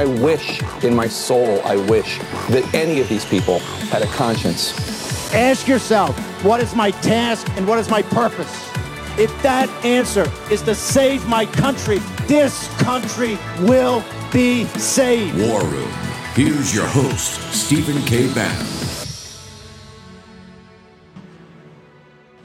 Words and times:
I 0.00 0.06
wish 0.06 0.62
in 0.82 0.94
my 0.94 1.06
soul, 1.06 1.60
I 1.62 1.76
wish 1.76 2.20
that 2.48 2.66
any 2.72 3.02
of 3.02 3.08
these 3.10 3.26
people 3.26 3.58
had 3.92 4.00
a 4.00 4.06
conscience. 4.06 4.72
Ask 5.34 5.68
yourself, 5.68 6.18
what 6.42 6.62
is 6.62 6.74
my 6.74 6.90
task 6.90 7.46
and 7.50 7.68
what 7.68 7.78
is 7.78 7.90
my 7.90 8.00
purpose? 8.00 8.48
If 9.18 9.30
that 9.42 9.68
answer 9.84 10.26
is 10.50 10.62
to 10.62 10.74
save 10.74 11.28
my 11.28 11.44
country, 11.44 11.98
this 12.26 12.66
country 12.78 13.36
will 13.58 14.02
be 14.32 14.64
saved. 14.78 15.36
War 15.38 15.62
Room. 15.64 15.90
Here's 16.32 16.74
your 16.74 16.86
host, 16.86 17.52
Stephen 17.52 18.00
K. 18.04 18.32
Bannon. 18.32 18.66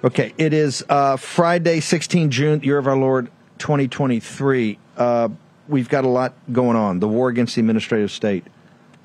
Okay, 0.03 0.33
it 0.38 0.52
is 0.52 0.83
uh, 0.89 1.16
Friday, 1.16 1.80
16 1.80 2.31
June, 2.31 2.59
year 2.63 2.77
of 2.77 2.85
our 2.85 2.97
Lord 2.97 3.31
2023. 3.59 4.77
Uh, 4.97 5.30
we've 5.67 5.89
got 5.89 6.03
a 6.05 6.09
lot 6.09 6.33
going 6.51 6.77
on. 6.77 6.99
The 6.99 7.07
war 7.07 7.29
against 7.29 7.55
the 7.55 7.61
administrative 7.61 8.11
state. 8.11 8.45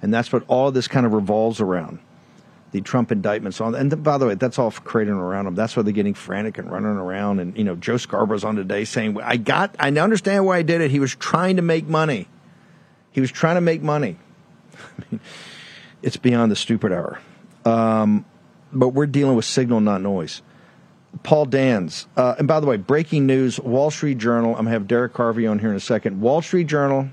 And 0.03 0.13
that's 0.13 0.33
what 0.33 0.45
all 0.49 0.71
this 0.71 0.89
kind 0.89 1.07
of 1.07 1.13
revolves 1.13 1.61
around. 1.61 1.99
The 2.73 2.81
Trump 2.81 3.11
indictments 3.11 3.61
on, 3.61 3.75
and 3.75 4.03
by 4.03 4.17
the 4.17 4.27
way, 4.27 4.35
that's 4.37 4.57
all 4.57 4.71
creating 4.71 5.15
around 5.15 5.47
them. 5.47 5.57
That's 5.57 5.77
why 5.77 5.83
they're 5.83 5.93
getting 5.93 6.15
frantic 6.15 6.57
and 6.57 6.71
running 6.71 6.91
around. 6.91 7.41
And 7.41 7.59
you 7.59 7.65
know, 7.65 7.75
Joe 7.75 7.97
Scarborough's 7.97 8.45
on 8.45 8.55
today 8.55 8.85
saying, 8.85 9.21
"I 9.21 9.39
got, 9.39 9.75
I 9.81 9.89
understand 9.91 10.47
why 10.47 10.59
I 10.59 10.63
did 10.63 10.81
it. 10.81 10.93
He 10.93 11.01
was 11.01 11.17
trying 11.17 11.57
to 11.57 11.63
make 11.63 11.89
money. 11.89 12.29
He 13.11 13.21
was 13.21 13.33
trying 13.33 13.57
to 13.57 13.61
make 13.61 13.83
money. 13.83 14.19
it's 16.03 16.17
beyond 16.17 16.53
the 16.53 16.57
stupid 16.57 16.93
hour. 16.93 17.19
Um, 17.65 18.25
but 18.73 18.91
we're 18.91 19.07
dealing 19.07 19.35
with 19.35 19.47
signal, 19.47 19.81
not 19.81 20.01
noise. 20.01 20.41
Paul 21.23 21.47
Dans. 21.47 22.07
Uh, 22.17 22.37
and 22.39 22.49
by 22.49 22.61
the 22.61 22.67
way, 22.67 22.77
breaking 22.77 23.27
news 23.27 23.59
Wall 23.61 23.91
Street 23.91 24.19
Journal. 24.19 24.51
I'm 24.51 24.65
going 24.65 24.67
to 24.67 24.71
have 24.73 24.87
Derek 24.87 25.17
Harvey 25.17 25.47
on 25.47 25.59
here 25.59 25.71
in 25.71 25.77
a 25.77 25.81
second. 25.81 26.21
Wall 26.21 26.41
Street 26.41 26.67
Journal, 26.67 27.09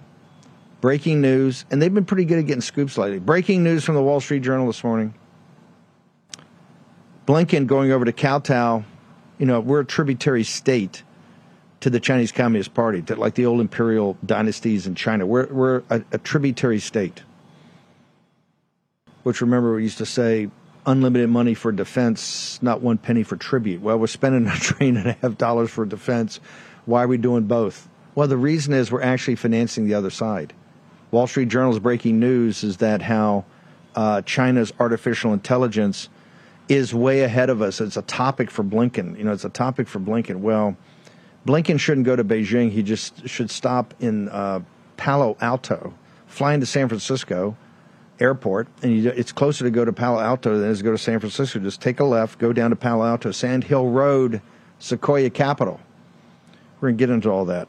breaking 0.81 1.22
news. 1.22 1.66
And 1.72 1.81
they've 1.81 1.94
been 1.94 2.06
pretty 2.06 2.26
good 2.26 2.39
at 2.39 2.45
getting 2.45 2.62
scoops 2.62 2.98
lately. 2.98 3.20
Breaking 3.20 3.64
news 3.64 3.84
from 3.84 3.95
the 3.95 4.04
Wall 4.04 4.20
Street 4.20 4.44
Journal 4.44 4.67
this 4.67 4.84
morning. 4.84 5.14
Blinken 7.26 7.67
going 7.67 7.92
over 7.92 8.06
to 8.06 8.14
Kowtow. 8.14 8.86
You 9.38 9.45
know, 9.45 9.59
we're 9.59 9.81
a 9.81 9.86
tributary 9.86 10.44
state 10.44 11.04
to 11.82 11.89
the 11.89 12.00
Chinese 12.00 12.32
Communist 12.32 12.73
Party, 12.73 13.02
to 13.04 13.16
like 13.16 13.36
the 13.36 13.45
old 13.45 13.61
imperial 13.61 14.17
dynasties 14.26 14.88
in 14.88 14.95
China. 14.95 15.26
We're, 15.26 15.48
we're 15.48 15.84
a, 15.89 16.02
a 16.14 16.17
tributary 16.17 16.80
state. 16.80 17.22
Which 19.23 19.42
remember, 19.42 19.76
we 19.76 19.84
used 19.84 19.98
to 20.00 20.06
say 20.06 20.50
unlimited 20.88 21.30
money 21.30 21.54
for 21.54 21.72
defense, 21.72 22.58
not 22.64 22.82
one 22.82 22.98
penny 22.98 23.22
for 23.22 23.36
tribute. 23.36 23.82
Well, 23.82 24.00
we're 24.00 24.08
spending 24.08 24.48
a 24.48 24.56
trillion 24.56 24.98
and 24.98 25.08
a 25.08 25.14
half 25.14 25.38
dollars 25.38 25.70
for 25.70 25.86
defense. 25.86 26.40
Why 26.86 27.04
are 27.04 27.08
we 27.08 27.18
doing 27.18 27.44
both? 27.44 27.88
Well, 28.16 28.28
the 28.28 28.38
reason 28.38 28.74
is 28.74 28.92
we're 28.92 29.04
actually 29.04 29.36
financing 29.36 29.86
the 29.86 29.94
other 29.94 30.10
side. 30.10 30.54
Wall 31.12 31.28
Street 31.28 31.50
Journal's 31.50 31.80
breaking 31.80 32.20
news 32.20 32.64
is 32.64 32.78
that 32.78 33.02
how 33.02 33.46
uh, 33.96 34.22
China's 34.24 34.74
artificial 34.80 35.34
intelligence 35.34 36.10
is 36.70 36.94
way 36.94 37.22
ahead 37.22 37.50
of 37.50 37.62
us. 37.62 37.80
It's 37.80 37.98
a 37.98 38.02
topic 38.02 38.50
for 38.50 38.64
Blinken. 38.64 39.18
You 39.18 39.26
know, 39.26 39.34
it's 39.34 39.46
a 39.46 39.50
topic 39.50 39.88
for 39.88 40.00
Blinken. 40.00 40.38
Well, 40.38 40.76
Blinken 41.45 41.80
shouldn't 41.80 42.06
go 42.06 42.16
to 42.16 42.23
Beijing. 42.23 42.72
He 42.72 42.84
just 42.84 43.28
should 43.28 43.50
stop 43.50 43.94
in 44.00 44.30
uh, 44.30 44.61
Palo 44.98 45.38
Alto, 45.40 45.94
fly 46.26 46.54
into 46.54 46.66
San 46.66 46.88
Francisco 46.88 47.56
airport, 48.20 48.67
and 48.82 48.95
you, 48.98 49.10
it's 49.10 49.32
closer 49.32 49.64
to 49.64 49.72
go 49.72 49.86
to 49.86 49.94
Palo 49.94 50.20
Alto 50.20 50.58
than 50.58 50.70
it 50.70 50.72
is 50.72 50.80
to 50.80 50.83
go 50.83 50.92
to 50.92 50.98
San 50.98 51.20
Francisco. 51.20 51.60
Just 51.60 51.82
take 51.82 52.00
a 52.00 52.04
left, 52.04 52.39
go 52.39 52.54
down 52.54 52.70
to 52.72 52.76
Palo 52.76 53.05
Alto, 53.05 53.32
Sand 53.32 53.66
Hill 53.66 53.88
Road, 53.88 54.42
Sequoia 54.80 55.30
Capital. 55.30 55.80
We're 56.80 56.89
going 56.89 56.98
to 56.98 57.05
get 57.05 57.10
into 57.10 57.30
all 57.30 57.45
that. 57.45 57.67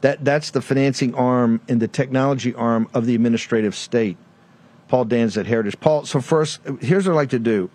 That 0.00 0.24
that's 0.24 0.50
the 0.50 0.60
financing 0.60 1.14
arm 1.14 1.60
and 1.68 1.80
the 1.80 1.88
technology 1.88 2.54
arm 2.54 2.88
of 2.94 3.06
the 3.06 3.14
administrative 3.14 3.74
state. 3.74 4.16
Paul 4.88 5.04
Dans 5.04 5.36
at 5.36 5.46
Heritage. 5.46 5.78
Paul, 5.80 6.06
so 6.06 6.20
first, 6.20 6.60
here's 6.80 7.06
what 7.06 7.12
I'd 7.12 7.16
like 7.16 7.30
to 7.30 7.38
do. 7.38 7.68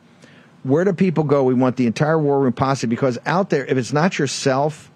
Where 0.63 0.83
do 0.83 0.93
people 0.93 1.25
go? 1.25 1.43
We 1.43 1.53
want 1.53 1.75
the 1.75 1.85
entire 1.85 2.17
war 2.17 2.39
room 2.39 2.53
posse 2.53 2.87
because 2.87 3.19
out 3.25 3.49
there, 3.49 3.65
if 3.65 3.77
it's 3.77 3.93
not 3.93 4.17
yourself, 4.17 4.89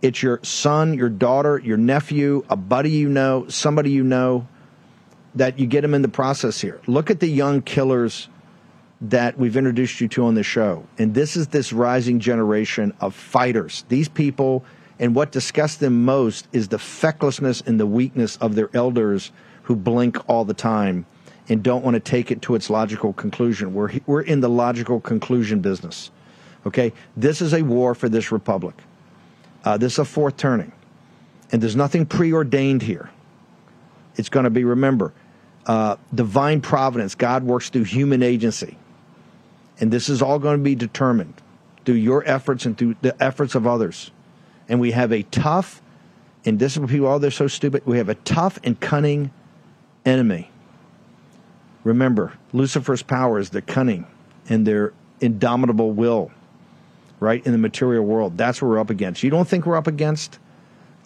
it's 0.00 0.22
your 0.22 0.40
son, 0.42 0.94
your 0.94 1.08
daughter, 1.08 1.58
your 1.58 1.76
nephew, 1.76 2.44
a 2.48 2.56
buddy 2.56 2.90
you 2.90 3.08
know, 3.08 3.46
somebody 3.48 3.90
you 3.90 4.04
know 4.04 4.46
that 5.34 5.58
you 5.58 5.66
get 5.66 5.82
them 5.82 5.94
in 5.94 6.02
the 6.02 6.08
process 6.08 6.60
here. 6.60 6.80
Look 6.86 7.10
at 7.10 7.20
the 7.20 7.28
young 7.28 7.62
killers 7.62 8.28
that 9.00 9.38
we've 9.38 9.56
introduced 9.56 10.00
you 10.00 10.08
to 10.08 10.26
on 10.26 10.34
the 10.34 10.42
show. 10.42 10.84
And 10.98 11.14
this 11.14 11.36
is 11.36 11.48
this 11.48 11.72
rising 11.72 12.20
generation 12.20 12.92
of 13.00 13.14
fighters. 13.14 13.84
These 13.88 14.08
people, 14.08 14.64
and 14.98 15.14
what 15.14 15.32
disgusts 15.32 15.78
them 15.78 16.04
most 16.04 16.48
is 16.52 16.68
the 16.68 16.78
fecklessness 16.78 17.62
and 17.62 17.80
the 17.80 17.86
weakness 17.86 18.36
of 18.36 18.54
their 18.54 18.68
elders 18.74 19.32
who 19.62 19.76
blink 19.76 20.18
all 20.28 20.44
the 20.44 20.54
time 20.54 21.06
and 21.48 21.62
don't 21.62 21.84
want 21.84 21.94
to 21.94 22.00
take 22.00 22.30
it 22.30 22.42
to 22.42 22.54
its 22.54 22.68
logical 22.68 23.12
conclusion. 23.12 23.72
We're, 23.72 23.92
we're 24.06 24.20
in 24.20 24.40
the 24.40 24.48
logical 24.48 25.00
conclusion 25.00 25.60
business. 25.60 26.10
Okay? 26.66 26.92
This 27.16 27.40
is 27.40 27.54
a 27.54 27.62
war 27.62 27.94
for 27.94 28.08
this 28.08 28.30
republic. 28.30 28.74
Uh, 29.64 29.76
this 29.76 29.94
is 29.94 29.98
a 30.00 30.04
fourth 30.04 30.36
turning. 30.36 30.72
And 31.52 31.62
there's 31.62 31.76
nothing 31.76 32.06
preordained 32.06 32.82
here. 32.82 33.10
It's 34.16 34.28
going 34.28 34.44
to 34.44 34.50
be, 34.50 34.64
remember, 34.64 35.12
uh, 35.66 35.96
divine 36.14 36.60
providence. 36.60 37.14
God 37.14 37.44
works 37.44 37.70
through 37.70 37.84
human 37.84 38.22
agency. 38.22 38.76
And 39.78 39.90
this 39.90 40.08
is 40.08 40.20
all 40.20 40.38
going 40.38 40.58
to 40.58 40.62
be 40.62 40.74
determined 40.74 41.34
through 41.84 41.94
your 41.94 42.22
efforts 42.26 42.66
and 42.66 42.76
through 42.76 42.96
the 43.00 43.20
efforts 43.22 43.54
of 43.54 43.66
others. 43.66 44.10
And 44.68 44.80
we 44.80 44.92
have 44.92 45.12
a 45.12 45.22
tough, 45.24 45.80
and 46.44 46.58
is 46.58 46.86
people, 46.86 47.06
oh, 47.06 47.18
they're 47.18 47.30
so 47.30 47.48
stupid. 47.48 47.82
We 47.86 47.98
have 47.98 48.08
a 48.08 48.14
tough 48.14 48.58
and 48.62 48.78
cunning 48.78 49.30
enemy. 50.04 50.50
Remember, 51.82 52.34
Lucifer's 52.52 53.02
power 53.02 53.38
is 53.38 53.50
their 53.50 53.62
cunning 53.62 54.06
and 54.48 54.66
their 54.66 54.92
indomitable 55.20 55.92
will, 55.92 56.30
right, 57.20 57.44
in 57.46 57.52
the 57.52 57.58
material 57.58 58.04
world. 58.04 58.36
That's 58.36 58.60
what 58.60 58.68
we're 58.68 58.78
up 58.78 58.90
against. 58.90 59.22
You 59.22 59.30
don't 59.30 59.48
think 59.48 59.64
we're 59.66 59.76
up 59.76 59.86
against 59.86 60.38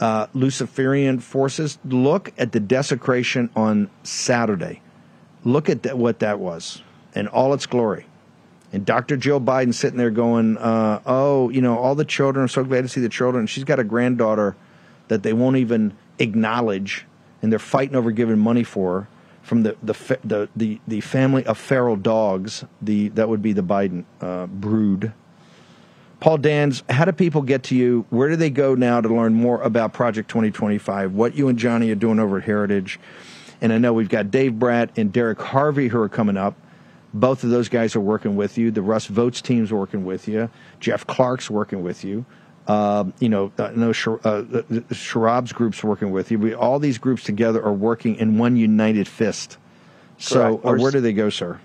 uh, 0.04 0.26
Luciferian 0.34 1.18
forces. 1.18 1.78
Look 1.82 2.30
at 2.36 2.52
the 2.52 2.60
desecration 2.60 3.48
on 3.56 3.88
Saturday. 4.02 4.82
Look 5.44 5.70
at 5.70 5.96
what 5.96 6.18
that 6.18 6.38
was 6.38 6.82
in 7.14 7.26
all 7.28 7.54
its 7.54 7.64
glory. 7.64 8.04
And 8.70 8.84
Dr. 8.84 9.16
Jill 9.16 9.40
Biden 9.40 9.72
sitting 9.72 9.96
there 9.96 10.10
going, 10.10 10.58
uh, 10.58 11.00
"Oh, 11.06 11.48
you 11.48 11.62
know, 11.62 11.78
all 11.78 11.94
the 11.94 12.04
children. 12.04 12.42
I'm 12.42 12.48
so 12.48 12.64
glad 12.64 12.82
to 12.82 12.88
see 12.88 13.00
the 13.00 13.08
children." 13.08 13.46
She's 13.46 13.64
got 13.64 13.78
a 13.78 13.84
granddaughter 13.84 14.56
that 15.08 15.22
they 15.22 15.32
won't 15.32 15.56
even 15.56 15.94
acknowledge, 16.18 17.06
and 17.40 17.50
they're 17.50 17.58
fighting 17.58 17.96
over 17.96 18.10
giving 18.10 18.38
money 18.38 18.64
for 18.64 19.00
her 19.00 19.08
from 19.40 19.62
the 19.62 19.74
the 19.82 20.18
the 20.22 20.48
the, 20.54 20.80
the 20.86 21.00
family 21.00 21.46
of 21.46 21.56
feral 21.56 21.96
dogs. 21.96 22.62
The 22.82 23.08
that 23.10 23.30
would 23.30 23.40
be 23.40 23.54
the 23.54 23.62
Biden 23.62 24.04
uh, 24.20 24.48
brood 24.48 25.14
Paul 26.24 26.38
Dans, 26.38 26.82
how 26.88 27.04
do 27.04 27.12
people 27.12 27.42
get 27.42 27.64
to 27.64 27.76
you? 27.76 28.06
Where 28.08 28.30
do 28.30 28.36
they 28.36 28.48
go 28.48 28.74
now 28.74 28.98
to 28.98 29.14
learn 29.14 29.34
more 29.34 29.60
about 29.60 29.92
Project 29.92 30.30
2025? 30.30 31.12
What 31.12 31.34
you 31.34 31.48
and 31.48 31.58
Johnny 31.58 31.90
are 31.90 31.94
doing 31.94 32.18
over 32.18 32.38
at 32.38 32.44
Heritage? 32.44 32.98
And 33.60 33.74
I 33.74 33.76
know 33.76 33.92
we've 33.92 34.08
got 34.08 34.30
Dave 34.30 34.58
Brat 34.58 34.88
and 34.96 35.12
Derek 35.12 35.38
Harvey 35.38 35.88
who 35.88 36.00
are 36.00 36.08
coming 36.08 36.38
up. 36.38 36.56
Both 37.12 37.44
of 37.44 37.50
those 37.50 37.68
guys 37.68 37.94
are 37.94 38.00
working 38.00 38.36
with 38.36 38.56
you. 38.56 38.70
The 38.70 38.80
Russ 38.80 39.04
Vought's 39.04 39.42
team's 39.42 39.70
working 39.70 40.06
with 40.06 40.26
you. 40.26 40.48
Jeff 40.80 41.06
Clark's 41.06 41.50
working 41.50 41.82
with 41.82 42.04
you. 42.04 42.24
Uh, 42.66 43.04
you 43.18 43.28
know, 43.28 43.52
uh, 43.58 43.72
no, 43.76 43.90
uh, 43.90 43.92
Sharab's 43.92 45.52
group's 45.52 45.84
working 45.84 46.10
with 46.10 46.30
you. 46.30 46.38
We, 46.38 46.54
all 46.54 46.78
these 46.78 46.96
groups 46.96 47.22
together 47.22 47.62
are 47.62 47.74
working 47.74 48.16
in 48.16 48.38
one 48.38 48.56
united 48.56 49.06
fist. 49.06 49.58
So, 50.16 50.58
uh, 50.64 50.72
where 50.72 50.90
do 50.90 51.02
they 51.02 51.12
go, 51.12 51.28
sir? 51.28 51.60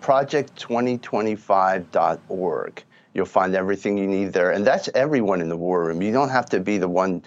Project2025.org. 0.00 2.84
You'll 3.14 3.26
find 3.26 3.54
everything 3.54 3.98
you 3.98 4.06
need 4.06 4.32
there. 4.32 4.52
And 4.52 4.66
that's 4.66 4.88
everyone 4.94 5.40
in 5.40 5.48
the 5.48 5.56
war 5.56 5.84
room. 5.84 6.02
You 6.02 6.12
don't 6.12 6.28
have 6.28 6.46
to 6.50 6.60
be 6.60 6.78
the 6.78 6.88
one 6.88 7.22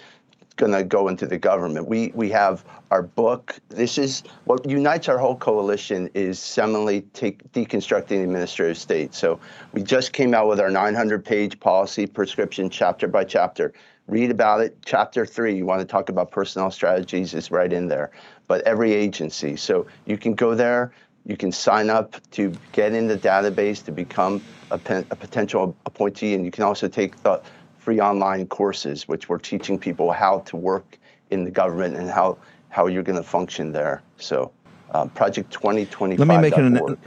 going 0.58 0.72
to 0.72 0.84
go 0.84 1.08
into 1.08 1.26
the 1.26 1.38
government. 1.38 1.88
We 1.88 2.12
we 2.14 2.30
have 2.30 2.64
our 2.92 3.02
book. 3.02 3.58
This 3.70 3.98
is 3.98 4.24
what 4.46 4.70
unites 4.70 5.10
our 5.10 5.18
whole 5.18 5.36
coalition 5.36 6.10
is 6.14 6.40
seminally 6.40 7.06
take, 7.14 7.52
deconstructing 7.54 8.08
the 8.10 8.24
administrative 8.24 8.78
state. 8.78 9.16
So 9.16 9.40
we 9.74 9.82
just 9.82 10.14
came 10.14 10.34
out 10.34 10.48
with 10.48 10.60
our 10.60 10.70
900-page 10.70 11.60
policy 11.60 12.06
prescription, 12.06 12.70
chapter 12.70 13.08
by 13.08 13.24
chapter. 13.24 13.74
Read 14.08 14.30
about 14.30 14.62
it. 14.62 14.78
Chapter 14.86 15.26
three, 15.26 15.56
you 15.56 15.66
want 15.66 15.80
to 15.80 15.86
talk 15.86 16.10
about 16.10 16.32
personnel 16.32 16.70
strategies, 16.70 17.34
is 17.34 17.50
right 17.50 17.72
in 17.72 17.88
there. 17.88 18.12
But 18.48 18.62
every 18.64 18.92
agency. 18.94 19.56
So 19.56 19.88
you 20.06 20.18
can 20.18 20.34
go 20.36 20.54
there 20.54 20.92
You 21.26 21.38
can 21.38 21.52
sign 21.52 21.90
up 21.90 22.16
to 22.32 22.54
get 22.72 22.94
in 22.94 23.08
the 23.08 23.18
database 23.18 23.84
to 23.86 23.92
become 23.92 24.42
a, 24.72 24.78
pen, 24.78 25.06
a 25.12 25.16
potential 25.16 25.76
appointee, 25.86 26.34
and 26.34 26.46
you 26.46 26.52
can 26.52 26.64
also 26.64 26.88
take 26.88 27.22
the 27.24 27.42
free 27.78 28.00
online 28.00 28.48
courses, 28.48 29.08
which 29.08 29.30
we're 29.30 29.38
teaching 29.38 29.78
people 29.78 30.12
how 30.12 30.40
to 30.40 30.56
work 30.56 30.98
in 31.30 31.44
the 31.44 31.52
government 31.52 31.96
and 31.96 32.10
how, 32.10 32.38
how 32.70 32.88
you're 32.88 33.04
going 33.04 33.18
to 33.18 33.24
function 33.24 33.72
there. 33.72 34.02
So, 34.18 34.52
uh, 34.92 35.06
Project 35.08 35.52
2025. 35.52 36.28
Let 36.28 36.36
me 36.36 36.42
make 36.42 36.58
an 36.58 36.98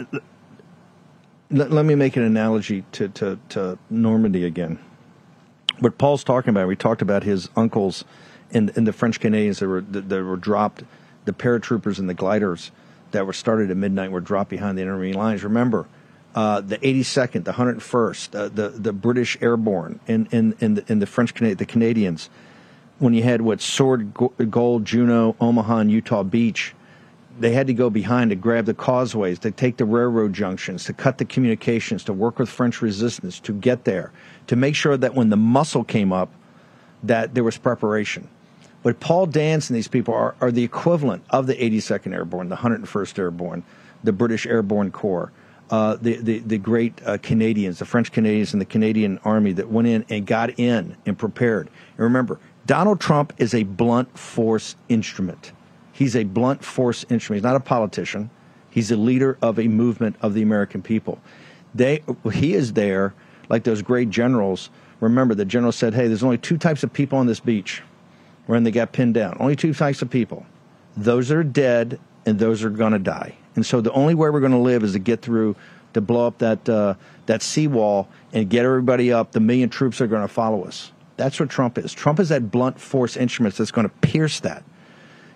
let, 1.50 1.70
let, 1.70 1.84
me 1.84 1.94
make 1.94 2.16
an 2.16 2.22
analogy 2.22 2.84
to, 2.92 3.08
to, 3.10 3.38
to 3.50 3.78
Normandy 3.90 4.44
again. 4.44 4.78
What 5.80 5.98
Paul's 5.98 6.24
talking 6.24 6.50
about, 6.50 6.66
we 6.66 6.76
talked 6.76 7.02
about 7.02 7.22
his 7.22 7.50
uncles 7.54 8.04
and, 8.50 8.72
and 8.76 8.86
the 8.86 8.92
French 8.92 9.20
Canadians 9.20 9.58
that 9.58 9.68
were 9.68 9.82
that, 9.82 10.08
that 10.08 10.24
were 10.24 10.36
dropped, 10.36 10.84
the 11.26 11.32
paratroopers 11.32 11.98
and 11.98 12.08
the 12.08 12.14
gliders 12.14 12.70
that 13.10 13.26
were 13.26 13.32
started 13.32 13.70
at 13.70 13.76
midnight 13.76 14.10
were 14.10 14.20
dropped 14.20 14.50
behind 14.50 14.78
the 14.78 14.82
enemy 14.82 15.12
lines. 15.12 15.44
Remember, 15.44 15.86
uh, 16.34 16.60
the 16.60 16.78
82nd, 16.78 17.44
the 17.44 17.52
101st, 17.52 18.34
uh, 18.34 18.48
the 18.48 18.70
the 18.70 18.92
British 18.92 19.38
Airborne, 19.40 20.00
and 20.08 20.28
and 20.32 20.56
and 20.60 20.78
the, 20.78 20.84
and 20.88 21.00
the 21.00 21.06
French 21.06 21.34
the 21.34 21.66
Canadians, 21.66 22.28
when 22.98 23.14
you 23.14 23.22
had 23.22 23.40
what 23.40 23.60
Sword, 23.60 24.12
Gold, 24.50 24.84
Juno, 24.84 25.36
Omaha, 25.40 25.78
and 25.78 25.92
Utah 25.92 26.24
Beach, 26.24 26.74
they 27.38 27.52
had 27.52 27.66
to 27.68 27.74
go 27.74 27.88
behind 27.88 28.30
to 28.30 28.36
grab 28.36 28.66
the 28.66 28.74
causeways, 28.74 29.38
to 29.40 29.50
take 29.50 29.76
the 29.76 29.84
railroad 29.84 30.32
junctions, 30.32 30.84
to 30.84 30.92
cut 30.92 31.18
the 31.18 31.24
communications, 31.24 32.04
to 32.04 32.12
work 32.12 32.38
with 32.38 32.48
French 32.48 32.82
resistance, 32.82 33.38
to 33.40 33.52
get 33.52 33.84
there, 33.84 34.12
to 34.48 34.56
make 34.56 34.74
sure 34.74 34.96
that 34.96 35.14
when 35.14 35.30
the 35.30 35.36
muscle 35.36 35.84
came 35.84 36.12
up, 36.12 36.32
that 37.02 37.34
there 37.34 37.44
was 37.44 37.58
preparation. 37.58 38.28
But 38.82 39.00
Paul 39.00 39.26
Dans 39.26 39.70
and 39.70 39.76
these 39.76 39.88
people 39.88 40.14
are, 40.14 40.34
are 40.40 40.52
the 40.52 40.64
equivalent 40.64 41.24
of 41.30 41.46
the 41.46 41.54
82nd 41.54 42.12
Airborne, 42.12 42.48
the 42.48 42.56
101st 42.56 43.18
Airborne, 43.18 43.62
the 44.02 44.12
British 44.12 44.46
Airborne 44.46 44.90
Corps 44.90 45.32
uh, 45.70 45.96
the, 46.00 46.16
the, 46.16 46.38
the 46.40 46.58
great 46.58 47.00
uh, 47.06 47.18
Canadians, 47.18 47.78
the 47.78 47.84
French 47.84 48.12
Canadians 48.12 48.52
and 48.52 48.60
the 48.60 48.66
Canadian 48.66 49.18
Army 49.24 49.52
that 49.52 49.68
went 49.68 49.88
in 49.88 50.04
and 50.10 50.26
got 50.26 50.58
in 50.58 50.96
and 51.06 51.18
prepared. 51.18 51.68
And 51.96 52.04
remember, 52.04 52.38
Donald 52.66 53.00
Trump 53.00 53.32
is 53.38 53.54
a 53.54 53.62
blunt 53.62 54.18
force 54.18 54.76
instrument. 54.88 55.52
He's 55.92 56.16
a 56.16 56.24
blunt 56.24 56.64
force 56.64 57.04
instrument. 57.08 57.38
He's 57.38 57.44
not 57.44 57.56
a 57.56 57.60
politician. 57.60 58.30
He's 58.70 58.90
a 58.90 58.96
leader 58.96 59.38
of 59.40 59.58
a 59.58 59.68
movement 59.68 60.16
of 60.20 60.34
the 60.34 60.42
American 60.42 60.82
people. 60.82 61.20
They, 61.74 62.02
he 62.32 62.54
is 62.54 62.72
there 62.72 63.14
like 63.48 63.64
those 63.64 63.82
great 63.82 64.10
generals. 64.10 64.70
Remember, 65.00 65.34
the 65.34 65.44
general 65.44 65.72
said, 65.72 65.94
"Hey, 65.94 66.08
there's 66.08 66.24
only 66.24 66.38
two 66.38 66.56
types 66.56 66.82
of 66.82 66.92
people 66.92 67.18
on 67.18 67.26
this 67.26 67.40
beach." 67.40 67.82
When 68.46 68.62
they 68.62 68.70
got 68.70 68.92
pinned 68.92 69.14
down, 69.14 69.36
only 69.40 69.56
two 69.56 69.72
types 69.72 70.02
of 70.02 70.10
people: 70.10 70.44
those 70.96 71.28
that 71.28 71.36
are 71.36 71.44
dead 71.44 71.98
and 72.26 72.38
those 72.38 72.60
that 72.60 72.68
are 72.68 72.70
going 72.70 72.92
to 72.92 72.98
die. 72.98 73.36
And 73.56 73.64
so 73.64 73.80
the 73.80 73.92
only 73.92 74.14
way 74.14 74.30
we're 74.30 74.40
going 74.40 74.52
to 74.52 74.58
live 74.58 74.82
is 74.82 74.92
to 74.92 74.98
get 74.98 75.22
through 75.22 75.56
to 75.94 76.00
blow 76.00 76.26
up 76.26 76.38
that 76.38 76.68
uh, 76.68 76.94
that 77.26 77.42
seawall 77.42 78.08
and 78.32 78.48
get 78.48 78.64
everybody 78.64 79.12
up. 79.12 79.32
The 79.32 79.40
million 79.40 79.68
troops 79.68 80.00
are 80.00 80.06
going 80.06 80.22
to 80.22 80.28
follow 80.28 80.64
us. 80.64 80.92
That's 81.16 81.38
what 81.38 81.48
Trump 81.48 81.78
is. 81.78 81.92
Trump 81.92 82.18
is 82.18 82.28
that 82.30 82.50
blunt 82.50 82.80
force 82.80 83.16
instrument 83.16 83.54
that's 83.54 83.70
going 83.70 83.88
to 83.88 83.94
pierce 83.96 84.40
that. 84.40 84.64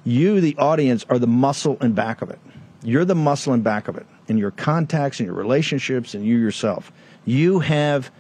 You, 0.05 0.41
the 0.41 0.57
audience, 0.57 1.07
are 1.09 1.19
the 1.19 1.27
muscle 1.27 1.77
and 1.81 1.95
back 1.95 2.23
of 2.23 2.31
it. 2.31 2.39
You're 2.83 3.05
the 3.05 3.15
muscle 3.15 3.53
and 3.53 3.63
back 3.63 3.89
of 3.89 3.97
it, 3.97 4.07
in 4.27 4.39
your 4.39 4.51
contacts 4.51 5.21
and 5.21 5.27
your 5.27 5.35
relationships, 5.35 6.15
and 6.15 6.25
you 6.25 6.37
yourself. 6.37 6.93
You 7.25 7.61
have 7.61 8.11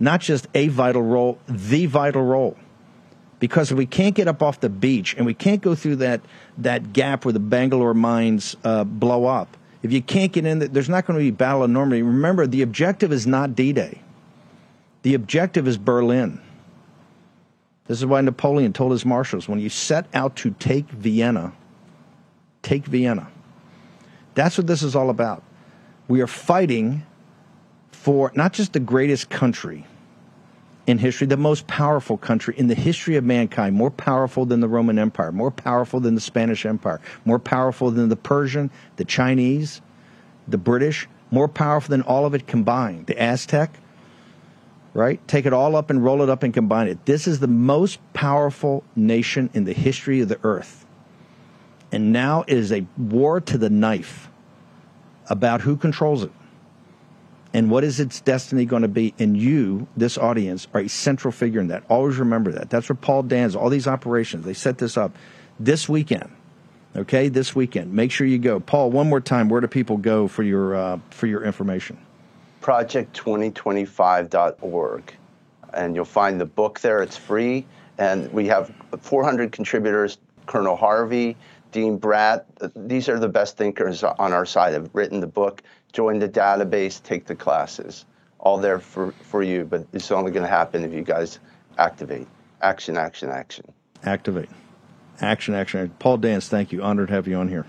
not 0.00 0.20
just 0.20 0.46
a 0.54 0.68
vital 0.68 1.02
role, 1.02 1.38
the 1.48 1.86
vital 1.86 2.22
role 2.22 2.56
because 3.38 3.70
if 3.70 3.78
we 3.78 3.86
can't 3.86 4.14
get 4.14 4.28
up 4.28 4.42
off 4.42 4.60
the 4.60 4.68
beach 4.68 5.14
and 5.16 5.26
we 5.26 5.34
can't 5.34 5.60
go 5.60 5.74
through 5.74 5.96
that 5.96 6.20
that 6.58 6.92
gap 6.92 7.24
where 7.24 7.32
the 7.32 7.40
Bangalore 7.40 7.94
mines 7.94 8.56
uh, 8.64 8.84
blow 8.84 9.26
up, 9.26 9.56
if 9.82 9.92
you 9.92 10.02
can't 10.02 10.32
get 10.32 10.46
in, 10.46 10.58
there's 10.58 10.88
not 10.88 11.06
going 11.06 11.18
to 11.18 11.24
be 11.24 11.30
battle 11.30 11.62
of 11.62 11.70
Normandy. 11.70 12.02
Remember, 12.02 12.46
the 12.46 12.62
objective 12.62 13.12
is 13.12 13.26
not 13.26 13.54
D-Day. 13.54 14.00
The 15.02 15.14
objective 15.14 15.68
is 15.68 15.78
Berlin. 15.78 16.40
This 17.86 17.98
is 17.98 18.06
why 18.06 18.20
Napoleon 18.20 18.72
told 18.72 18.90
his 18.90 19.04
marshals, 19.04 19.48
when 19.48 19.60
you 19.60 19.68
set 19.68 20.06
out 20.12 20.34
to 20.36 20.50
take 20.58 20.88
Vienna, 20.90 21.52
take 22.62 22.84
Vienna. 22.86 23.28
That's 24.34 24.58
what 24.58 24.66
this 24.66 24.82
is 24.82 24.96
all 24.96 25.08
about. 25.08 25.44
We 26.08 26.20
are 26.20 26.26
fighting 26.26 27.06
for 27.92 28.32
not 28.34 28.52
just 28.52 28.72
the 28.72 28.80
greatest 28.80 29.30
country 29.30 29.86
in 30.86 30.98
history, 30.98 31.26
the 31.26 31.36
most 31.36 31.66
powerful 31.66 32.16
country 32.16 32.54
in 32.56 32.68
the 32.68 32.74
history 32.74 33.16
of 33.16 33.24
mankind, 33.24 33.74
more 33.74 33.90
powerful 33.90 34.46
than 34.46 34.60
the 34.60 34.68
Roman 34.68 34.98
Empire, 34.98 35.32
more 35.32 35.50
powerful 35.50 36.00
than 36.00 36.14
the 36.14 36.20
Spanish 36.20 36.64
Empire, 36.64 37.00
more 37.24 37.38
powerful 37.38 37.90
than 37.90 38.08
the 38.08 38.16
Persian, 38.16 38.70
the 38.96 39.04
Chinese, 39.04 39.80
the 40.46 40.58
British, 40.58 41.08
more 41.30 41.48
powerful 41.48 41.90
than 41.90 42.02
all 42.02 42.24
of 42.24 42.34
it 42.34 42.46
combined, 42.46 43.06
the 43.06 43.20
Aztec, 43.20 43.76
right? 44.94 45.26
Take 45.26 45.44
it 45.44 45.52
all 45.52 45.74
up 45.74 45.90
and 45.90 46.04
roll 46.04 46.22
it 46.22 46.30
up 46.30 46.42
and 46.44 46.54
combine 46.54 46.88
it. 46.88 47.04
This 47.04 47.26
is 47.26 47.40
the 47.40 47.48
most 47.48 47.98
powerful 48.12 48.84
nation 48.94 49.50
in 49.54 49.64
the 49.64 49.72
history 49.74 50.20
of 50.20 50.28
the 50.28 50.38
earth. 50.44 50.86
And 51.90 52.12
now 52.12 52.44
it 52.46 52.56
is 52.56 52.72
a 52.72 52.86
war 52.96 53.40
to 53.40 53.58
the 53.58 53.70
knife 53.70 54.28
about 55.28 55.62
who 55.62 55.76
controls 55.76 56.22
it 56.22 56.32
and 57.54 57.70
what 57.70 57.84
is 57.84 58.00
its 58.00 58.20
destiny 58.20 58.64
going 58.64 58.82
to 58.82 58.88
be? 58.88 59.14
And 59.18 59.36
you, 59.36 59.86
this 59.96 60.18
audience, 60.18 60.66
are 60.74 60.80
a 60.80 60.88
central 60.88 61.30
figure 61.32 61.60
in 61.60 61.68
that. 61.68 61.84
Always 61.88 62.16
remember 62.16 62.50
that. 62.52 62.70
That's 62.70 62.88
what 62.88 63.00
Paul 63.00 63.22
Dans, 63.22 63.54
all 63.56 63.70
these 63.70 63.86
operations, 63.86 64.44
they 64.44 64.54
set 64.54 64.78
this 64.78 64.96
up 64.96 65.14
this 65.58 65.88
weekend. 65.88 66.30
Okay, 66.94 67.28
this 67.28 67.54
weekend. 67.54 67.92
Make 67.92 68.10
sure 68.10 68.26
you 68.26 68.38
go. 68.38 68.58
Paul, 68.58 68.90
one 68.90 69.08
more 69.08 69.20
time, 69.20 69.50
where 69.50 69.60
do 69.60 69.68
people 69.68 69.98
go 69.98 70.28
for 70.28 70.42
your 70.42 70.74
uh, 70.74 70.98
for 71.10 71.26
your 71.26 71.44
information? 71.44 71.98
Project2025.org. 72.62 75.14
And 75.74 75.94
you'll 75.94 76.06
find 76.06 76.40
the 76.40 76.46
book 76.46 76.80
there. 76.80 77.02
It's 77.02 77.18
free. 77.18 77.66
And 77.98 78.32
we 78.32 78.46
have 78.46 78.72
400 79.02 79.52
contributors 79.52 80.16
Colonel 80.46 80.76
Harvey, 80.76 81.36
Dean 81.76 81.98
Brat. 81.98 82.46
These 82.74 83.10
are 83.10 83.18
the 83.18 83.28
best 83.28 83.58
thinkers 83.58 84.02
on 84.02 84.32
our 84.32 84.46
side 84.46 84.72
have 84.72 84.88
written 84.94 85.20
the 85.20 85.26
book 85.26 85.62
join 85.92 86.18
the 86.18 86.28
database, 86.28 87.02
take 87.02 87.26
the 87.26 87.34
classes. 87.34 88.06
All 88.38 88.56
there 88.56 88.78
for, 88.78 89.12
for 89.12 89.42
you, 89.42 89.66
but 89.66 89.86
it's 89.92 90.10
only 90.10 90.30
going 90.30 90.42
to 90.42 90.48
happen 90.48 90.84
if 90.84 90.92
you 90.94 91.02
guys 91.02 91.38
activate. 91.76 92.28
Action, 92.62 92.96
action, 92.96 93.28
action. 93.28 93.66
Activate. 94.04 94.48
Action, 95.20 95.54
action. 95.54 95.90
Paul 95.98 96.16
Dans, 96.16 96.48
thank 96.48 96.72
you. 96.72 96.82
Honored 96.82 97.08
to 97.08 97.14
have 97.14 97.28
you 97.28 97.36
on 97.36 97.48
here. 97.48 97.66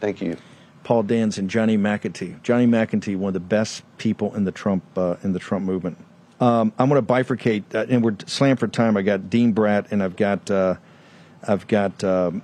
Thank 0.00 0.20
you. 0.20 0.36
Paul 0.82 1.04
Dans 1.04 1.38
and 1.38 1.48
Johnny 1.48 1.78
McEntee. 1.78 2.42
Johnny 2.42 2.66
McEntee, 2.66 3.16
one 3.16 3.28
of 3.28 3.34
the 3.34 3.40
best 3.40 3.84
people 3.96 4.34
in 4.34 4.44
the 4.44 4.52
Trump 4.52 4.84
uh, 4.98 5.16
in 5.22 5.32
the 5.32 5.38
Trump 5.38 5.64
movement. 5.64 5.96
Um, 6.40 6.74
I'm 6.78 6.90
going 6.90 7.02
to 7.02 7.12
bifurcate, 7.12 7.74
uh, 7.74 7.86
and 7.88 8.04
we're 8.04 8.16
slammed 8.26 8.60
for 8.60 8.68
time. 8.68 8.98
I 8.98 9.02
got 9.02 9.30
Dean 9.30 9.52
Brat, 9.52 9.92
and 9.92 10.02
I've 10.02 10.16
got 10.16 10.50
uh, 10.50 10.76
I've 11.42 11.66
got 11.66 12.04
um, 12.04 12.42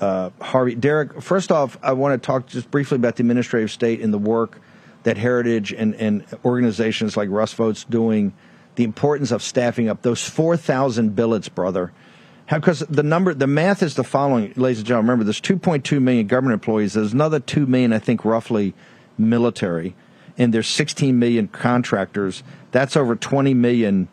uh, 0.00 0.30
Harvey. 0.40 0.74
Derek, 0.74 1.20
first 1.22 1.50
off, 1.50 1.78
I 1.82 1.92
want 1.92 2.20
to 2.20 2.26
talk 2.26 2.46
just 2.46 2.70
briefly 2.70 2.96
about 2.96 3.16
the 3.16 3.22
administrative 3.22 3.70
state 3.70 4.00
and 4.00 4.12
the 4.12 4.18
work 4.18 4.60
that 5.04 5.16
Heritage 5.16 5.72
and, 5.72 5.94
and 5.94 6.24
organizations 6.44 7.16
like 7.16 7.28
Russ 7.30 7.52
Vought's 7.52 7.84
doing, 7.84 8.34
the 8.74 8.84
importance 8.84 9.30
of 9.30 9.42
staffing 9.42 9.88
up 9.88 10.02
those 10.02 10.28
4,000 10.28 11.14
billets, 11.14 11.48
brother. 11.48 11.92
Because 12.52 12.80
the 12.80 13.02
number, 13.02 13.34
the 13.34 13.46
math 13.46 13.82
is 13.82 13.94
the 13.94 14.04
following, 14.04 14.52
ladies 14.56 14.78
and 14.78 14.86
gentlemen. 14.86 15.10
Remember, 15.10 15.24
there's 15.24 15.40
2.2 15.40 16.00
million 16.00 16.26
government 16.26 16.54
employees. 16.54 16.94
There's 16.94 17.12
another 17.12 17.40
2 17.40 17.66
million, 17.66 17.92
I 17.92 17.98
think, 17.98 18.24
roughly 18.24 18.74
military, 19.18 19.94
and 20.38 20.52
there's 20.52 20.68
16 20.68 21.18
million 21.18 21.48
contractors. 21.48 22.42
That's 22.70 22.96
over 22.96 23.16
20 23.16 23.54
million 23.54 24.08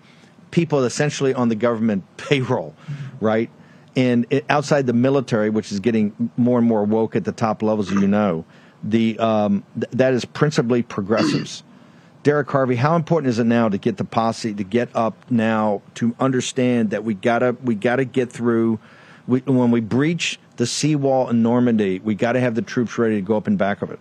people 0.51 0.83
essentially 0.83 1.33
on 1.33 1.49
the 1.49 1.55
government 1.55 2.05
payroll, 2.17 2.75
right? 3.19 3.49
And 3.95 4.41
outside 4.50 4.88
the 4.88 4.93
military, 4.93 5.50
which 5.50 5.71
is 5.71 5.79
getting 5.79 6.31
more 6.38 6.57
and 6.57 6.67
more 6.67 6.83
woke 6.83 7.15
at 7.15 7.25
the 7.25 7.31
top 7.31 7.62
levels, 7.62 7.91
you 7.91 8.07
know, 8.07 8.45
the 8.83 9.17
um, 9.19 9.63
th- 9.75 9.91
that 9.91 10.13
is 10.13 10.25
principally 10.25 10.81
progressives. 10.81 11.63
Derek 12.23 12.50
Harvey, 12.50 12.75
how 12.75 12.95
important 12.95 13.29
is 13.29 13.39
it 13.39 13.43
now 13.43 13.67
to 13.67 13.77
get 13.77 13.97
the 13.97 14.05
posse 14.05 14.53
to 14.53 14.63
get 14.63 14.89
up 14.95 15.29
now 15.29 15.81
to 15.95 16.15
understand 16.19 16.91
that 16.91 17.03
we 17.03 17.13
gotta 17.13 17.55
we 17.63 17.75
gotta 17.75 18.05
get 18.05 18.31
through 18.31 18.79
we, 19.27 19.39
when 19.41 19.71
we 19.71 19.79
breach 19.79 20.39
the 20.57 20.65
seawall 20.65 21.29
in 21.29 21.41
Normandy, 21.41 22.00
we 22.00 22.15
got 22.15 22.33
to 22.33 22.39
have 22.39 22.55
the 22.55 22.62
troops 22.62 22.97
ready 22.97 23.15
to 23.15 23.21
go 23.21 23.38
up 23.38 23.47
in 23.47 23.57
back 23.57 23.81
of 23.81 23.91
it. 23.91 24.00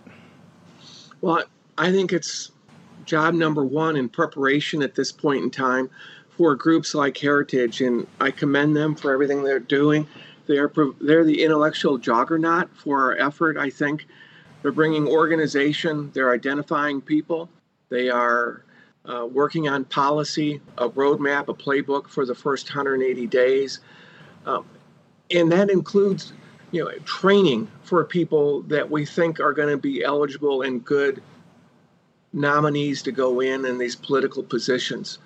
Well, 1.21 1.43
I 1.77 1.91
think 1.91 2.13
it's 2.13 2.51
job 3.05 3.33
number 3.33 3.63
one 3.65 3.95
in 3.95 4.09
preparation 4.09 4.81
at 4.81 4.95
this 4.95 5.11
point 5.11 5.43
in 5.43 5.51
time 5.51 5.89
for 6.43 6.55
groups 6.55 6.93
like 6.93 7.17
Heritage, 7.17 7.79
and 7.79 8.05
I 8.19 8.29
commend 8.29 8.75
them 8.75 8.95
for 8.95 9.13
everything 9.13 9.43
they're 9.43 9.61
doing. 9.61 10.05
They 10.45 10.57
are 10.57 10.69
they're 10.99 11.23
the 11.23 11.41
intellectual 11.41 11.97
juggernaut 11.97 12.69
for 12.75 12.99
our 12.99 13.17
effort. 13.17 13.55
I 13.55 13.69
think 13.69 14.07
they're 14.61 14.73
bringing 14.73 15.07
organization. 15.07 16.11
They're 16.13 16.33
identifying 16.33 16.99
people. 16.99 17.47
They 17.87 18.09
are 18.09 18.65
uh, 19.05 19.25
working 19.25 19.69
on 19.69 19.85
policy, 19.85 20.59
a 20.77 20.89
roadmap, 20.89 21.47
a 21.47 21.53
playbook 21.53 22.09
for 22.09 22.25
the 22.25 22.35
first 22.35 22.67
180 22.67 23.25
days, 23.27 23.79
um, 24.45 24.65
and 25.31 25.49
that 25.49 25.69
includes 25.69 26.33
you 26.73 26.83
know, 26.83 26.91
training 27.05 27.69
for 27.83 28.03
people 28.03 28.63
that 28.63 28.91
we 28.91 29.05
think 29.05 29.39
are 29.39 29.53
going 29.53 29.69
to 29.69 29.77
be 29.77 30.03
eligible 30.03 30.63
and 30.63 30.83
good 30.83 31.23
nominees 32.33 33.01
to 33.03 33.13
go 33.13 33.39
in 33.39 33.63
in 33.63 33.77
these 33.77 33.95
political 33.95 34.43
positions. 34.43 35.19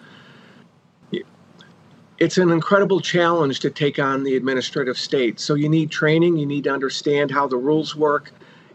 It's 2.19 2.39
an 2.39 2.49
incredible 2.49 2.99
challenge 2.99 3.59
to 3.59 3.69
take 3.69 3.99
on 3.99 4.23
the 4.23 4.35
administrative 4.35 4.97
state. 4.97 5.39
So 5.39 5.53
you 5.53 5.69
need 5.69 5.91
training, 5.91 6.37
you 6.37 6.47
need 6.47 6.63
to 6.63 6.71
understand 6.71 7.29
how 7.29 7.47
the 7.47 7.57
rules 7.57 7.95
work, 7.95 8.31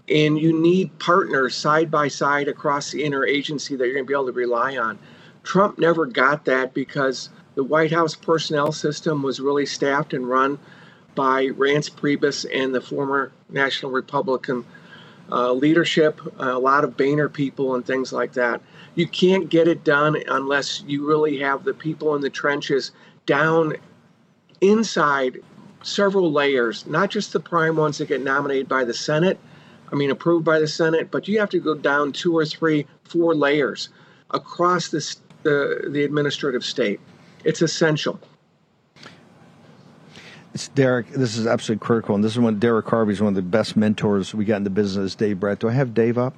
and 0.09 0.39
you 0.39 0.53
need 0.59 0.97
partners 1.01 1.57
side 1.57 1.91
by 1.91 2.07
side 2.07 2.47
across 2.47 2.93
the 2.93 3.03
interagency 3.03 3.77
that 3.77 3.85
you're 3.87 3.95
going 3.95 4.05
to 4.05 4.09
be 4.09 4.15
able 4.15 4.27
to 4.27 4.33
rely 4.33 4.77
on. 4.77 4.97
Trump 5.43 5.77
never 5.77 6.07
got 6.07 6.45
that 6.45 6.73
because 6.73 7.31
the 7.57 7.65
White 7.65 7.91
House 7.91 8.15
personnel 8.15 8.71
system 8.71 9.23
was 9.23 9.41
really 9.41 9.67
staffed 9.67 10.15
and 10.15 10.29
run 10.29 10.59
by 11.17 11.47
Reince 11.47 11.91
Priebus 11.91 12.47
and 12.55 12.73
the 12.73 12.81
former 12.81 13.33
National 13.49 13.91
Republican 13.91 14.65
uh, 15.31 15.53
leadership, 15.53 16.21
a 16.39 16.59
lot 16.59 16.85
of 16.85 16.97
Boehner 16.97 17.29
people, 17.29 17.75
and 17.75 17.85
things 17.85 18.13
like 18.13 18.35
that. 18.35 18.63
You 18.95 19.07
can't 19.07 19.49
get 19.49 19.69
it 19.69 19.85
done 19.85 20.17
unless 20.29 20.83
you 20.87 21.07
really 21.07 21.39
have 21.39 21.65
the 21.65 21.75
people 21.75 22.15
in 22.15 22.21
the 22.21 22.31
trenches 22.31 22.93
down 23.27 23.77
inside 24.61 25.39
several 25.83 26.31
layers, 26.31 26.87
not 26.87 27.11
just 27.11 27.33
the 27.33 27.41
prime 27.41 27.77
ones 27.77 27.99
that 27.99 28.09
get 28.09 28.23
nominated 28.23 28.69
by 28.69 28.85
the 28.85 28.95
Senate, 28.95 29.39
I 29.91 29.95
mean, 29.95 30.11
approved 30.11 30.45
by 30.45 30.59
the 30.59 30.69
Senate, 30.69 31.11
but 31.11 31.29
you 31.29 31.39
have 31.39 31.51
to 31.51 31.59
go 31.59 31.75
down 31.75 32.13
two 32.13 32.37
or 32.37 32.47
three, 32.47 32.87
four 33.05 33.35
layers 33.35 33.91
across 34.31 34.89
the, 34.89 35.17
the 35.43 36.05
administrative 36.05 36.65
state. 36.65 37.01
It's 37.45 37.61
essential. 37.61 38.19
It's 40.55 40.69
Derek. 40.69 41.09
This 41.09 41.37
is 41.37 41.47
absolutely 41.47 41.85
critical, 41.85 42.15
and 42.15 42.23
this 42.23 42.33
is 42.33 42.39
when 42.39 42.59
Derek 42.59 42.87
Harvey 42.87 43.13
is 43.13 43.21
one 43.21 43.31
of 43.31 43.35
the 43.35 43.43
best 43.43 43.77
mentors 43.77 44.35
we 44.35 44.45
got 44.45 44.57
in 44.57 44.65
the 44.65 44.71
business. 44.71 45.15
Dave 45.15 45.41
Brat. 45.41 45.59
Do 45.59 45.69
I 45.69 45.73
have 45.73 45.95
Dave 45.95 46.19
up? 46.19 46.35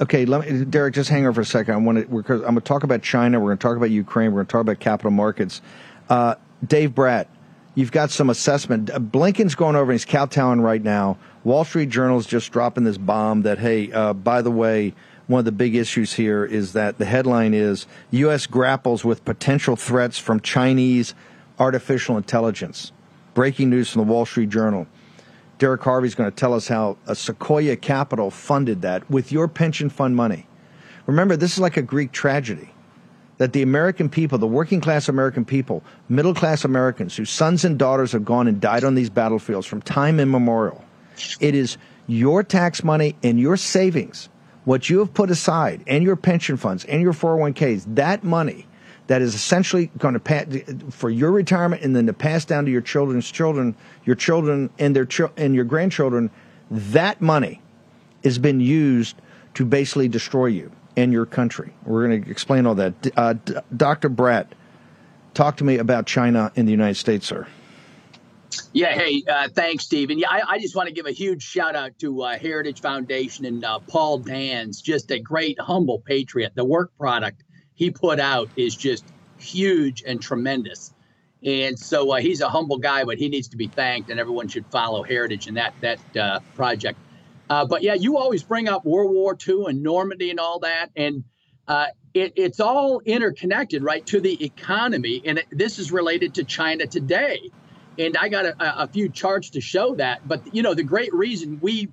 Okay, 0.00 0.24
let 0.24 0.48
me, 0.48 0.64
Derek. 0.64 0.94
Just 0.94 1.10
hang 1.10 1.26
on 1.26 1.34
for 1.34 1.40
a 1.40 1.44
second. 1.44 1.74
I 1.74 1.76
want 1.76 1.98
to. 1.98 2.16
I'm 2.34 2.40
going 2.40 2.54
to 2.54 2.60
talk 2.60 2.82
about 2.82 3.02
China. 3.02 3.40
We're 3.40 3.48
going 3.48 3.58
to 3.58 3.62
talk 3.62 3.76
about 3.76 3.90
Ukraine. 3.90 4.32
We're 4.32 4.38
going 4.38 4.46
to 4.46 4.52
talk 4.52 4.60
about 4.60 4.80
capital 4.80 5.10
markets. 5.10 5.60
Uh, 6.08 6.36
Dave 6.66 6.94
Brat, 6.94 7.28
you've 7.74 7.92
got 7.92 8.10
some 8.10 8.30
assessment. 8.30 8.90
Uh, 8.90 8.98
Blinken's 8.98 9.54
going 9.54 9.76
over. 9.76 9.92
He's 9.92 10.04
kowtowing 10.04 10.60
right 10.60 10.82
now. 10.82 11.18
Wall 11.44 11.64
Street 11.64 11.88
Journal 11.88 12.18
is 12.18 12.26
just 12.26 12.52
dropping 12.52 12.84
this 12.84 12.98
bomb 12.98 13.42
that 13.42 13.58
hey, 13.58 13.90
uh, 13.92 14.12
by 14.12 14.42
the 14.42 14.50
way, 14.50 14.94
one 15.26 15.40
of 15.40 15.44
the 15.44 15.52
big 15.52 15.74
issues 15.74 16.12
here 16.12 16.44
is 16.44 16.72
that 16.74 16.98
the 16.98 17.04
headline 17.04 17.54
is 17.54 17.86
U.S. 18.10 18.46
grapples 18.46 19.04
with 19.04 19.24
potential 19.24 19.76
threats 19.76 20.18
from 20.18 20.40
Chinese 20.40 21.14
artificial 21.58 22.16
intelligence. 22.16 22.92
Breaking 23.34 23.70
news 23.70 23.90
from 23.90 24.06
the 24.06 24.12
Wall 24.12 24.26
Street 24.26 24.50
Journal. 24.50 24.86
Derek 25.62 25.82
Harvey's 25.82 26.16
going 26.16 26.28
to 26.28 26.34
tell 26.34 26.54
us 26.54 26.66
how 26.66 26.96
Sequoia 27.14 27.76
Capital 27.76 28.32
funded 28.32 28.82
that 28.82 29.08
with 29.08 29.30
your 29.30 29.46
pension 29.46 29.90
fund 29.90 30.16
money. 30.16 30.44
Remember, 31.06 31.36
this 31.36 31.52
is 31.52 31.60
like 31.60 31.76
a 31.76 31.82
Greek 31.82 32.10
tragedy 32.10 32.74
that 33.38 33.52
the 33.52 33.62
American 33.62 34.08
people, 34.08 34.38
the 34.38 34.46
working 34.48 34.80
class 34.80 35.08
American 35.08 35.44
people, 35.44 35.84
middle 36.08 36.34
class 36.34 36.64
Americans 36.64 37.14
whose 37.14 37.30
sons 37.30 37.64
and 37.64 37.78
daughters 37.78 38.10
have 38.10 38.24
gone 38.24 38.48
and 38.48 38.60
died 38.60 38.82
on 38.82 38.96
these 38.96 39.08
battlefields 39.08 39.64
from 39.64 39.80
time 39.82 40.18
immemorial, 40.18 40.84
it 41.38 41.54
is 41.54 41.78
your 42.08 42.42
tax 42.42 42.82
money 42.82 43.14
and 43.22 43.38
your 43.38 43.56
savings, 43.56 44.28
what 44.64 44.90
you 44.90 44.98
have 44.98 45.14
put 45.14 45.30
aside, 45.30 45.84
and 45.86 46.02
your 46.02 46.16
pension 46.16 46.56
funds 46.56 46.84
and 46.86 47.00
your 47.02 47.12
401ks, 47.12 47.84
that 47.94 48.24
money 48.24 48.66
that 49.08 49.22
is 49.22 49.34
essentially 49.34 49.90
going 49.98 50.14
to 50.14 50.20
pass 50.20 50.46
for 50.90 51.10
your 51.10 51.30
retirement 51.30 51.82
and 51.82 51.94
then 51.94 52.06
to 52.06 52.12
pass 52.12 52.44
down 52.44 52.64
to 52.64 52.70
your 52.70 52.80
children's 52.80 53.30
children, 53.30 53.74
your 54.04 54.16
children 54.16 54.70
and 54.78 54.94
their 54.94 55.06
ch- 55.06 55.32
and 55.36 55.54
your 55.54 55.64
grandchildren. 55.64 56.30
That 56.70 57.20
money 57.20 57.60
has 58.24 58.38
been 58.38 58.60
used 58.60 59.16
to 59.54 59.64
basically 59.64 60.08
destroy 60.08 60.46
you 60.46 60.70
and 60.96 61.12
your 61.12 61.26
country. 61.26 61.72
We're 61.84 62.06
going 62.06 62.24
to 62.24 62.30
explain 62.30 62.66
all 62.66 62.74
that. 62.76 62.94
Uh, 63.16 63.34
Dr. 63.76 64.08
Brat, 64.08 64.54
talk 65.34 65.56
to 65.58 65.64
me 65.64 65.78
about 65.78 66.06
China 66.06 66.52
and 66.56 66.66
the 66.66 66.72
United 66.72 66.96
States, 66.96 67.26
sir. 67.26 67.46
Yeah, 68.74 68.92
hey, 68.92 69.22
uh, 69.28 69.48
thanks, 69.48 69.84
Stephen. 69.84 70.18
Yeah, 70.18 70.30
I, 70.30 70.42
I, 70.46 70.58
just 70.58 70.76
want 70.76 70.88
to 70.88 70.94
give 70.94 71.06
a 71.06 71.12
huge 71.12 71.42
shout 71.42 71.74
out 71.74 71.98
to 72.00 72.22
uh, 72.22 72.38
Heritage 72.38 72.80
Foundation 72.80 73.46
and 73.46 73.64
uh, 73.64 73.78
Paul 73.80 74.18
Dans, 74.18 74.80
just 74.80 75.10
a 75.10 75.18
great, 75.18 75.58
humble 75.58 76.00
patriot. 76.00 76.52
The 76.54 76.64
work 76.64 76.90
product 76.98 77.42
he 77.82 77.90
put 77.90 78.20
out 78.20 78.48
is 78.54 78.76
just 78.76 79.04
huge 79.38 80.04
and 80.06 80.22
tremendous. 80.22 80.94
And 81.44 81.76
so 81.76 82.12
uh, 82.12 82.18
he's 82.18 82.40
a 82.40 82.48
humble 82.48 82.78
guy, 82.78 83.02
but 83.02 83.18
he 83.18 83.28
needs 83.28 83.48
to 83.48 83.56
be 83.56 83.66
thanked, 83.66 84.08
and 84.08 84.20
everyone 84.20 84.46
should 84.46 84.64
follow 84.66 85.02
Heritage 85.02 85.48
and 85.48 85.56
that 85.56 85.74
that 85.80 86.16
uh, 86.16 86.38
project. 86.54 86.96
Uh, 87.50 87.64
but 87.66 87.82
yeah, 87.82 87.94
you 87.94 88.18
always 88.18 88.44
bring 88.44 88.68
up 88.68 88.84
World 88.84 89.10
War 89.12 89.36
II 89.48 89.64
and 89.66 89.82
Normandy 89.82 90.30
and 90.30 90.38
all 90.38 90.60
that, 90.60 90.90
and 90.94 91.24
uh, 91.66 91.86
it, 92.14 92.34
it's 92.36 92.60
all 92.60 93.00
interconnected, 93.00 93.82
right, 93.82 94.06
to 94.06 94.20
the 94.20 94.44
economy. 94.44 95.20
And 95.24 95.38
it, 95.38 95.46
this 95.50 95.80
is 95.80 95.90
related 95.90 96.34
to 96.34 96.44
China 96.44 96.86
today. 96.86 97.50
And 97.98 98.16
I 98.16 98.28
got 98.28 98.46
a, 98.46 98.82
a 98.82 98.86
few 98.86 99.08
charts 99.08 99.50
to 99.50 99.60
show 99.60 99.96
that. 99.96 100.26
But 100.28 100.54
you 100.54 100.62
know, 100.62 100.74
the 100.74 100.84
great 100.84 101.12
reason 101.12 101.58
we 101.60 101.88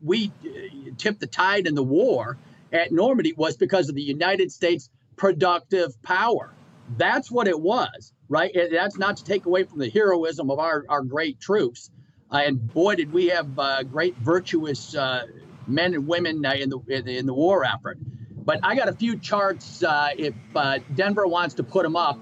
we 0.00 0.32
uh, 0.42 0.92
tipped 0.96 1.20
the 1.20 1.26
tide 1.26 1.66
in 1.66 1.74
the 1.74 1.82
war 1.82 2.38
at 2.72 2.90
Normandy 2.90 3.34
was 3.34 3.58
because 3.58 3.90
of 3.90 3.94
the 3.94 4.02
United 4.02 4.50
States 4.50 4.88
productive 5.16 6.00
power. 6.02 6.52
That's 6.96 7.30
what 7.30 7.48
it 7.48 7.60
was, 7.60 8.12
right? 8.28 8.54
That's 8.70 8.98
not 8.98 9.16
to 9.18 9.24
take 9.24 9.46
away 9.46 9.64
from 9.64 9.78
the 9.78 9.90
heroism 9.90 10.50
of 10.50 10.58
our, 10.58 10.84
our 10.88 11.02
great 11.02 11.40
troops. 11.40 11.90
Uh, 12.30 12.38
and 12.38 12.72
boy, 12.72 12.94
did 12.94 13.12
we 13.12 13.26
have 13.26 13.58
uh, 13.58 13.82
great, 13.82 14.16
virtuous 14.16 14.94
uh, 14.94 15.26
men 15.66 15.94
and 15.94 16.06
women 16.06 16.44
uh, 16.44 16.52
in 16.52 16.70
the 16.70 16.78
in 16.88 17.26
the 17.26 17.34
war 17.34 17.64
effort. 17.64 17.98
But 18.36 18.60
I 18.62 18.76
got 18.76 18.88
a 18.88 18.92
few 18.92 19.18
charts. 19.18 19.82
Uh, 19.82 20.10
if 20.16 20.34
uh, 20.54 20.78
Denver 20.94 21.26
wants 21.26 21.56
to 21.56 21.64
put 21.64 21.82
them 21.82 21.96
up, 21.96 22.18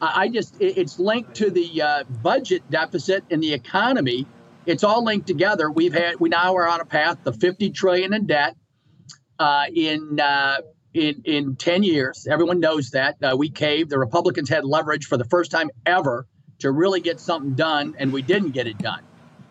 I 0.00 0.28
just 0.28 0.56
it's 0.60 0.98
linked 0.98 1.34
to 1.36 1.50
the 1.50 2.04
budget 2.22 2.68
deficit 2.70 3.24
and 3.30 3.42
the 3.42 3.52
economy. 3.52 4.26
It's 4.66 4.84
all 4.84 5.02
linked 5.04 5.26
together. 5.26 5.70
We've 5.70 5.94
had 5.94 6.20
we 6.20 6.28
now 6.28 6.56
are 6.56 6.68
on 6.68 6.80
a 6.80 6.84
path 6.84 7.22
to 7.24 7.32
50 7.32 7.70
trillion 7.70 8.12
in 8.12 8.26
debt. 8.26 8.56
in 9.72 10.20
in 10.98 11.22
in 11.24 11.56
10 11.56 11.82
years. 11.82 12.26
Everyone 12.30 12.60
knows 12.60 12.90
that. 12.90 13.16
Uh, 13.22 13.36
we 13.36 13.48
caved. 13.50 13.90
The 13.90 13.98
Republicans 13.98 14.48
had 14.48 14.64
leverage 14.64 15.06
for 15.06 15.16
the 15.16 15.24
first 15.24 15.50
time 15.50 15.70
ever 15.86 16.26
to 16.58 16.70
really 16.72 17.00
get 17.00 17.20
something 17.20 17.54
done, 17.54 17.94
and 17.98 18.12
we 18.12 18.22
didn't 18.22 18.50
get 18.50 18.66
it 18.66 18.78
done. 18.78 19.02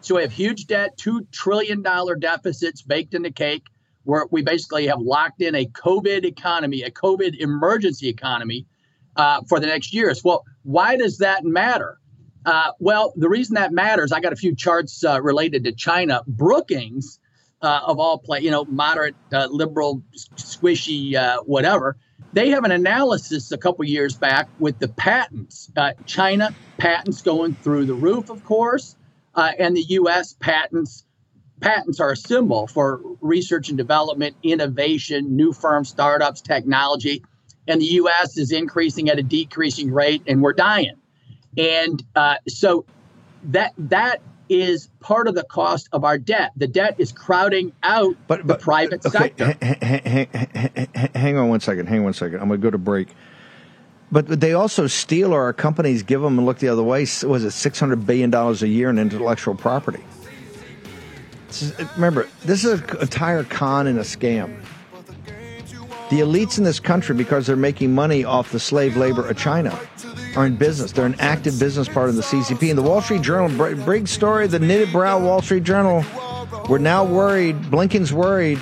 So 0.01 0.15
we 0.15 0.21
have 0.21 0.31
huge 0.31 0.67
debt, 0.67 0.97
$2 0.97 1.31
trillion 1.31 1.81
deficits 1.81 2.81
baked 2.81 3.13
in 3.13 3.23
the 3.23 3.31
cake, 3.31 3.63
where 4.03 4.25
we 4.29 4.41
basically 4.41 4.87
have 4.87 4.99
locked 4.99 5.41
in 5.41 5.55
a 5.55 5.65
COVID 5.65 6.23
economy, 6.23 6.83
a 6.83 6.91
COVID 6.91 7.37
emergency 7.39 8.07
economy 8.07 8.65
uh, 9.15 9.41
for 9.49 9.59
the 9.59 9.67
next 9.67 9.93
years. 9.93 10.23
Well, 10.23 10.45
why 10.63 10.97
does 10.97 11.17
that 11.17 11.43
matter? 11.43 11.97
Uh, 12.45 12.71
well, 12.79 13.13
the 13.17 13.27
reason 13.27 13.55
that 13.55 13.73
matters, 13.73 14.11
I 14.11 14.19
got 14.19 14.31
a 14.31 14.37
few 14.37 14.55
charts 14.55 15.03
uh, 15.03 15.21
related 15.21 15.63
to 15.65 15.73
China. 15.73 16.21
Brookings 16.27 17.19
uh, 17.61 17.81
of 17.85 17.99
all 17.99 18.17
play, 18.17 18.39
you 18.41 18.51
know, 18.51 18.65
moderate, 18.65 19.15
uh, 19.33 19.47
liberal, 19.49 20.01
squishy, 20.35 21.15
uh, 21.15 21.41
whatever. 21.43 21.97
They 22.33 22.49
have 22.49 22.65
an 22.65 22.71
analysis 22.71 23.51
a 23.51 23.57
couple 23.57 23.85
years 23.85 24.15
back 24.15 24.47
with 24.59 24.79
the 24.79 24.87
patents. 24.87 25.71
Uh, 25.75 25.93
China 26.05 26.53
patents 26.77 27.21
going 27.21 27.55
through 27.55 27.85
the 27.85 27.93
roof, 27.93 28.29
of 28.29 28.43
course, 28.43 28.95
uh, 29.35 29.51
and 29.57 29.75
the 29.75 29.81
U.S. 29.81 30.33
patents. 30.33 31.03
Patents 31.59 31.99
are 31.99 32.11
a 32.11 32.17
symbol 32.17 32.67
for 32.67 33.01
research 33.21 33.69
and 33.69 33.77
development, 33.77 34.35
innovation, 34.43 35.35
new 35.35 35.51
firm 35.51 35.85
startups, 35.85 36.41
technology, 36.41 37.23
and 37.67 37.81
the 37.81 37.85
U.S. 37.85 38.37
is 38.37 38.51
increasing 38.51 39.09
at 39.09 39.17
a 39.17 39.23
decreasing 39.23 39.91
rate, 39.91 40.21
and 40.27 40.43
we're 40.43 40.53
dying. 40.53 40.95
And 41.57 42.03
uh, 42.15 42.35
so 42.47 42.85
that 43.45 43.73
that 43.77 44.21
is 44.49 44.89
part 44.99 45.27
of 45.27 45.35
the 45.35 45.43
cost 45.43 45.89
of 45.91 46.03
our 46.03 46.17
debt. 46.17 46.51
The 46.55 46.67
debt 46.67 46.95
is 46.97 47.11
crowding 47.11 47.71
out 47.83 48.15
but, 48.27 48.45
but 48.45 48.59
the 48.59 48.63
private 48.63 49.05
okay, 49.05 49.17
sector. 49.17 49.57
Hang, 49.61 50.27
hang, 50.27 51.09
hang 51.15 51.37
on 51.37 51.49
one 51.49 51.59
second. 51.59 51.87
Hang 51.87 51.99
on 51.99 52.05
one 52.05 52.13
second. 52.13 52.39
I'm 52.39 52.47
going 52.47 52.59
to 52.59 52.65
go 52.65 52.71
to 52.71 52.77
break. 52.77 53.09
But 54.11 54.39
they 54.39 54.53
also 54.53 54.87
steal, 54.87 55.33
or 55.33 55.43
our 55.43 55.53
companies 55.53 56.01
give 56.01 56.21
them 56.21 56.37
and 56.37 56.45
look 56.45 56.59
the 56.59 56.69
other 56.69 56.83
way. 56.83 57.01
Was 57.01 57.43
it 57.43 57.51
six 57.51 57.79
hundred 57.79 58.05
billion 58.05 58.29
dollars 58.29 58.63
a 58.63 58.67
year 58.67 58.89
in 58.89 58.97
intellectual 58.99 59.53
property? 59.53 60.03
Remember, 61.95 62.27
this 62.45 62.63
is 62.63 62.79
an 62.79 63.01
entire 63.01 63.43
con 63.43 63.87
and 63.87 63.99
a 63.99 64.03
scam. 64.03 64.61
The 66.09 66.21
elites 66.21 66.57
in 66.57 66.63
this 66.63 66.79
country, 66.79 67.15
because 67.15 67.47
they're 67.47 67.57
making 67.57 67.93
money 67.93 68.23
off 68.23 68.53
the 68.53 68.61
slave 68.61 68.95
labor 68.95 69.27
of 69.27 69.37
China, 69.37 69.77
are 70.37 70.45
in 70.45 70.55
business. 70.55 70.91
They're 70.91 71.07
an 71.07 71.15
active 71.19 71.59
business 71.59 71.89
part 71.89 72.09
of 72.09 72.15
the 72.15 72.21
CCP. 72.21 72.69
And 72.69 72.77
the 72.77 72.83
Wall 72.83 73.01
Street 73.01 73.23
Journal, 73.23 73.75
big 73.85 74.07
story, 74.07 74.45
the 74.45 74.59
knitted 74.59 74.91
brow 74.91 75.19
Wall 75.19 75.41
Street 75.41 75.63
Journal, 75.63 76.05
we're 76.69 76.77
now 76.77 77.03
worried, 77.03 77.55
Blinken's 77.63 78.13
worried 78.13 78.59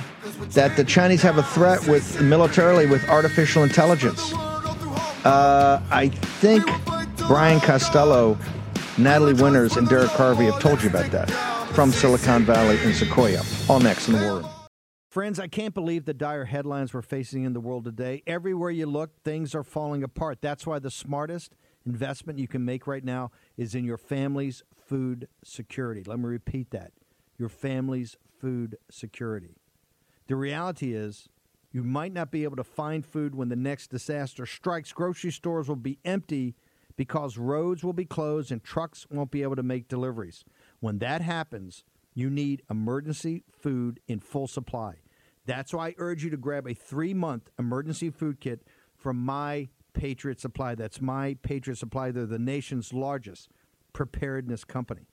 that 0.51 0.77
the 0.77 0.85
Chinese 0.85 1.21
have 1.21 1.37
a 1.37 1.43
threat 1.43 1.85
with 1.87 2.21
militarily 2.21 2.85
with 2.85 3.07
artificial 3.09 3.63
intelligence. 3.63 4.31
Uh, 5.25 5.81
I 5.91 6.07
think 6.07 6.63
Brian 7.27 7.59
Costello, 7.59 8.37
Natalie 8.97 9.33
Winters, 9.33 9.75
and 9.75 9.89
Derek 9.89 10.11
Harvey 10.11 10.45
have 10.45 10.61
told 10.61 10.81
you 10.81 10.89
about 10.89 11.11
that. 11.11 11.29
from 11.73 11.91
Silicon 11.91 12.45
Valley 12.45 12.79
and 12.83 12.95
Sequoia. 12.95 13.41
All 13.67 13.81
next 13.81 14.07
in 14.07 14.13
the 14.13 14.19
Room. 14.19 14.45
Friends, 15.09 15.39
I 15.39 15.47
can't 15.47 15.73
believe 15.73 16.05
the 16.05 16.13
dire 16.13 16.45
headlines 16.45 16.93
we're 16.93 17.01
facing 17.01 17.43
in 17.43 17.51
the 17.51 17.59
world 17.59 17.83
today. 17.83 18.23
Everywhere 18.25 18.69
you 18.69 18.85
look, 18.85 19.11
things 19.23 19.53
are 19.53 19.63
falling 19.63 20.03
apart. 20.03 20.39
That's 20.41 20.65
why 20.65 20.79
the 20.79 20.91
smartest 20.91 21.53
investment 21.85 22.39
you 22.39 22.47
can 22.47 22.65
make 22.65 22.87
right 22.87 23.03
now 23.03 23.31
is 23.57 23.75
in 23.75 23.85
your 23.85 23.97
family's 23.97 24.63
food 24.75 25.27
security. 25.43 26.03
Let 26.05 26.19
me 26.19 26.25
repeat 26.25 26.71
that 26.71 26.91
your 27.37 27.49
family's 27.49 28.17
food 28.39 28.77
security. 28.89 29.57
The 30.27 30.35
reality 30.35 30.93
is, 30.93 31.27
you 31.71 31.83
might 31.83 32.13
not 32.13 32.31
be 32.31 32.45
able 32.45 32.55
to 32.55 32.63
find 32.63 33.05
food 33.05 33.35
when 33.35 33.49
the 33.49 33.55
next 33.57 33.89
disaster 33.89 34.45
strikes. 34.45 34.93
Grocery 34.93 35.31
stores 35.31 35.67
will 35.67 35.75
be 35.75 35.99
empty 36.05 36.55
because 36.95 37.37
roads 37.37 37.83
will 37.83 37.93
be 37.93 38.05
closed 38.05 38.51
and 38.51 38.63
trucks 38.63 39.05
won't 39.11 39.31
be 39.31 39.43
able 39.43 39.57
to 39.57 39.63
make 39.63 39.89
deliveries. 39.89 40.45
When 40.79 40.99
that 40.99 41.21
happens, 41.21 41.83
you 42.13 42.29
need 42.29 42.61
emergency 42.69 43.43
food 43.51 43.99
in 44.07 44.21
full 44.21 44.47
supply. 44.47 44.95
That's 45.45 45.73
why 45.73 45.89
I 45.89 45.95
urge 45.97 46.23
you 46.23 46.29
to 46.29 46.37
grab 46.37 46.65
a 46.65 46.73
three 46.73 47.13
month 47.13 47.49
emergency 47.59 48.09
food 48.09 48.39
kit 48.39 48.61
from 48.95 49.17
My 49.17 49.67
Patriot 49.95 50.39
Supply. 50.39 50.75
That's 50.75 51.01
My 51.01 51.37
Patriot 51.41 51.77
Supply. 51.77 52.11
They're 52.11 52.27
the 52.27 52.37
nation's 52.37 52.93
largest 52.93 53.49
preparedness 53.93 54.63
company. 54.63 55.07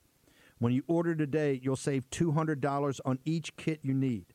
When 0.59 0.73
you 0.73 0.83
order 0.87 1.15
today, 1.15 1.59
you'll 1.61 1.75
save 1.75 2.09
$200 2.11 2.99
on 3.03 3.19
each 3.25 3.55
kit 3.55 3.79
you 3.81 3.93
need. 3.93 4.27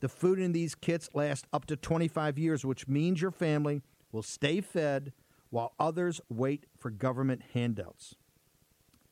The 0.00 0.08
food 0.08 0.38
in 0.38 0.52
these 0.52 0.74
kits 0.74 1.08
lasts 1.14 1.46
up 1.52 1.66
to 1.66 1.76
25 1.76 2.38
years, 2.38 2.64
which 2.64 2.88
means 2.88 3.22
your 3.22 3.30
family 3.30 3.82
will 4.10 4.22
stay 4.22 4.60
fed 4.60 5.12
while 5.50 5.74
others 5.78 6.20
wait 6.28 6.66
for 6.76 6.90
government 6.90 7.42
handouts. 7.54 8.16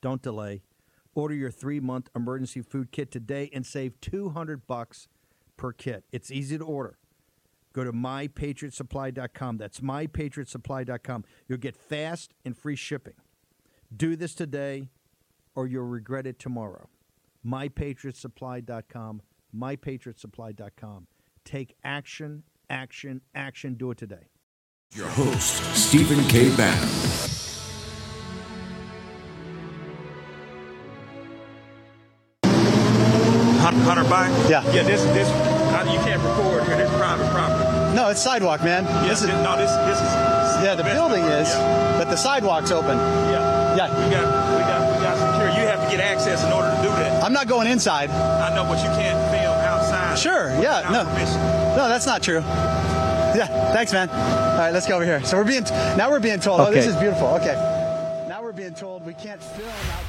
Don't 0.01 0.21
delay. 0.21 0.61
Order 1.15 1.35
your 1.35 1.51
three 1.51 1.79
month 1.79 2.09
emergency 2.15 2.61
food 2.61 2.91
kit 2.91 3.11
today 3.11 3.49
and 3.53 3.65
save 3.65 3.99
200 4.01 4.67
bucks 4.67 5.07
per 5.57 5.71
kit. 5.71 6.03
It's 6.11 6.31
easy 6.31 6.57
to 6.57 6.63
order. 6.63 6.98
Go 7.79 7.85
to 7.85 7.93
mypatriotsupply.com. 7.93 9.57
That's 9.57 9.79
mypatriotsupply.com. 9.79 11.23
You'll 11.47 11.59
get 11.59 11.77
fast 11.77 12.33
and 12.43 12.57
free 12.57 12.75
shipping. 12.75 13.13
Do 13.95 14.17
this 14.17 14.35
today 14.35 14.89
or 15.55 15.65
you'll 15.65 15.85
regret 15.85 16.27
it 16.27 16.39
tomorrow. 16.39 16.89
mypatriotsupply.com. 17.45 19.21
mypatriotsupply.com. 19.55 21.07
Take 21.45 21.75
action, 21.85 22.43
action, 22.69 23.21
action. 23.33 23.75
Do 23.75 23.91
it 23.91 23.97
today. 23.97 24.27
Your 24.91 25.07
host, 25.07 25.63
Stephen 25.73 26.21
K. 26.25 26.53
Bannon. 26.57 26.89
Hunter 33.63 34.03
Biden? 34.03 34.49
Yeah. 34.49 34.69
Yeah, 34.73 34.83
this, 34.83 35.01
this, 35.15 35.29
you 35.91 35.99
can't 36.01 36.21
record 36.21 36.63
here. 36.65 36.77
This 36.77 36.89
is 36.89 36.97
private 36.97 37.29
property. 37.31 37.68
No, 37.95 38.09
it's 38.09 38.21
sidewalk, 38.21 38.63
man. 38.63 38.85
Yeah, 38.85 39.07
this 39.09 39.21
is, 39.21 39.27
this, 39.27 39.43
no, 39.43 39.57
this, 39.57 39.71
this 39.87 39.97
is. 39.97 40.63
yeah, 40.63 40.75
the 40.75 40.83
building 40.83 41.23
is, 41.25 41.49
Yeah. 41.49 41.97
but 41.97 42.09
the 42.09 42.15
sidewalk's 42.15 42.71
open. 42.71 42.97
yeah. 42.97 43.75
Yeah. 43.75 43.87
We 44.05 44.11
got, 44.11 44.25
we 44.55 44.61
got, 44.61 44.97
we 44.97 45.03
got 45.03 45.17
security. 45.17 45.61
You 45.61 45.67
have 45.67 45.83
to 45.89 45.95
get 45.95 45.99
access 46.03 46.43
in 46.43 46.51
order 46.51 46.69
to 46.69 46.81
do 46.81 46.89
that. 46.89 47.23
I'm 47.23 47.33
not 47.33 47.47
going 47.47 47.67
inside. 47.67 48.09
I 48.09 48.53
know, 48.55 48.63
but 48.65 48.77
you 48.83 48.89
can't 48.99 49.19
film 49.31 49.57
outside. 49.59 50.17
Sure, 50.17 50.49
yeah, 50.61 50.87
no. 50.91 51.05
Permission. 51.05 51.39
No, 51.77 51.87
that's 51.87 52.05
not 52.05 52.21
true. 52.23 52.39
Yeah, 52.39 53.47
thanks, 53.73 53.93
man. 53.93 54.09
All 54.09 54.57
right, 54.57 54.71
let's 54.71 54.87
go 54.87 54.95
over 54.95 55.05
here. 55.05 55.23
So 55.23 55.37
we're 55.37 55.43
being 55.43 55.63
now 55.97 56.09
we're 56.09 56.19
being 56.19 56.39
told. 56.39 56.61
Oh, 56.61 56.71
this 56.71 56.87
is 56.87 56.95
beautiful. 56.95 57.27
Okay. 57.35 57.53
Now 58.27 58.41
we're 58.41 58.51
being 58.51 58.73
told 58.73 59.05
we 59.05 59.13
can't 59.13 59.41
film 59.41 59.69
out. 59.69 60.03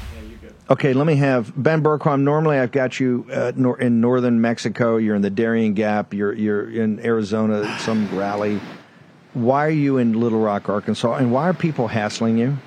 Okay, 0.69 0.93
let 0.93 1.05
me 1.05 1.15
have 1.15 1.51
Ben 1.61 1.83
Bergquam. 1.83 2.21
Normally, 2.21 2.57
I've 2.57 2.71
got 2.71 2.99
you 2.99 3.25
uh, 3.31 3.51
nor- 3.55 3.79
in 3.79 3.99
northern 4.01 4.39
Mexico. 4.39 4.97
You're 4.97 5.15
in 5.15 5.21
the 5.21 5.29
Darien 5.29 5.73
Gap. 5.73 6.13
You're 6.13 6.33
you're 6.33 6.69
in 6.69 6.99
Arizona, 7.05 7.77
some 7.79 8.15
rally. 8.17 8.59
Why 9.33 9.65
are 9.65 9.69
you 9.69 9.97
in 9.97 10.13
Little 10.19 10.39
Rock, 10.41 10.69
Arkansas? 10.69 11.15
And 11.15 11.31
why 11.31 11.47
are 11.49 11.53
people 11.53 11.87
hassling 11.87 12.37
you? 12.37 12.57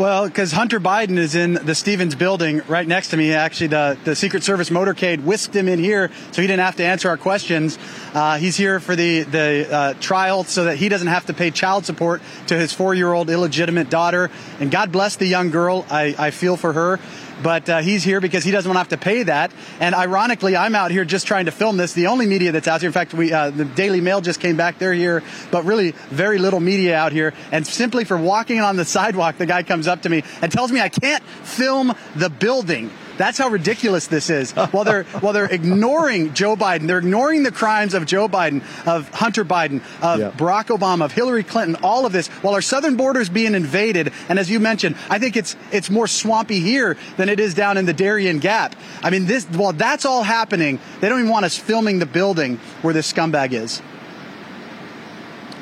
Well, 0.00 0.28
because 0.28 0.50
Hunter 0.50 0.80
Biden 0.80 1.18
is 1.18 1.34
in 1.34 1.52
the 1.52 1.74
Stevens 1.74 2.14
building 2.14 2.62
right 2.66 2.88
next 2.88 3.08
to 3.08 3.18
me. 3.18 3.34
Actually, 3.34 3.66
the, 3.66 3.98
the 4.04 4.16
Secret 4.16 4.42
Service 4.42 4.70
motorcade 4.70 5.22
whisked 5.22 5.54
him 5.54 5.68
in 5.68 5.78
here 5.78 6.10
so 6.32 6.40
he 6.40 6.48
didn't 6.48 6.64
have 6.64 6.76
to 6.76 6.84
answer 6.84 7.10
our 7.10 7.18
questions. 7.18 7.78
Uh, 8.14 8.38
he's 8.38 8.56
here 8.56 8.80
for 8.80 8.96
the, 8.96 9.24
the 9.24 9.68
uh, 9.70 9.94
trial 10.00 10.44
so 10.44 10.64
that 10.64 10.78
he 10.78 10.88
doesn't 10.88 11.08
have 11.08 11.26
to 11.26 11.34
pay 11.34 11.50
child 11.50 11.84
support 11.84 12.22
to 12.46 12.56
his 12.56 12.72
four 12.72 12.94
year 12.94 13.12
old 13.12 13.28
illegitimate 13.28 13.90
daughter. 13.90 14.30
And 14.58 14.70
God 14.70 14.90
bless 14.90 15.16
the 15.16 15.26
young 15.26 15.50
girl. 15.50 15.84
I, 15.90 16.14
I 16.18 16.30
feel 16.30 16.56
for 16.56 16.72
her. 16.72 16.98
But 17.42 17.68
uh, 17.68 17.78
he's 17.78 18.04
here 18.04 18.20
because 18.20 18.44
he 18.44 18.50
doesn't 18.50 18.68
want 18.68 18.76
to 18.76 18.94
have 18.94 19.00
to 19.00 19.04
pay 19.04 19.22
that. 19.24 19.52
And 19.80 19.94
ironically, 19.94 20.56
I'm 20.56 20.74
out 20.74 20.90
here 20.90 21.04
just 21.04 21.26
trying 21.26 21.46
to 21.46 21.50
film 21.50 21.76
this. 21.76 21.92
The 21.92 22.08
only 22.08 22.26
media 22.26 22.52
that's 22.52 22.68
out 22.68 22.80
here, 22.80 22.88
in 22.88 22.92
fact, 22.92 23.14
we 23.14 23.32
uh, 23.32 23.50
the 23.50 23.64
Daily 23.64 24.00
Mail 24.00 24.20
just 24.20 24.40
came 24.40 24.56
back. 24.56 24.78
They're 24.78 24.92
here, 24.92 25.22
but 25.50 25.64
really 25.64 25.92
very 26.10 26.38
little 26.38 26.60
media 26.60 26.96
out 26.96 27.12
here. 27.12 27.32
And 27.52 27.66
simply 27.66 28.04
for 28.04 28.16
walking 28.16 28.60
on 28.60 28.76
the 28.76 28.84
sidewalk, 28.90 29.38
the 29.38 29.46
guy 29.46 29.62
comes 29.62 29.86
up 29.86 30.02
to 30.02 30.08
me 30.08 30.22
and 30.42 30.52
tells 30.52 30.70
me 30.72 30.80
I 30.80 30.88
can't 30.88 31.24
film 31.24 31.94
the 32.16 32.30
building. 32.30 32.90
That's 33.20 33.36
how 33.36 33.50
ridiculous 33.50 34.06
this 34.06 34.30
is. 34.30 34.52
While 34.52 34.84
they're 34.84 35.04
while 35.20 35.34
they're 35.34 35.44
ignoring 35.44 36.32
Joe 36.32 36.56
Biden, 36.56 36.86
they're 36.86 37.00
ignoring 37.00 37.42
the 37.42 37.52
crimes 37.52 37.92
of 37.92 38.06
Joe 38.06 38.28
Biden, 38.28 38.62
of 38.86 39.10
Hunter 39.10 39.44
Biden, 39.44 39.82
of 40.00 40.20
Yeah. 40.20 40.30
Barack 40.30 40.68
Obama, 40.74 41.04
of 41.04 41.12
Hillary 41.12 41.44
Clinton, 41.44 41.76
all 41.82 42.06
of 42.06 42.12
this, 42.12 42.28
while 42.28 42.54
our 42.54 42.62
southern 42.62 42.96
border 42.96 43.20
is 43.20 43.28
being 43.28 43.54
invaded. 43.54 44.10
And 44.30 44.38
as 44.38 44.48
you 44.50 44.58
mentioned, 44.58 44.96
I 45.10 45.18
think 45.18 45.36
it's 45.36 45.54
it's 45.70 45.90
more 45.90 46.06
swampy 46.06 46.60
here 46.60 46.96
than 47.18 47.28
it 47.28 47.40
is 47.40 47.52
down 47.52 47.76
in 47.76 47.84
the 47.84 47.92
Darien 47.92 48.38
Gap. 48.38 48.74
I 49.02 49.10
mean, 49.10 49.26
this 49.26 49.44
while 49.44 49.74
that's 49.74 50.06
all 50.06 50.22
happening, 50.22 50.78
they 51.00 51.10
don't 51.10 51.18
even 51.18 51.30
want 51.30 51.44
us 51.44 51.58
filming 51.58 51.98
the 51.98 52.06
building 52.06 52.56
where 52.80 52.94
this 52.94 53.12
scumbag 53.12 53.52
is. 53.52 53.82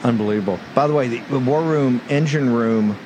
Unbelievable. 0.05 0.61
By 0.77 0.87
the 0.87 0.95
way, 0.95 1.09
the, 1.09 1.19
the 1.23 1.41
War 1.41 1.61
Room 1.61 2.01
engine 2.09 2.53
room 2.55 2.97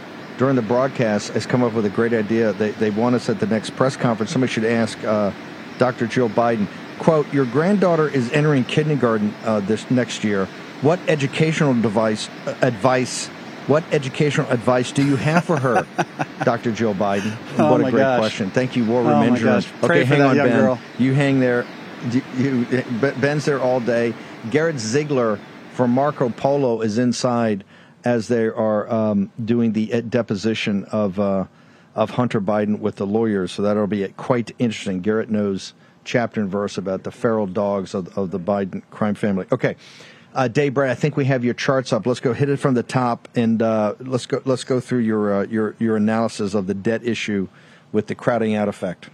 during 0.42 0.56
the 0.56 0.62
broadcast 0.62 1.28
has 1.28 1.46
come 1.46 1.62
up 1.62 1.72
with 1.72 1.86
a 1.86 1.88
great 1.88 2.12
idea. 2.12 2.52
They, 2.54 2.72
they 2.72 2.90
want 2.90 3.14
us 3.14 3.28
at 3.28 3.38
the 3.38 3.46
next 3.46 3.76
press 3.76 3.96
conference. 3.96 4.32
Somebody 4.32 4.52
should 4.52 4.64
ask 4.64 4.98
uh, 5.04 5.30
Dr. 5.78 6.08
Jill 6.08 6.28
Biden, 6.28 6.66
quote, 6.98 7.32
your 7.32 7.44
granddaughter 7.44 8.08
is 8.08 8.28
entering 8.32 8.64
kindergarten 8.64 9.32
uh, 9.44 9.60
this 9.60 9.88
next 9.88 10.24
year. 10.24 10.46
What 10.80 10.98
educational 11.06 11.80
device, 11.80 12.28
uh, 12.44 12.56
advice, 12.60 13.28
what 13.68 13.84
educational 13.92 14.50
advice 14.50 14.90
do 14.90 15.06
you 15.06 15.14
have 15.14 15.44
for 15.44 15.60
her, 15.60 15.86
Dr. 16.44 16.72
Jill 16.72 16.96
Biden? 16.96 17.36
Oh, 17.56 17.70
what 17.70 17.80
a 17.80 17.84
great 17.84 18.00
gosh. 18.00 18.18
question. 18.18 18.50
Thank 18.50 18.74
you, 18.74 18.84
War 18.84 19.02
Oh, 19.02 19.04
Room 19.04 19.18
my 19.20 19.26
engine 19.28 19.46
room. 19.46 19.62
Pray 19.82 20.00
Okay, 20.00 20.04
hang 20.06 20.22
on, 20.22 20.36
Ben. 20.38 20.58
girl. 20.58 20.80
You 20.98 21.14
hang 21.14 21.38
there. 21.38 21.64
You, 22.10 22.22
you, 22.36 22.82
Ben's 23.20 23.44
there 23.44 23.60
all 23.60 23.78
day. 23.78 24.12
Garrett 24.50 24.80
Ziegler 24.80 25.38
from 25.72 25.92
Marco 25.92 26.30
Polo 26.30 26.80
is 26.80 26.98
inside 26.98 27.62
as 28.04 28.28
they 28.28 28.46
are 28.46 28.90
um, 28.92 29.30
doing 29.42 29.72
the 29.72 29.92
uh, 29.92 30.00
deposition 30.00 30.84
of 30.86 31.18
uh, 31.18 31.46
of 31.94 32.10
Hunter 32.10 32.40
Biden 32.40 32.78
with 32.78 32.96
the 32.96 33.06
lawyers. 33.06 33.52
So 33.52 33.62
that'll 33.62 33.86
be 33.86 34.06
quite 34.08 34.52
interesting. 34.58 35.00
Garrett 35.00 35.30
knows 35.30 35.74
chapter 36.04 36.40
and 36.40 36.50
verse 36.50 36.78
about 36.78 37.04
the 37.04 37.10
feral 37.10 37.46
dogs 37.46 37.94
of, 37.94 38.16
of 38.16 38.30
the 38.30 38.40
Biden 38.40 38.82
crime 38.90 39.14
family. 39.14 39.46
Okay. 39.52 39.76
Uh, 40.34 40.48
Dave 40.48 40.72
Brat, 40.72 40.90
I 40.90 40.94
think 40.94 41.16
we 41.18 41.26
have 41.26 41.44
your 41.44 41.52
charts 41.52 41.92
up. 41.92 42.06
Let's 42.06 42.20
go 42.20 42.32
hit 42.32 42.48
it 42.48 42.56
from 42.56 42.72
the 42.72 42.82
top, 42.82 43.28
and 43.34 43.60
uh, 43.60 43.96
let's 44.00 44.24
go. 44.24 44.40
Let's 44.46 44.64
go 44.64 44.80
through 44.80 45.00
your 45.00 45.34
uh, 45.34 45.42
your 45.44 45.76
your 45.78 45.96
analysis 45.96 46.54
of 46.54 46.66
the 46.66 46.72
debt 46.72 47.04
issue 47.04 47.48
with 47.92 48.06
the 48.06 48.14
crowding 48.14 48.54
out 48.54 48.66
effect. 48.66 49.10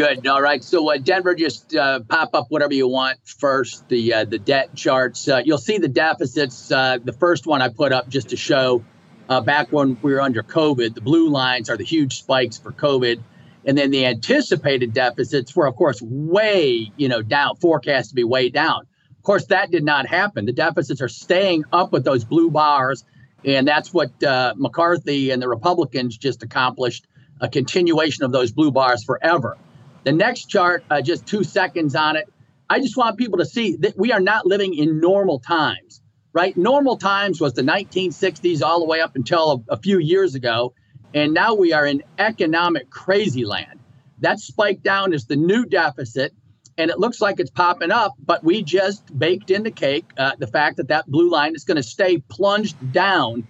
Good. 0.00 0.26
All 0.26 0.40
right. 0.40 0.64
So 0.64 0.90
uh, 0.90 0.96
Denver, 0.96 1.34
just 1.34 1.76
uh, 1.76 2.00
pop 2.00 2.30
up 2.32 2.46
whatever 2.48 2.72
you 2.72 2.88
want 2.88 3.18
first. 3.26 3.86
The 3.90 4.14
uh, 4.14 4.24
the 4.24 4.38
debt 4.38 4.74
charts. 4.74 5.28
Uh, 5.28 5.42
you'll 5.44 5.58
see 5.58 5.76
the 5.76 5.88
deficits. 5.88 6.72
Uh, 6.72 6.96
the 7.04 7.12
first 7.12 7.46
one 7.46 7.60
I 7.60 7.68
put 7.68 7.92
up 7.92 8.08
just 8.08 8.30
to 8.30 8.36
show 8.38 8.82
uh, 9.28 9.42
back 9.42 9.70
when 9.72 9.98
we 10.00 10.14
were 10.14 10.22
under 10.22 10.42
COVID. 10.42 10.94
The 10.94 11.02
blue 11.02 11.28
lines 11.28 11.68
are 11.68 11.76
the 11.76 11.84
huge 11.84 12.16
spikes 12.16 12.56
for 12.56 12.72
COVID, 12.72 13.22
and 13.66 13.76
then 13.76 13.90
the 13.90 14.06
anticipated 14.06 14.94
deficits 14.94 15.54
were, 15.54 15.66
of 15.66 15.76
course, 15.76 16.00
way 16.00 16.90
you 16.96 17.10
know 17.10 17.20
down, 17.20 17.56
forecast 17.56 18.08
to 18.08 18.14
be 18.14 18.24
way 18.24 18.48
down. 18.48 18.86
Of 19.18 19.22
course, 19.22 19.44
that 19.48 19.70
did 19.70 19.84
not 19.84 20.06
happen. 20.06 20.46
The 20.46 20.54
deficits 20.54 21.02
are 21.02 21.08
staying 21.08 21.64
up 21.74 21.92
with 21.92 22.04
those 22.04 22.24
blue 22.24 22.50
bars, 22.50 23.04
and 23.44 23.68
that's 23.68 23.92
what 23.92 24.12
McCarthy 24.22 25.30
and 25.30 25.42
the 25.42 25.48
Republicans 25.48 26.16
just 26.16 26.42
accomplished 26.42 27.06
a 27.42 27.50
continuation 27.50 28.24
of 28.24 28.32
those 28.32 28.50
blue 28.50 28.70
bars 28.70 29.04
forever. 29.04 29.58
The 30.04 30.12
next 30.12 30.46
chart, 30.46 30.84
uh, 30.90 31.02
just 31.02 31.26
two 31.26 31.44
seconds 31.44 31.94
on 31.94 32.16
it. 32.16 32.32
I 32.68 32.80
just 32.80 32.96
want 32.96 33.18
people 33.18 33.38
to 33.38 33.44
see 33.44 33.76
that 33.76 33.98
we 33.98 34.12
are 34.12 34.20
not 34.20 34.46
living 34.46 34.74
in 34.74 35.00
normal 35.00 35.40
times, 35.40 36.00
right? 36.32 36.56
Normal 36.56 36.96
times 36.96 37.40
was 37.40 37.52
the 37.52 37.62
1960s 37.62 38.62
all 38.62 38.80
the 38.80 38.86
way 38.86 39.00
up 39.00 39.16
until 39.16 39.64
a, 39.68 39.74
a 39.74 39.76
few 39.76 39.98
years 39.98 40.34
ago. 40.34 40.72
And 41.12 41.34
now 41.34 41.54
we 41.54 41.72
are 41.72 41.84
in 41.84 42.02
economic 42.18 42.88
crazy 42.88 43.44
land. 43.44 43.80
That 44.20 44.38
spike 44.38 44.82
down 44.82 45.12
is 45.12 45.26
the 45.26 45.36
new 45.36 45.66
deficit. 45.66 46.32
And 46.78 46.90
it 46.90 46.98
looks 46.98 47.20
like 47.20 47.40
it's 47.40 47.50
popping 47.50 47.90
up, 47.90 48.14
but 48.24 48.42
we 48.42 48.62
just 48.62 49.18
baked 49.18 49.50
in 49.50 49.64
the 49.64 49.70
cake 49.70 50.06
uh, 50.16 50.32
the 50.38 50.46
fact 50.46 50.78
that 50.78 50.88
that 50.88 51.06
blue 51.06 51.30
line 51.30 51.54
is 51.54 51.64
going 51.64 51.76
to 51.76 51.82
stay 51.82 52.18
plunged 52.18 52.92
down 52.92 53.46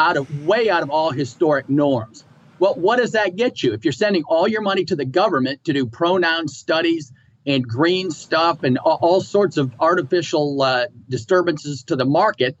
out 0.00 0.16
of 0.16 0.44
way 0.44 0.68
out 0.68 0.82
of 0.82 0.90
all 0.90 1.12
historic 1.12 1.68
norms. 1.68 2.24
Well, 2.62 2.74
what 2.74 2.98
does 2.98 3.10
that 3.10 3.34
get 3.34 3.60
you? 3.60 3.72
If 3.72 3.84
you're 3.84 3.90
sending 3.90 4.22
all 4.22 4.46
your 4.46 4.60
money 4.60 4.84
to 4.84 4.94
the 4.94 5.04
government 5.04 5.64
to 5.64 5.72
do 5.72 5.84
pronoun 5.84 6.46
studies 6.46 7.10
and 7.44 7.66
green 7.66 8.12
stuff 8.12 8.62
and 8.62 8.78
all, 8.78 9.20
sorts 9.20 9.56
of 9.56 9.72
artificial 9.80 10.62
uh, 10.62 10.86
disturbances 11.08 11.82
to 11.82 11.96
the 11.96 12.04
market, 12.04 12.56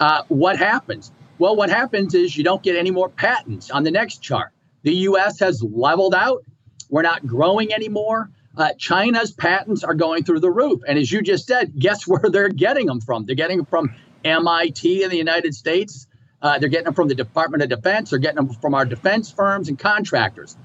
uh, 0.00 0.24
what 0.28 0.58
happens? 0.58 1.10
Well, 1.38 1.56
what 1.56 1.70
happens 1.70 2.12
is 2.12 2.36
you 2.36 2.44
don't 2.44 2.62
get 2.62 2.76
any 2.76 2.90
more 2.90 3.08
patents 3.08 3.70
on 3.70 3.84
the 3.84 3.90
next 3.90 4.18
chart. 4.18 4.52
The 4.82 4.94
US 4.94 5.40
has 5.40 5.62
leveled 5.62 6.14
out. 6.14 6.44
We're 6.90 7.00
not 7.00 7.26
growing 7.26 7.72
anymore. 7.72 8.28
Uh, 8.54 8.74
China's 8.76 9.30
patents 9.30 9.82
are 9.82 9.94
going 9.94 10.24
through 10.24 10.40
the 10.40 10.50
roof. 10.50 10.82
And 10.86 10.98
as 10.98 11.10
you 11.10 11.22
just 11.22 11.46
said, 11.46 11.72
guess 11.74 12.06
where 12.06 12.28
they're 12.30 12.50
getting 12.50 12.84
them 12.84 13.00
from? 13.00 13.24
They're 13.24 13.34
getting 13.34 13.56
them 13.56 13.66
from 13.66 13.94
MIT 14.26 15.04
in 15.04 15.08
the 15.08 15.16
United 15.16 15.54
States. 15.54 16.06
Uh, 16.40 16.58
they're 16.58 16.68
getting 16.68 16.84
them 16.84 16.94
from 16.94 17.08
the 17.08 17.14
Department 17.14 17.62
of 17.62 17.68
Defense. 17.68 18.10
They're 18.10 18.18
getting 18.18 18.36
them 18.36 18.48
from 18.48 18.74
our 18.74 18.84
defense 18.84 19.30
firms 19.30 19.68
and 19.68 19.78
contractors. 19.78 20.56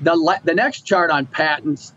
The, 0.00 0.14
le- 0.14 0.40
the 0.44 0.54
next 0.54 0.82
chart 0.82 1.10
on 1.10 1.26
patents 1.26 1.94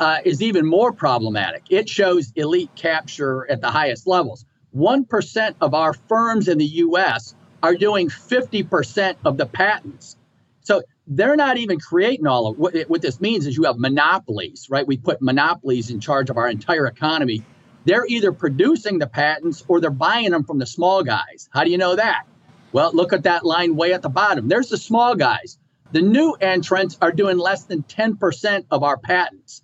uh, 0.00 0.18
is 0.24 0.42
even 0.42 0.66
more 0.66 0.92
problematic. 0.92 1.64
It 1.70 1.88
shows 1.88 2.32
elite 2.34 2.70
capture 2.74 3.50
at 3.50 3.60
the 3.60 3.70
highest 3.70 4.06
levels. 4.06 4.44
1% 4.76 5.54
of 5.60 5.74
our 5.74 5.92
firms 5.92 6.48
in 6.48 6.58
the 6.58 6.64
US 6.64 7.34
are 7.62 7.74
doing 7.74 8.08
50% 8.08 9.16
of 9.24 9.36
the 9.36 9.46
patents. 9.46 10.16
So 10.62 10.82
they're 11.06 11.36
not 11.36 11.56
even 11.56 11.80
creating 11.80 12.26
all 12.26 12.46
of 12.46 12.58
what, 12.58 12.76
what 12.88 13.02
this 13.02 13.20
means 13.20 13.46
is 13.46 13.56
you 13.56 13.64
have 13.64 13.78
monopolies, 13.78 14.68
right? 14.70 14.86
We 14.86 14.98
put 14.98 15.20
monopolies 15.20 15.90
in 15.90 16.00
charge 16.00 16.30
of 16.30 16.36
our 16.36 16.48
entire 16.48 16.86
economy. 16.86 17.42
They're 17.84 18.06
either 18.06 18.32
producing 18.32 18.98
the 18.98 19.06
patents 19.06 19.64
or 19.66 19.80
they're 19.80 19.90
buying 19.90 20.30
them 20.30 20.44
from 20.44 20.58
the 20.58 20.66
small 20.66 21.02
guys. 21.02 21.48
How 21.52 21.64
do 21.64 21.70
you 21.70 21.78
know 21.78 21.96
that? 21.96 22.24
Well, 22.72 22.90
look 22.92 23.12
at 23.12 23.22
that 23.22 23.44
line 23.44 23.76
way 23.76 23.92
at 23.92 24.02
the 24.02 24.08
bottom. 24.08 24.48
There's 24.48 24.68
the 24.68 24.76
small 24.76 25.14
guys. 25.14 25.58
The 25.92 26.02
new 26.02 26.32
entrants 26.32 26.98
are 27.00 27.12
doing 27.12 27.38
less 27.38 27.64
than 27.64 27.82
10% 27.82 28.66
of 28.70 28.82
our 28.82 28.98
patents. 28.98 29.62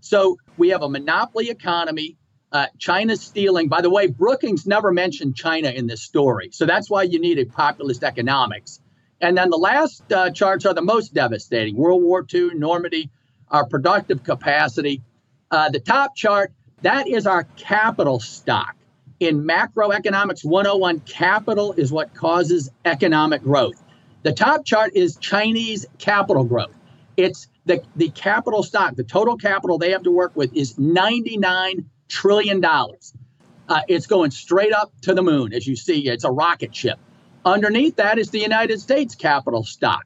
So 0.00 0.36
we 0.58 0.70
have 0.70 0.82
a 0.82 0.88
monopoly 0.88 1.48
economy. 1.48 2.16
Uh, 2.50 2.66
China's 2.78 3.22
stealing. 3.22 3.68
By 3.68 3.80
the 3.80 3.88
way, 3.88 4.08
Brookings 4.08 4.66
never 4.66 4.92
mentioned 4.92 5.36
China 5.36 5.70
in 5.70 5.86
this 5.86 6.02
story. 6.02 6.50
So 6.52 6.66
that's 6.66 6.90
why 6.90 7.04
you 7.04 7.18
need 7.18 7.38
a 7.38 7.46
populist 7.46 8.04
economics. 8.04 8.80
And 9.22 9.38
then 9.38 9.48
the 9.48 9.56
last 9.56 10.12
uh, 10.12 10.30
charts 10.30 10.66
are 10.66 10.74
the 10.74 10.82
most 10.82 11.14
devastating 11.14 11.76
World 11.76 12.02
War 12.02 12.26
II, 12.32 12.50
Normandy, 12.54 13.08
our 13.48 13.64
productive 13.64 14.24
capacity. 14.24 15.00
Uh, 15.50 15.70
the 15.70 15.80
top 15.80 16.14
chart, 16.14 16.52
that 16.82 17.08
is 17.08 17.26
our 17.26 17.44
capital 17.56 18.20
stock. 18.20 18.74
In 19.22 19.44
macroeconomics 19.44 20.44
101, 20.44 20.98
capital 21.02 21.74
is 21.74 21.92
what 21.92 22.12
causes 22.12 22.68
economic 22.84 23.44
growth. 23.44 23.80
The 24.24 24.32
top 24.32 24.64
chart 24.64 24.96
is 24.96 25.14
Chinese 25.14 25.86
capital 25.98 26.42
growth. 26.42 26.74
It's 27.16 27.46
the, 27.64 27.84
the 27.94 28.08
capital 28.08 28.64
stock, 28.64 28.96
the 28.96 29.04
total 29.04 29.36
capital 29.36 29.78
they 29.78 29.92
have 29.92 30.02
to 30.02 30.10
work 30.10 30.32
with 30.34 30.52
is 30.56 30.74
$99 30.74 31.84
trillion. 32.08 32.64
Uh, 32.64 33.82
it's 33.86 34.08
going 34.08 34.32
straight 34.32 34.72
up 34.72 34.92
to 35.02 35.14
the 35.14 35.22
moon, 35.22 35.52
as 35.52 35.68
you 35.68 35.76
see. 35.76 36.08
It's 36.08 36.24
a 36.24 36.30
rocket 36.32 36.74
ship. 36.74 36.98
Underneath 37.44 37.94
that 37.94 38.18
is 38.18 38.30
the 38.30 38.40
United 38.40 38.80
States 38.80 39.14
capital 39.14 39.62
stock. 39.62 40.02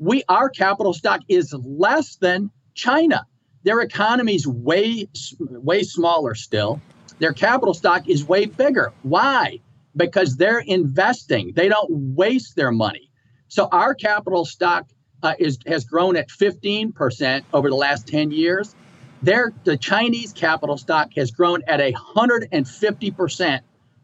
We 0.00 0.24
our 0.28 0.48
capital 0.48 0.92
stock 0.92 1.20
is 1.28 1.54
less 1.54 2.16
than 2.16 2.50
China. 2.74 3.28
Their 3.62 3.80
economy's 3.80 4.44
way 4.44 5.06
way 5.38 5.84
smaller 5.84 6.34
still. 6.34 6.80
Their 7.18 7.32
capital 7.32 7.74
stock 7.74 8.08
is 8.08 8.24
way 8.24 8.46
bigger. 8.46 8.92
Why? 9.02 9.60
Because 9.96 10.36
they're 10.36 10.58
investing. 10.58 11.52
They 11.54 11.68
don't 11.68 12.14
waste 12.14 12.56
their 12.56 12.70
money. 12.70 13.10
So 13.48 13.68
our 13.70 13.94
capital 13.94 14.44
stock 14.44 14.86
uh, 15.22 15.34
is 15.38 15.58
has 15.66 15.84
grown 15.84 16.16
at 16.16 16.28
15% 16.28 17.42
over 17.52 17.70
the 17.70 17.74
last 17.74 18.06
10 18.06 18.30
years. 18.30 18.74
Their 19.22 19.52
the 19.64 19.76
Chinese 19.76 20.32
capital 20.32 20.76
stock 20.76 21.10
has 21.16 21.30
grown 21.30 21.62
at 21.66 21.80
150% 21.80 23.60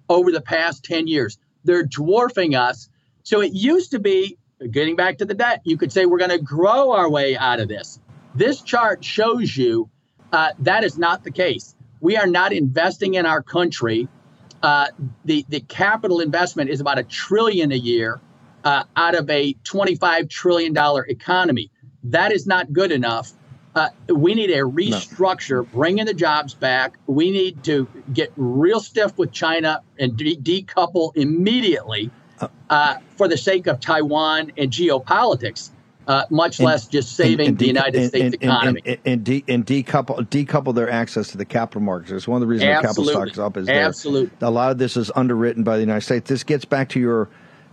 over 0.08 0.32
the 0.32 0.40
past 0.40 0.84
10 0.84 1.06
years. 1.06 1.38
They're 1.64 1.84
dwarfing 1.84 2.54
us. 2.54 2.88
So 3.22 3.40
it 3.40 3.52
used 3.52 3.92
to 3.92 3.98
be, 3.98 4.38
getting 4.70 4.96
back 4.96 5.18
to 5.18 5.24
the 5.24 5.34
debt, 5.34 5.60
you 5.64 5.76
could 5.76 5.92
say 5.92 6.06
we're 6.06 6.18
going 6.18 6.30
to 6.30 6.38
grow 6.38 6.92
our 6.92 7.08
way 7.10 7.36
out 7.36 7.60
of 7.60 7.68
this. 7.68 8.00
This 8.34 8.62
chart 8.62 9.04
shows 9.04 9.56
you 9.56 9.90
uh, 10.32 10.52
that 10.60 10.82
is 10.82 10.98
not 10.98 11.24
the 11.24 11.30
case. 11.30 11.76
We 12.02 12.16
are 12.16 12.26
not 12.26 12.52
investing 12.52 13.14
in 13.14 13.24
our 13.24 13.42
country. 13.42 14.08
Uh, 14.62 14.88
the 15.24 15.46
the 15.48 15.60
capital 15.60 16.20
investment 16.20 16.68
is 16.68 16.80
about 16.80 16.98
a 16.98 17.04
trillion 17.04 17.70
a 17.72 17.76
year 17.76 18.20
uh, 18.64 18.84
out 18.96 19.14
of 19.14 19.30
a 19.30 19.54
25 19.64 20.28
trillion 20.28 20.72
dollar 20.72 21.06
economy. 21.06 21.70
That 22.04 22.32
is 22.32 22.46
not 22.46 22.72
good 22.72 22.90
enough. 22.90 23.32
Uh, 23.74 23.88
we 24.08 24.34
need 24.34 24.50
a 24.50 24.62
restructure, 24.62 25.64
no. 25.64 25.68
bringing 25.72 26.04
the 26.04 26.12
jobs 26.12 26.54
back. 26.54 26.98
We 27.06 27.30
need 27.30 27.62
to 27.64 27.88
get 28.12 28.32
real 28.36 28.80
stiff 28.80 29.16
with 29.16 29.32
China 29.32 29.80
and 29.98 30.16
de- 30.16 30.36
decouple 30.36 31.16
immediately 31.16 32.10
uh, 32.40 32.48
uh 32.68 32.96
for 33.16 33.28
the 33.28 33.36
sake 33.36 33.68
of 33.68 33.78
Taiwan 33.78 34.52
and 34.58 34.72
geopolitics. 34.72 35.70
Uh, 36.06 36.24
much 36.30 36.58
and, 36.58 36.66
less 36.66 36.88
just 36.88 37.14
saving 37.14 37.40
and, 37.40 37.48
and 37.48 37.58
the 37.58 37.66
United 37.66 38.08
States 38.08 38.34
economy. 38.40 38.82
And, 38.84 38.98
and, 39.04 39.24
de- 39.24 39.44
and, 39.46 39.64
decouple 39.64 40.28
decouple 40.28 40.74
their 40.74 40.90
access 40.90 41.28
to 41.28 41.38
the 41.38 41.44
capital 41.44 41.80
markets. 41.80 42.10
It's 42.10 42.26
one 42.26 42.36
of 42.36 42.40
the 42.40 42.46
reasons 42.48 42.70
Absolutely. 42.70 43.12
the 43.12 43.18
capital 43.18 43.26
stock 43.26 43.32
is 43.32 43.38
up. 43.38 43.56
Is 43.56 43.68
Absolutely. 43.68 44.30
A 44.40 44.50
lot 44.50 44.72
of 44.72 44.78
this 44.78 44.96
is 44.96 45.12
underwritten 45.14 45.62
by 45.62 45.76
the 45.76 45.82
United 45.82 46.00
States. 46.00 46.28
This 46.28 46.42
gets 46.42 46.64
back 46.64 46.88
to 46.90 47.00
your 47.00 47.28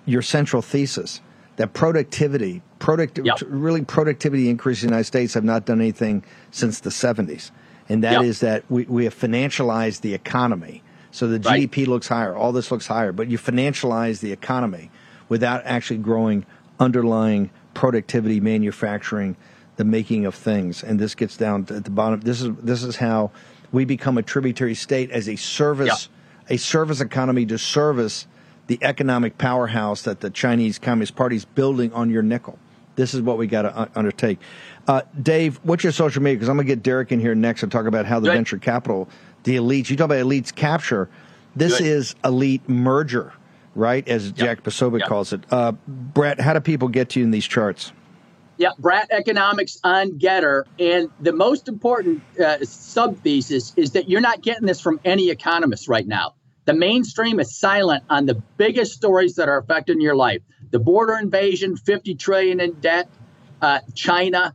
your 0.06 0.22
central 0.22 0.62
thesis 0.62 1.22
that 1.60 1.74
productivity, 1.74 2.62
product, 2.80 3.20
yep. 3.22 3.38
really 3.46 3.84
productivity 3.84 4.50
increase 4.50 4.82
in 4.82 4.88
the 4.88 4.92
United 4.94 5.04
States 5.08 5.34
have 5.34 5.44
not 5.44 5.66
done 5.66 5.82
anything 5.82 6.24
since 6.52 6.80
the 6.80 6.90
70s. 6.90 7.52
And 7.90 8.02
that 8.06 8.14
yep. 8.14 8.24
is 8.24 8.40
that 8.40 8.64
we, 8.70 8.84
we 8.86 9.04
have 9.04 9.14
financialized 9.14 10.00
the 10.00 10.14
economy. 10.14 10.82
So 11.12 11.28
the 11.28 11.38
right. 11.42 11.70
GDP 11.70 11.86
looks 11.86 12.08
higher, 12.08 12.34
all 12.34 12.54
this 12.54 12.72
looks 12.72 12.88
higher, 12.88 13.12
but 13.12 13.28
you 13.28 13.38
financialize 13.38 14.22
the 14.22 14.32
economy 14.32 14.90
without 15.28 15.62
actually 15.66 15.98
growing 15.98 16.46
underlying 16.80 17.50
productivity, 17.74 18.40
manufacturing, 18.40 19.36
the 19.78 19.84
making 19.84 20.26
of 20.26 20.36
things. 20.36 20.84
And 20.84 21.00
this 21.00 21.16
gets 21.16 21.38
down 21.38 21.66
to 21.66 21.80
the 21.80 21.90
bottom. 21.90 22.20
This 22.22 22.42
is 22.42 22.56
this 22.58 22.84
is 22.84 22.98
how 22.98 23.32
we 23.72 23.86
become 23.86 24.18
a 24.18 24.24
tributary 24.24 24.76
state 24.76 25.12
as 25.12 25.30
a 25.30 25.36
service, 25.36 26.10
yep. 26.10 26.52
a 26.52 26.58
service 26.58 27.02
economy 27.02 27.46
to 27.46 27.58
service 27.58 28.28
the 28.68 28.80
economic 28.82 29.38
powerhouse 29.38 30.04
that 30.04 30.20
the 30.20 30.30
Chinese 30.30 30.78
Communist 30.78 31.16
Party 31.16 31.36
is 31.36 31.46
building 31.46 31.92
on 31.94 32.10
your 32.10 32.22
nickel. 32.22 32.60
This 32.96 33.14
is 33.14 33.22
what 33.22 33.38
we 33.38 33.48
got 33.48 33.62
to 33.62 33.90
undertake. 33.96 34.40
Uh, 34.88 35.02
Dave, 35.22 35.60
what's 35.64 35.84
your 35.84 35.94
social 35.94 36.22
media? 36.22 36.38
Because 36.38 36.50
I'm 36.50 36.58
going 36.58 36.68
to 36.68 36.76
get 36.76 36.84
Derek 36.84 37.12
in 37.12 37.20
here 37.20 37.34
next 37.34 37.64
and 37.64 37.72
talk 37.72 37.86
about 37.86 38.06
how 38.06 38.20
the 38.20 38.30
venture 38.30 38.58
capital, 38.58 39.08
the 39.44 39.56
elites, 39.56 39.90
you 39.90 39.96
talk 39.96 40.06
about 40.06 40.18
elites 40.18 40.54
capture. 40.54 41.10
This 41.56 41.80
is 41.80 42.16
elite 42.26 42.68
merger, 42.68 43.34
right? 43.80 44.08
As 44.08 44.28
yep. 44.28 44.36
Jack 44.36 44.64
Posobiec 44.64 45.00
yep. 45.00 45.10
calls 45.10 45.34
it. 45.34 45.42
Uh, 45.50 45.72
Brett, 45.88 46.40
how 46.40 46.54
do 46.54 46.60
people 46.60 46.88
get 46.88 47.10
to 47.10 47.20
you 47.20 47.26
in 47.26 47.32
these 47.32 47.48
charts? 47.48 47.92
Yeah, 48.58 48.72
Brat 48.78 49.08
Economics 49.12 49.80
on 49.86 50.20
Gettr. 50.20 50.66
And 50.78 51.10
the 51.22 51.32
most 51.32 51.70
important 51.70 52.22
uh, 52.38 52.58
sub 52.66 53.18
thesis 53.20 53.74
is 53.78 53.92
that 53.92 54.10
you're 54.10 54.20
not 54.20 54.42
getting 54.42 54.68
this 54.68 54.82
from 54.82 55.00
any 55.06 55.30
economist 55.30 55.88
right 55.88 56.06
now. 56.06 56.36
The 56.66 56.74
mainstream 56.74 57.40
is 57.40 57.58
silent 57.58 58.04
on 58.10 58.26
the 58.26 58.36
biggest 58.36 58.94
stories 58.94 59.36
that 59.36 59.48
are 59.48 59.58
affecting 59.58 60.02
your 60.02 60.16
life. 60.16 60.42
The 60.72 60.78
border 60.78 61.18
invasion, 61.18 61.78
50 61.78 62.16
trillion 62.16 62.60
in 62.60 62.74
debt, 62.74 63.10
uh, 63.62 63.80
China, 63.96 64.54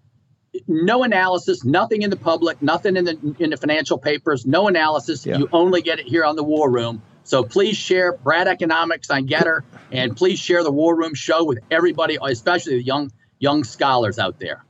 no 0.69 1.03
analysis, 1.03 1.65
nothing 1.65 2.03
in 2.03 2.11
the 2.11 2.17
public, 2.17 2.61
nothing 2.63 2.97
in 2.97 3.05
the 3.05 3.37
in 3.39 3.51
the 3.51 3.57
financial 3.57 3.99
papers, 3.99 4.47
no 4.47 4.69
analysis. 4.69 5.27
Yeah. 5.27 5.39
You 5.39 5.49
only 5.53 5.83
get 5.83 5.99
it 5.99 6.07
here 6.07 6.25
on 6.25 6.37
the 6.37 6.45
War 6.45 6.71
Room. 6.71 7.03
So 7.25 7.43
please 7.43 7.77
share 7.77 8.13
Brat 8.13 8.47
Economics 8.47 9.11
on 9.11 9.27
Gettr, 9.27 9.63
and 9.91 10.17
please 10.17 10.39
share 10.39 10.63
the 10.63 10.71
War 10.71 10.95
Room 10.95 11.15
show 11.15 11.45
with 11.45 11.59
everybody, 11.71 12.19
especially 12.23 12.75
the 12.75 12.83
young 12.83 13.11
young 13.39 13.65
scholars 13.65 14.19
out 14.19 14.39
there. 14.39 14.65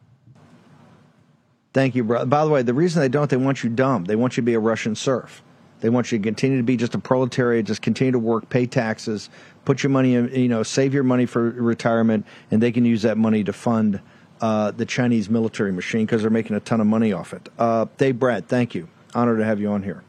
Thank 1.72 1.96
you, 1.96 2.04
bro. 2.04 2.24
By 2.24 2.44
the 2.44 2.50
way, 2.50 2.62
the 2.62 2.72
reason 2.72 3.02
they 3.02 3.08
don't, 3.08 3.28
they 3.28 3.36
want 3.36 3.64
you 3.64 3.70
dumb. 3.70 4.04
They 4.04 4.16
want 4.16 4.36
you 4.36 4.42
to 4.42 4.46
be 4.46 4.54
a 4.54 4.60
Russian 4.60 4.94
serf. 4.94 5.42
They 5.80 5.90
want 5.90 6.12
you 6.12 6.18
to 6.18 6.24
continue 6.24 6.56
to 6.56 6.62
be 6.62 6.76
just 6.76 6.94
a 6.94 6.98
proletariat, 6.98 7.66
just 7.66 7.82
continue 7.82 8.12
to 8.12 8.18
work, 8.18 8.48
pay 8.48 8.64
taxes, 8.64 9.28
put 9.64 9.82
your 9.82 9.90
money 9.90 10.14
in, 10.14 10.28
you 10.28 10.48
know, 10.48 10.62
save 10.62 10.94
your 10.94 11.02
money 11.02 11.26
for 11.26 11.50
retirement, 11.50 12.24
and 12.50 12.62
they 12.62 12.72
can 12.72 12.84
use 12.84 13.02
that 13.02 13.18
money 13.18 13.44
to 13.44 13.52
fund 13.52 14.00
uh, 14.40 14.70
the 14.70 14.86
Chinese 14.86 15.28
military 15.28 15.72
machine 15.72 16.06
because 16.06 16.22
they're 16.22 16.30
making 16.30 16.56
a 16.56 16.60
ton 16.60 16.80
of 16.80 16.86
money 16.86 17.12
off 17.12 17.34
it. 17.34 17.48
Uh, 17.58 17.86
Dave 17.98 18.18
Brat, 18.18 18.46
thank 18.46 18.74
you. 18.74 18.88
Honor 19.14 19.36
to 19.36 19.44
have 19.44 19.60
you 19.60 19.68
on 19.68 19.82
here. 19.82 20.02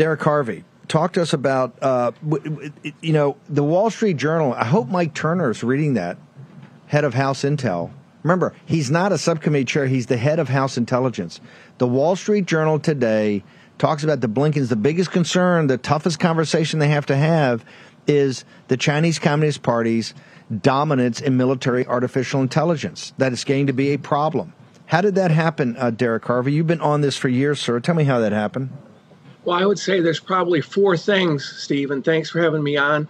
Derek 0.00 0.22
Harvey, 0.22 0.64
talk 0.88 1.12
to 1.12 1.20
us 1.20 1.34
about, 1.34 1.76
uh, 1.82 2.12
you 3.02 3.12
know, 3.12 3.36
the 3.50 3.62
Wall 3.62 3.90
Street 3.90 4.16
Journal. 4.16 4.54
I 4.54 4.64
hope 4.64 4.88
Mike 4.88 5.12
Turner 5.12 5.50
is 5.50 5.62
reading 5.62 5.92
that, 5.92 6.16
head 6.86 7.04
of 7.04 7.12
House 7.12 7.42
Intel. 7.42 7.90
Remember, 8.22 8.54
he's 8.64 8.90
not 8.90 9.12
a 9.12 9.18
subcommittee 9.18 9.66
chair, 9.66 9.84
he's 9.84 10.06
the 10.06 10.16
head 10.16 10.38
of 10.38 10.48
House 10.48 10.78
Intelligence. 10.78 11.38
The 11.76 11.86
Wall 11.86 12.16
Street 12.16 12.46
Journal 12.46 12.78
today 12.78 13.44
talks 13.76 14.02
about 14.02 14.22
the 14.22 14.28
Blinkens. 14.28 14.70
The 14.70 14.76
biggest 14.76 15.10
concern, 15.10 15.66
the 15.66 15.76
toughest 15.76 16.18
conversation 16.18 16.78
they 16.78 16.88
have 16.88 17.04
to 17.04 17.16
have 17.16 17.62
is 18.06 18.46
the 18.68 18.78
Chinese 18.78 19.18
Communist 19.18 19.62
Party's 19.62 20.14
dominance 20.62 21.20
in 21.20 21.36
military 21.36 21.86
artificial 21.86 22.40
intelligence. 22.40 23.12
That 23.18 23.34
is 23.34 23.44
going 23.44 23.66
to 23.66 23.74
be 23.74 23.90
a 23.90 23.98
problem. 23.98 24.54
How 24.86 25.02
did 25.02 25.16
that 25.16 25.30
happen, 25.30 25.76
uh, 25.76 25.90
Derek 25.90 26.24
Harvey? 26.24 26.54
You've 26.54 26.66
been 26.66 26.80
on 26.80 27.02
this 27.02 27.18
for 27.18 27.28
years, 27.28 27.60
sir. 27.60 27.80
Tell 27.80 27.94
me 27.94 28.04
how 28.04 28.20
that 28.20 28.32
happened. 28.32 28.70
Well, 29.44 29.58
I 29.58 29.64
would 29.64 29.78
say 29.78 30.00
there's 30.00 30.20
probably 30.20 30.60
four 30.60 30.96
things, 30.96 31.44
Steve, 31.44 31.90
and 31.90 32.04
thanks 32.04 32.30
for 32.30 32.40
having 32.40 32.62
me 32.62 32.76
on. 32.76 33.08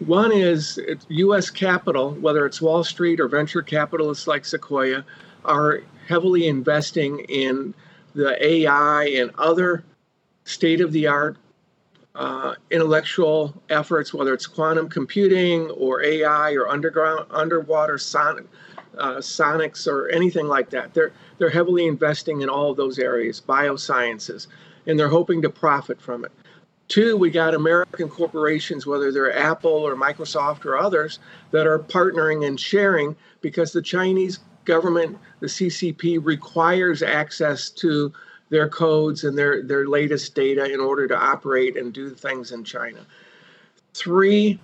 One 0.00 0.32
is 0.32 0.78
U.S. 1.08 1.50
capital, 1.50 2.12
whether 2.12 2.46
it's 2.46 2.60
Wall 2.60 2.84
Street 2.84 3.20
or 3.20 3.28
venture 3.28 3.62
capitalists 3.62 4.26
like 4.26 4.44
Sequoia, 4.44 5.04
are 5.44 5.82
heavily 6.06 6.48
investing 6.48 7.20
in 7.28 7.74
the 8.14 8.36
AI 8.44 9.04
and 9.04 9.30
other 9.38 9.84
state 10.44 10.80
of 10.80 10.92
the 10.92 11.06
art 11.06 11.36
uh, 12.14 12.54
intellectual 12.70 13.54
efforts, 13.68 14.12
whether 14.12 14.34
it's 14.34 14.46
quantum 14.46 14.88
computing 14.88 15.70
or 15.70 16.02
AI 16.02 16.52
or 16.54 16.68
underground 16.68 17.26
underwater 17.30 17.94
uh, 17.94 19.16
sonics 19.16 19.86
or 19.86 20.08
anything 20.08 20.46
like 20.46 20.70
that. 20.70 20.92
They're 20.92 21.12
they're 21.38 21.50
heavily 21.50 21.86
investing 21.86 22.42
in 22.42 22.48
all 22.48 22.70
of 22.70 22.76
those 22.76 22.98
areas, 22.98 23.40
biosciences, 23.40 24.48
and 24.86 24.98
they're 24.98 25.08
hoping 25.08 25.42
to 25.42 25.50
profit 25.50 26.00
from 26.00 26.24
it. 26.24 26.32
Two, 26.88 27.16
we 27.16 27.30
got 27.30 27.54
American 27.54 28.08
corporations, 28.08 28.84
whether 28.84 29.12
they're 29.12 29.36
Apple 29.38 29.70
or 29.70 29.94
Microsoft 29.94 30.64
or 30.64 30.76
others, 30.76 31.20
that 31.52 31.66
are 31.66 31.78
partnering 31.78 32.46
and 32.46 32.58
sharing 32.58 33.14
because 33.40 33.72
the 33.72 33.80
Chinese 33.80 34.40
government, 34.64 35.16
the 35.38 35.46
CCP, 35.46 36.18
requires 36.20 37.02
access 37.02 37.70
to 37.70 38.12
their 38.48 38.68
codes 38.68 39.22
and 39.22 39.38
their, 39.38 39.62
their 39.62 39.86
latest 39.86 40.34
data 40.34 40.64
in 40.64 40.80
order 40.80 41.06
to 41.06 41.16
operate 41.16 41.76
and 41.76 41.92
do 41.92 42.10
things 42.10 42.50
in 42.50 42.64
China. 42.64 43.06
Three, 43.94 44.58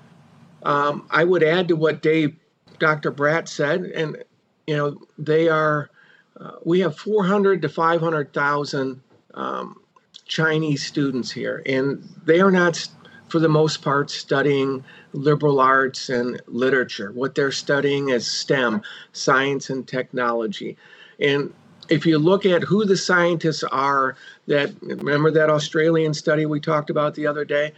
um, 0.64 1.06
I 1.10 1.22
would 1.22 1.44
add 1.44 1.68
to 1.68 1.76
what 1.76 2.02
Dave, 2.02 2.34
Dr. 2.80 3.12
Brat 3.12 3.48
said, 3.48 3.84
and 3.84 4.22
you 4.66 4.76
know 4.76 4.98
they 5.16 5.48
are. 5.48 5.90
Uh, 6.38 6.56
we 6.64 6.80
have 6.80 6.98
400 6.98 7.62
to 7.62 7.68
500,000 7.68 9.00
um, 9.34 9.80
Chinese 10.26 10.84
students 10.84 11.30
here, 11.30 11.62
and 11.66 12.02
they 12.24 12.40
are 12.40 12.50
not, 12.50 12.86
for 13.28 13.38
the 13.38 13.48
most 13.48 13.82
part, 13.82 14.10
studying 14.10 14.84
liberal 15.12 15.60
arts 15.60 16.08
and 16.08 16.40
literature. 16.46 17.12
What 17.12 17.34
they're 17.34 17.52
studying 17.52 18.10
is 18.10 18.26
STEM, 18.26 18.82
science 19.12 19.70
and 19.70 19.86
technology. 19.86 20.76
And 21.20 21.54
if 21.88 22.04
you 22.04 22.18
look 22.18 22.44
at 22.44 22.64
who 22.64 22.84
the 22.84 22.96
scientists 22.96 23.62
are, 23.64 24.16
that 24.48 24.72
remember 24.82 25.30
that 25.30 25.48
Australian 25.48 26.12
study 26.12 26.44
we 26.44 26.60
talked 26.60 26.90
about 26.90 27.14
the 27.14 27.26
other 27.26 27.44
day, 27.44 27.72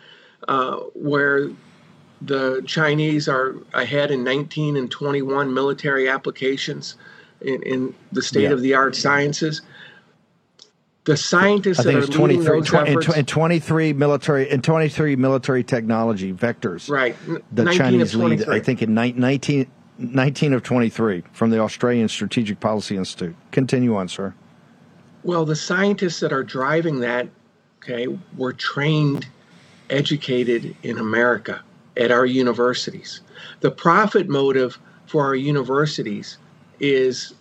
uh, 0.49 0.77
where 0.95 1.51
the 2.23 2.63
Chinese 2.67 3.29
are 3.29 3.57
ahead 3.75 4.11
in 4.11 4.25
19 4.25 4.77
and 4.77 4.91
21 4.91 5.53
military 5.53 6.09
applications 6.09 6.97
in, 7.41 7.63
in 7.63 7.95
the 8.11 8.23
state 8.23 8.51
of 8.51 8.61
the 8.63 8.75
art 8.75 8.97
sciences 8.97 9.63
the 11.09 11.17
scientists 11.17 11.81
I 11.81 11.85
think 11.85 11.95
that 11.95 12.09
it's 12.09 12.17
are 12.17 12.21
leading 12.21 12.45
23, 12.45 12.59
those 12.61 12.69
tw- 12.69 12.75
efforts, 12.75 13.07
and, 13.07 13.15
tw- 13.15 13.19
and 13.19 13.29
23 13.29 13.93
military 13.95 14.51
and 14.51 14.63
23 14.63 15.17
military 15.17 15.65
technology 15.65 16.35
vectors. 16.35 16.91
Right. 16.91 17.17
The 17.51 17.73
Chinese 17.73 18.15
lead, 18.15 18.47
I 18.47 18.61
think, 18.61 18.83
in 18.83 18.95
ni- 18.95 19.13
19, 19.13 19.67
19 19.97 20.53
of 20.53 20.63
23 20.63 21.25
from 21.33 21.49
the 21.49 21.61
Australian 21.61 22.09
Strategic 22.09 22.61
Policy 22.61 22.97
Institute. 22.99 23.35
Continue 23.53 23.97
on, 23.97 24.09
sir. 24.09 24.35
well, 25.23 25.47
the 25.47 25.57
scientists 25.57 26.21
that 26.21 26.31
are 26.33 26.45
driving 26.45 27.01
that, 27.01 27.27
okay, 27.83 28.07
were 28.37 28.53
trained, 28.53 29.27
educated 29.89 30.77
in 30.83 30.99
America 30.99 31.63
at 31.97 32.11
our 32.11 32.27
universities. 32.27 33.23
The 33.61 33.71
profit 33.71 34.29
motive 34.29 34.79
for 35.07 35.25
our 35.25 35.35
universities 35.35 36.37
is 36.81 37.33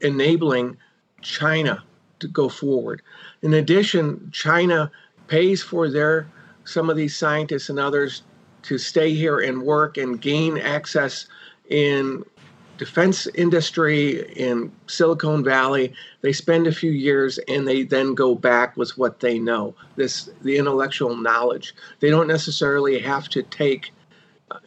enabling 0.00 0.76
China 1.20 1.84
to 2.22 2.28
go 2.28 2.48
forward. 2.48 3.02
In 3.42 3.54
addition, 3.54 4.30
China 4.32 4.90
pays 5.28 5.62
for 5.62 5.90
their 5.90 6.26
some 6.64 6.88
of 6.88 6.96
these 6.96 7.16
scientists 7.16 7.68
and 7.68 7.78
others 7.78 8.22
to 8.62 8.78
stay 8.78 9.12
here 9.14 9.40
and 9.40 9.62
work 9.62 9.96
and 9.96 10.20
gain 10.20 10.56
access 10.58 11.26
in 11.68 12.24
defense 12.78 13.26
industry 13.34 14.32
in 14.36 14.70
Silicon 14.86 15.44
Valley. 15.44 15.92
They 16.20 16.32
spend 16.32 16.66
a 16.66 16.72
few 16.72 16.92
years 16.92 17.38
and 17.48 17.66
they 17.66 17.82
then 17.82 18.14
go 18.14 18.34
back 18.34 18.76
with 18.76 18.96
what 18.96 19.20
they 19.20 19.38
know, 19.38 19.74
this 19.96 20.30
the 20.42 20.56
intellectual 20.56 21.16
knowledge. 21.16 21.74
They 22.00 22.10
don't 22.10 22.28
necessarily 22.28 22.98
have 23.00 23.28
to 23.30 23.42
take 23.42 23.92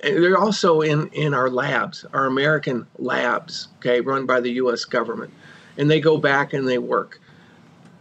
they're 0.01 0.37
also 0.37 0.81
in 0.81 1.07
in 1.09 1.33
our 1.33 1.49
labs, 1.49 2.05
our 2.13 2.25
American 2.25 2.87
labs, 2.97 3.67
okay, 3.77 4.01
run 4.01 4.25
by 4.25 4.39
the 4.39 4.51
US 4.53 4.85
government. 4.85 5.31
And 5.77 5.89
they 5.89 5.99
go 5.99 6.17
back 6.17 6.53
and 6.53 6.67
they 6.67 6.77
work. 6.77 7.19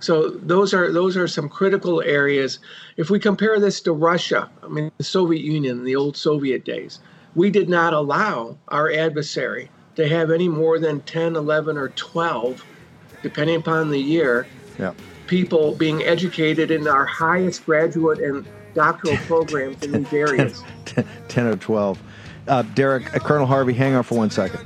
So 0.05 0.29
those 0.29 0.75
are 0.75 0.93
those 0.93 1.17
are 1.17 1.27
some 1.27 1.49
critical 1.49 2.03
areas. 2.03 2.59
If 2.99 3.09
we 3.09 3.19
compare 3.19 3.59
this 3.59 3.81
to 3.83 3.93
Russia, 3.93 4.51
I 4.63 4.69
mean 4.69 4.91
the 4.99 5.05
Soviet 5.05 5.43
Union, 5.43 5.83
the 5.83 5.97
old 5.97 6.15
Soviet 6.15 6.63
days, 6.65 6.99
we 7.35 7.49
did 7.49 7.71
not 7.71 7.95
allow 7.95 8.59
our 8.69 8.93
adversary 8.93 9.71
to 9.97 10.07
have 10.07 10.31
any 10.31 10.49
more 10.49 10.79
than 10.79 11.01
10, 11.03 11.37
11, 11.37 11.79
or 11.79 11.89
12, 11.91 12.63
depending 13.23 13.57
upon 13.57 13.91
the 13.91 13.99
year, 13.99 14.47
Yeah. 14.79 14.93
people 15.27 15.75
being 15.75 16.03
educated 16.03 16.71
in 16.71 16.87
our 16.87 17.07
highest 17.07 17.65
graduate 17.65 18.19
and 18.19 18.45
doctoral 18.75 19.17
programs 19.27 19.83
in 19.85 19.93
these 19.93 20.13
areas. 20.13 20.63
10 21.29 21.47
or 21.47 21.57
12. 21.57 21.99
Uh, 22.47 22.63
Derek, 22.75 23.15
uh, 23.15 23.21
Colonel 23.21 23.47
Harvey, 23.47 23.73
hang 23.73 23.95
on 23.95 24.03
for 24.03 24.19
one 24.19 24.31
second. 24.31 24.61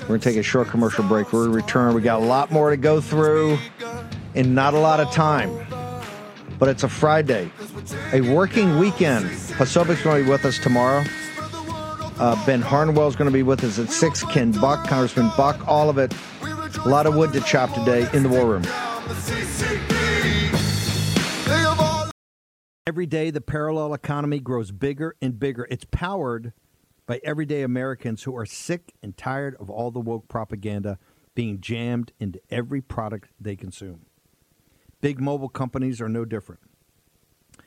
We're 0.00 0.08
going 0.08 0.20
to 0.20 0.28
take 0.30 0.38
a 0.38 0.42
short 0.42 0.68
commercial 0.68 1.04
break. 1.04 1.32
We're 1.32 1.46
going 1.46 1.50
to 1.50 1.56
return. 1.56 1.94
We 1.94 2.00
got 2.02 2.22
a 2.22 2.24
lot 2.24 2.50
more 2.50 2.70
to 2.70 2.76
go 2.76 3.00
through 3.00 3.58
and 4.34 4.54
not 4.54 4.74
a 4.74 4.78
lot 4.78 5.00
of 5.00 5.10
time. 5.10 5.50
But 6.58 6.68
it's 6.68 6.82
a 6.82 6.88
Friday, 6.88 7.50
a 8.12 8.20
working 8.20 8.78
weekend. 8.78 9.30
Posobiec's 9.52 10.02
going 10.02 10.18
to 10.18 10.24
be 10.24 10.30
with 10.30 10.44
us 10.44 10.58
tomorrow. 10.58 11.04
Uh, 12.18 12.46
ben 12.46 12.62
Harnwell 12.62 13.08
is 13.08 13.16
going 13.16 13.26
to 13.26 13.32
be 13.32 13.42
with 13.42 13.64
us 13.64 13.78
at 13.78 13.90
6. 13.90 14.24
Ken 14.24 14.52
Buck, 14.52 14.86
Congressman 14.86 15.30
Buck, 15.36 15.66
all 15.66 15.90
of 15.90 15.98
it. 15.98 16.14
A 16.42 16.88
lot 16.88 17.06
of 17.06 17.16
wood 17.16 17.32
to 17.32 17.40
chop 17.40 17.74
today 17.74 18.08
in 18.12 18.22
the 18.22 18.28
war 18.28 18.46
room. 18.46 18.62
Every 22.86 23.06
day, 23.06 23.30
the 23.30 23.40
parallel 23.40 23.94
economy 23.94 24.38
grows 24.38 24.70
bigger 24.70 25.16
and 25.20 25.40
bigger. 25.40 25.66
It's 25.70 25.86
powered 25.90 26.52
by 27.06 27.20
everyday 27.24 27.62
Americans 27.62 28.22
who 28.22 28.36
are 28.36 28.46
sick 28.46 28.94
and 29.02 29.16
tired 29.16 29.56
of 29.58 29.70
all 29.70 29.90
the 29.90 30.00
woke 30.00 30.28
propaganda 30.28 30.98
being 31.34 31.60
jammed 31.60 32.12
into 32.20 32.40
every 32.50 32.80
product 32.80 33.30
they 33.40 33.56
consume. 33.56 34.06
Big 35.04 35.20
mobile 35.20 35.50
companies 35.50 36.00
are 36.00 36.08
no 36.08 36.24
different. 36.24 36.62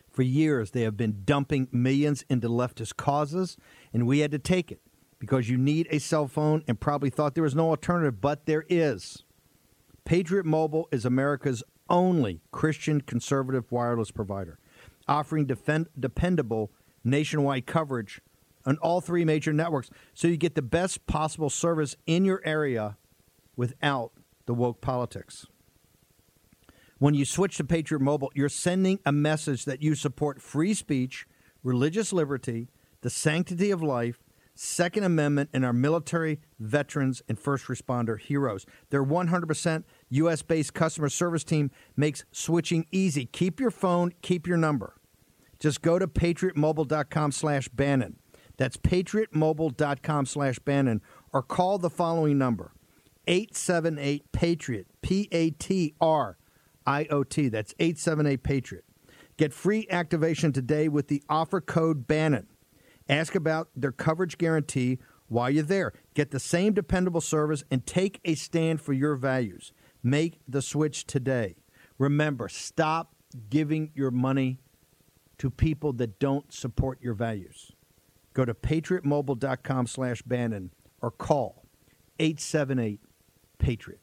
For 0.10 0.24
years, 0.24 0.72
they 0.72 0.82
have 0.82 0.98
been 0.98 1.22
dumping 1.24 1.68
millions 1.72 2.26
into 2.32 2.50
leftist 2.50 2.98
causes, 2.98 3.58
and 3.94 4.08
we 4.08 4.22
had 4.22 4.32
to 4.32 4.40
take 4.40 4.72
it 4.72 4.82
because 5.20 5.48
you 5.48 5.56
need 5.56 5.88
a 5.92 6.00
cell 6.00 6.28
phone 6.28 6.64
and 6.68 6.80
probably 6.80 7.12
thought 7.12 7.36
there 7.36 7.44
was 7.44 7.54
no 7.54 7.70
alternative, 7.70 8.20
but 8.22 8.48
there 8.48 8.66
is. 8.70 9.24
Patriot 10.04 10.48
Mobile 10.48 10.90
is 10.92 11.06
America's 11.06 11.62
only 11.92 12.42
Christian 12.50 13.02
conservative 13.02 13.72
wireless 13.72 14.10
provider, 14.10 14.58
offering 15.08 15.46
defend- 15.46 15.90
dependable 16.00 16.72
nationwide 17.04 17.68
coverage 17.68 18.20
on 18.66 18.78
all 18.78 19.00
three 19.00 19.24
major 19.24 19.54
networks 19.54 19.92
so 20.16 20.28
you 20.28 20.38
get 20.38 20.56
the 20.56 20.64
best 20.64 21.06
possible 21.06 21.52
service 21.52 21.96
in 22.08 22.26
your 22.26 22.42
area 22.44 22.98
without 23.56 24.12
the 24.48 24.56
woke 24.56 24.82
politics. 24.82 25.46
When 27.00 27.14
you 27.14 27.26
switch 27.26 27.58
to 27.58 27.64
Patriot 27.64 28.00
Mobile, 28.00 28.32
you're 28.34 28.50
sending 28.50 29.00
a 29.06 29.12
message 29.12 29.66
that 29.66 29.84
you 29.84 29.94
support 29.94 30.42
free 30.42 30.74
speech, 30.74 31.28
religious 31.62 32.12
liberty, 32.12 32.70
the 33.02 33.12
sanctity 33.12 33.70
of 33.70 33.84
life, 33.84 34.24
Second 34.56 35.04
Amendment, 35.04 35.52
and 35.54 35.64
our 35.64 35.74
military, 35.74 36.40
veterans, 36.60 37.22
and 37.30 37.38
first 37.38 37.66
responder 37.66 38.20
heroes. 38.20 38.66
Their 38.90 39.06
100% 39.06 39.84
U.S. 40.10 40.42
based 40.42 40.74
customer 40.74 41.10
service 41.10 41.44
team 41.44 41.70
makes 41.96 42.26
switching 42.32 42.88
easy. 42.92 43.28
Keep 43.28 43.60
your 43.60 43.70
phone, 43.70 44.14
keep 44.24 44.48
your 44.48 44.58
number. 44.58 44.96
Just 45.60 45.84
go 45.84 46.00
to 46.00 46.08
patriotmobile.com 46.08 47.32
slash 47.32 47.68
Bannon. 47.68 48.16
That's 48.58 48.78
patriotmobile.com 48.78 50.26
slash 50.26 50.58
Bannon 50.58 51.04
or 51.32 51.44
call 51.44 51.78
the 51.78 51.92
following 51.92 52.40
number 52.40 52.72
878 53.28 54.32
Patriot, 54.32 54.88
P 55.04 55.28
A 55.32 55.52
T 55.52 55.94
R 56.02 56.38
I 56.88 57.06
O 57.12 57.24
T. 57.24 57.50
That's 57.50 57.76
878 57.78 58.42
Patriot. 58.42 58.86
Get 59.38 59.54
free 59.54 59.86
activation 59.92 60.52
today 60.52 60.88
with 60.88 61.10
the 61.10 61.22
offer 61.30 61.62
code 61.62 62.08
Bannon. 62.08 62.48
Ask 63.08 63.36
about 63.36 63.70
their 63.76 63.92
coverage 63.92 64.38
guarantee 64.38 64.98
while 65.28 65.50
you're 65.50 65.64
there. 65.64 65.94
Get 66.16 66.32
the 66.32 66.40
same 66.40 66.74
dependable 66.74 67.22
service 67.22 67.64
and 67.70 67.86
take 67.86 68.20
a 68.26 68.34
stand 68.36 68.82
for 68.82 68.94
your 68.94 69.16
values. 69.16 69.74
Make 70.02 70.40
the 70.48 70.62
switch 70.62 71.06
today. 71.06 71.58
Remember, 71.98 72.50
stop 72.50 73.14
giving 73.50 73.92
your 73.94 74.12
money 74.12 74.60
to 75.38 75.50
people 75.50 75.94
that 75.94 76.20
don't 76.20 76.52
support 76.52 77.00
your 77.02 77.14
values. 77.14 77.72
Go 78.34 78.46
to 78.46 78.54
patriotmobile.com 78.54 79.88
slash 79.88 80.22
Bannon 80.22 80.72
or 81.02 81.12
call 81.12 81.66
878 82.20 83.02
Patriot. 83.60 84.00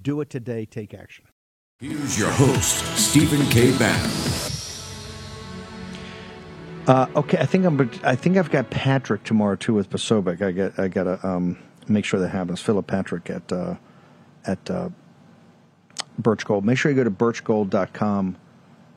Do 0.00 0.20
it 0.20 0.30
today. 0.30 0.64
Take 0.64 0.94
action. 0.94 1.24
Here's 1.82 2.16
your 2.16 2.30
host, 2.30 2.96
Stephen 2.96 3.44
K. 3.48 3.76
Bannon. 3.76 4.10
Uh, 6.86 7.08
okay, 7.16 7.38
I 7.38 7.44
think 7.44 7.64
I'm. 7.64 7.90
I 8.04 8.14
think 8.14 8.36
I've 8.36 8.52
got 8.52 8.70
Patrick 8.70 9.24
tomorrow 9.24 9.56
too 9.56 9.74
with 9.74 9.90
Posobiec. 9.90 10.40
I 10.42 10.52
got. 10.52 10.78
I 10.78 10.86
got 10.86 11.04
to 11.04 11.26
um, 11.26 11.58
make 11.88 12.04
sure 12.04 12.20
that 12.20 12.28
happens. 12.28 12.60
Philip 12.60 12.86
Patrick 12.86 13.28
at 13.30 13.50
uh, 13.50 13.74
at 14.46 14.70
uh, 14.70 14.90
Birch 16.20 16.44
Gold. 16.44 16.64
Make 16.64 16.78
sure 16.78 16.92
you 16.92 16.96
go 16.96 17.02
to 17.02 17.10
birchgold.com 17.10 18.36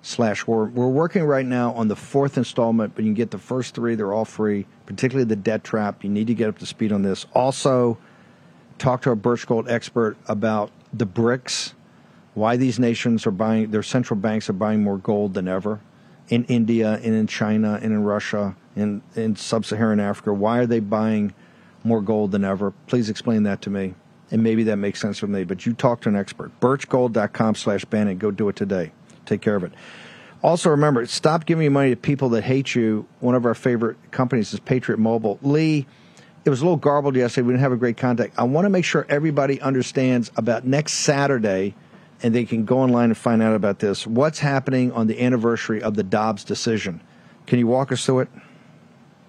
slash 0.03 0.45
we're, 0.45 0.65
we're 0.65 0.87
working 0.87 1.23
right 1.23 1.47
now 1.47 1.73
on 1.73 1.87
the 1.87 1.95
fourth 1.95 2.37
installment 2.37 2.93
but 2.93 3.03
you 3.03 3.09
can 3.09 3.15
get 3.15 3.31
the 3.31 3.39
first 3.39 3.73
three 3.73 3.95
they're 3.95 4.13
all 4.13 4.23
free 4.23 4.67
particularly 4.85 5.25
the 5.25 5.35
debt 5.35 5.63
trap 5.63 6.03
you 6.03 6.11
need 6.11 6.27
to 6.27 6.35
get 6.35 6.47
up 6.47 6.59
to 6.59 6.65
speed 6.67 6.91
on 6.91 7.01
this 7.01 7.25
also 7.33 7.97
talk 8.77 9.01
to 9.01 9.09
a 9.09 9.15
birch 9.15 9.47
gold 9.47 9.67
expert 9.67 10.15
about 10.27 10.69
the 10.93 11.07
BRICS 11.07 11.73
why 12.35 12.55
these 12.55 12.79
nations 12.79 13.25
are 13.25 13.31
buying 13.31 13.71
their 13.71 13.83
central 13.83 14.19
banks 14.19 14.49
are 14.49 14.53
buying 14.53 14.83
more 14.83 14.97
gold 14.97 15.33
than 15.33 15.47
ever 15.47 15.79
in 16.29 16.43
india 16.45 16.99
and 17.03 17.13
in 17.15 17.27
china 17.27 17.79
and 17.81 17.91
in 17.91 18.03
russia 18.03 18.55
and 18.75 19.01
in 19.15 19.35
sub-saharan 19.35 19.99
africa 19.99 20.31
why 20.33 20.59
are 20.59 20.65
they 20.67 20.79
buying 20.79 21.33
more 21.83 22.01
gold 22.01 22.31
than 22.31 22.43
ever 22.43 22.71
please 22.87 23.09
explain 23.09 23.43
that 23.43 23.61
to 23.61 23.69
me 23.69 23.93
and 24.31 24.43
maybe 24.43 24.63
that 24.63 24.77
makes 24.77 25.01
sense 25.01 25.17
for 25.17 25.27
me 25.27 25.43
but 25.43 25.65
you 25.65 25.73
talk 25.73 26.01
to 26.01 26.09
an 26.09 26.15
expert 26.15 26.51
birchgold.com 26.59 27.55
slash 27.55 27.83
bannon 27.85 28.17
go 28.17 28.29
do 28.31 28.47
it 28.49 28.55
today 28.55 28.91
take 29.25 29.41
care 29.41 29.55
of 29.55 29.63
it. 29.63 29.73
Also, 30.43 30.69
remember, 30.69 31.05
stop 31.05 31.45
giving 31.45 31.73
money 31.73 31.89
to 31.89 31.95
people 31.95 32.29
that 32.29 32.43
hate 32.43 32.75
you. 32.75 33.07
One 33.19 33.35
of 33.35 33.45
our 33.45 33.55
favorite 33.55 33.97
companies 34.11 34.53
is 34.53 34.59
Patriot 34.59 34.99
Mobile. 34.99 35.39
Lee, 35.41 35.87
it 36.43 36.49
was 36.49 36.61
a 36.61 36.63
little 36.63 36.77
garbled 36.77 37.15
yesterday. 37.15 37.47
We 37.47 37.53
didn't 37.53 37.61
have 37.61 37.71
a 37.71 37.77
great 37.77 37.97
contact. 37.97 38.35
I 38.37 38.43
want 38.43 38.65
to 38.65 38.69
make 38.69 38.85
sure 38.85 39.05
everybody 39.09 39.59
understands 39.59 40.31
about 40.37 40.65
next 40.65 40.93
Saturday, 40.93 41.73
and 42.23 42.33
they 42.33 42.45
can 42.45 42.65
go 42.65 42.79
online 42.79 43.05
and 43.05 43.17
find 43.17 43.41
out 43.41 43.55
about 43.55 43.79
this. 43.79 44.07
What's 44.07 44.39
happening 44.39 44.91
on 44.91 45.07
the 45.07 45.21
anniversary 45.21 45.81
of 45.81 45.95
the 45.95 46.03
Dobbs 46.03 46.43
decision? 46.43 47.01
Can 47.45 47.59
you 47.59 47.67
walk 47.67 47.91
us 47.91 48.05
through 48.05 48.19
it? 48.19 48.29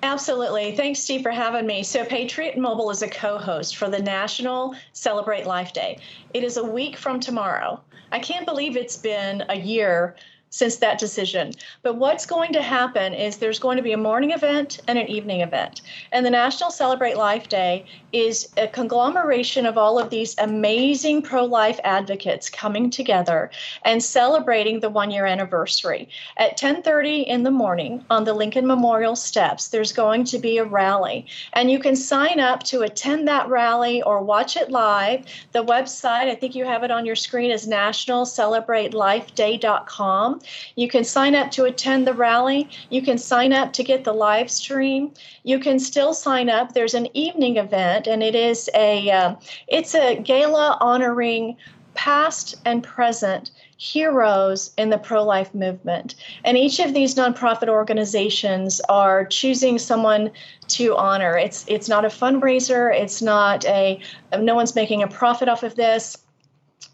Absolutely. 0.03 0.77
Thanks, 0.77 1.01
Steve, 1.01 1.23
for 1.23 1.31
having 1.31 1.67
me. 1.67 1.83
So, 1.83 2.05
Patriot 2.05 2.57
Mobile 2.59 2.91
is 2.91 3.03
a 3.03 3.09
co 3.09 3.39
host 3.39 3.77
for 3.77 3.89
the 3.89 3.99
National 3.99 4.75
Celebrate 4.93 5.47
Life 5.47 5.73
Day. 5.73 5.99
It 6.35 6.45
is 6.45 6.59
a 6.59 6.65
week 6.65 6.97
from 6.97 7.19
tomorrow. 7.19 7.81
I 8.13 8.19
can't 8.19 8.47
believe 8.47 8.77
it's 8.77 8.97
been 8.97 9.45
a 9.49 9.57
year 9.57 10.17
since 10.51 10.77
that 10.77 10.99
decision. 10.99 11.53
But 11.83 11.97
what's 11.97 12.25
going 12.25 12.53
to 12.55 12.63
happen 12.63 13.13
is 13.13 13.37
there's 13.37 13.59
going 13.59 13.77
to 13.77 13.83
be 13.83 13.93
a 13.93 13.99
morning 13.99 14.31
event 14.31 14.81
and 14.89 14.99
an 14.99 15.09
evening 15.09 15.41
event. 15.41 15.83
And 16.13 16.25
the 16.25 16.31
National 16.31 16.71
Celebrate 16.71 17.17
Life 17.17 17.49
Day 17.49 17.85
is 18.13 18.49
a 18.57 18.69
conglomeration 18.69 19.67
of 19.67 19.77
all 19.77 19.99
of 19.99 20.09
these 20.09 20.37
amazing 20.39 21.23
pro 21.23 21.45
life 21.45 21.81
advocates 21.85 22.49
coming 22.49 22.89
together 22.89 23.51
and 23.85 24.03
celebrating 24.03 24.81
the 24.81 24.89
one 24.89 25.11
year 25.11 25.27
anniversary. 25.27 26.09
At 26.39 26.57
10:30 26.57 27.27
in 27.27 27.43
the 27.43 27.51
morning 27.51 28.03
on 28.09 28.25
the 28.25 28.33
Lincoln 28.33 28.67
Memorial 28.67 29.17
steps, 29.17 29.69
there's 29.69 29.93
going 29.93 30.25
to 30.25 30.39
be 30.39 30.57
a 30.59 30.65
rally. 30.65 31.27
And 31.53 31.71
you 31.71 31.79
can 31.79 31.97
sign 31.97 32.41
up 32.41 32.63
to 32.65 32.83
attend 32.83 33.29
that 33.29 33.49
rally 33.49 34.03
or 34.03 34.23
watch 34.23 34.57
it 34.57 34.71
live. 34.71 35.25
The 35.53 35.65
website, 35.65 36.31
I 36.31 36.35
think 36.35 36.55
you 36.55 36.65
have 36.65 36.83
it 36.83 36.91
on 36.91 37.05
your 37.05 37.17
screen, 37.17 37.51
is 37.51 37.67
nationalcelebratelifeday.com. 37.67 40.36
You 40.75 40.89
can 40.89 41.05
sign 41.05 41.35
up 41.35 41.51
to 41.53 41.65
attend 41.65 42.07
the 42.07 42.15
rally. 42.15 42.69
You 42.91 43.03
can 43.03 43.19
sign 43.19 43.53
up 43.53 43.73
to 43.75 43.85
get 43.85 44.05
the 44.05 44.13
live 44.13 44.51
stream. 44.51 45.13
You 45.45 45.59
can 45.59 45.79
still 45.79 46.15
sign 46.15 46.49
up. 46.49 46.73
There's 46.73 46.95
an 46.95 47.09
evening 47.15 47.57
event, 47.57 48.07
and 48.07 48.23
it 48.23 48.35
is 48.35 48.71
a 48.75 49.11
uh, 49.11 49.35
it's 49.69 49.95
a 49.95 50.17
gala 50.17 50.79
honoring 50.81 51.57
past 51.97 52.55
and 52.65 52.83
present 52.83 53.51
heroes 53.79 54.73
in 54.79 54.91
the 54.91 54.99
pro 54.99 55.23
life 55.25 55.55
movement. 55.55 56.15
And 56.45 56.57
each 56.57 56.79
of 56.79 56.95
these 56.95 57.15
nonprofit 57.15 57.69
organizations 57.69 58.81
are 58.89 59.25
choosing 59.25 59.79
someone 59.79 60.31
to 60.69 60.97
honor. 60.97 61.37
It's 61.37 61.65
it's 61.69 61.89
not 61.89 62.05
a 62.05 62.09
fundraiser, 62.09 62.95
it's 62.95 63.21
not 63.21 63.65
a 63.67 64.01
no 64.39 64.55
one's 64.55 64.75
making 64.75 65.03
a 65.03 65.09
profit 65.09 65.49
off 65.49 65.63
of 65.63 65.75
this 65.75 66.17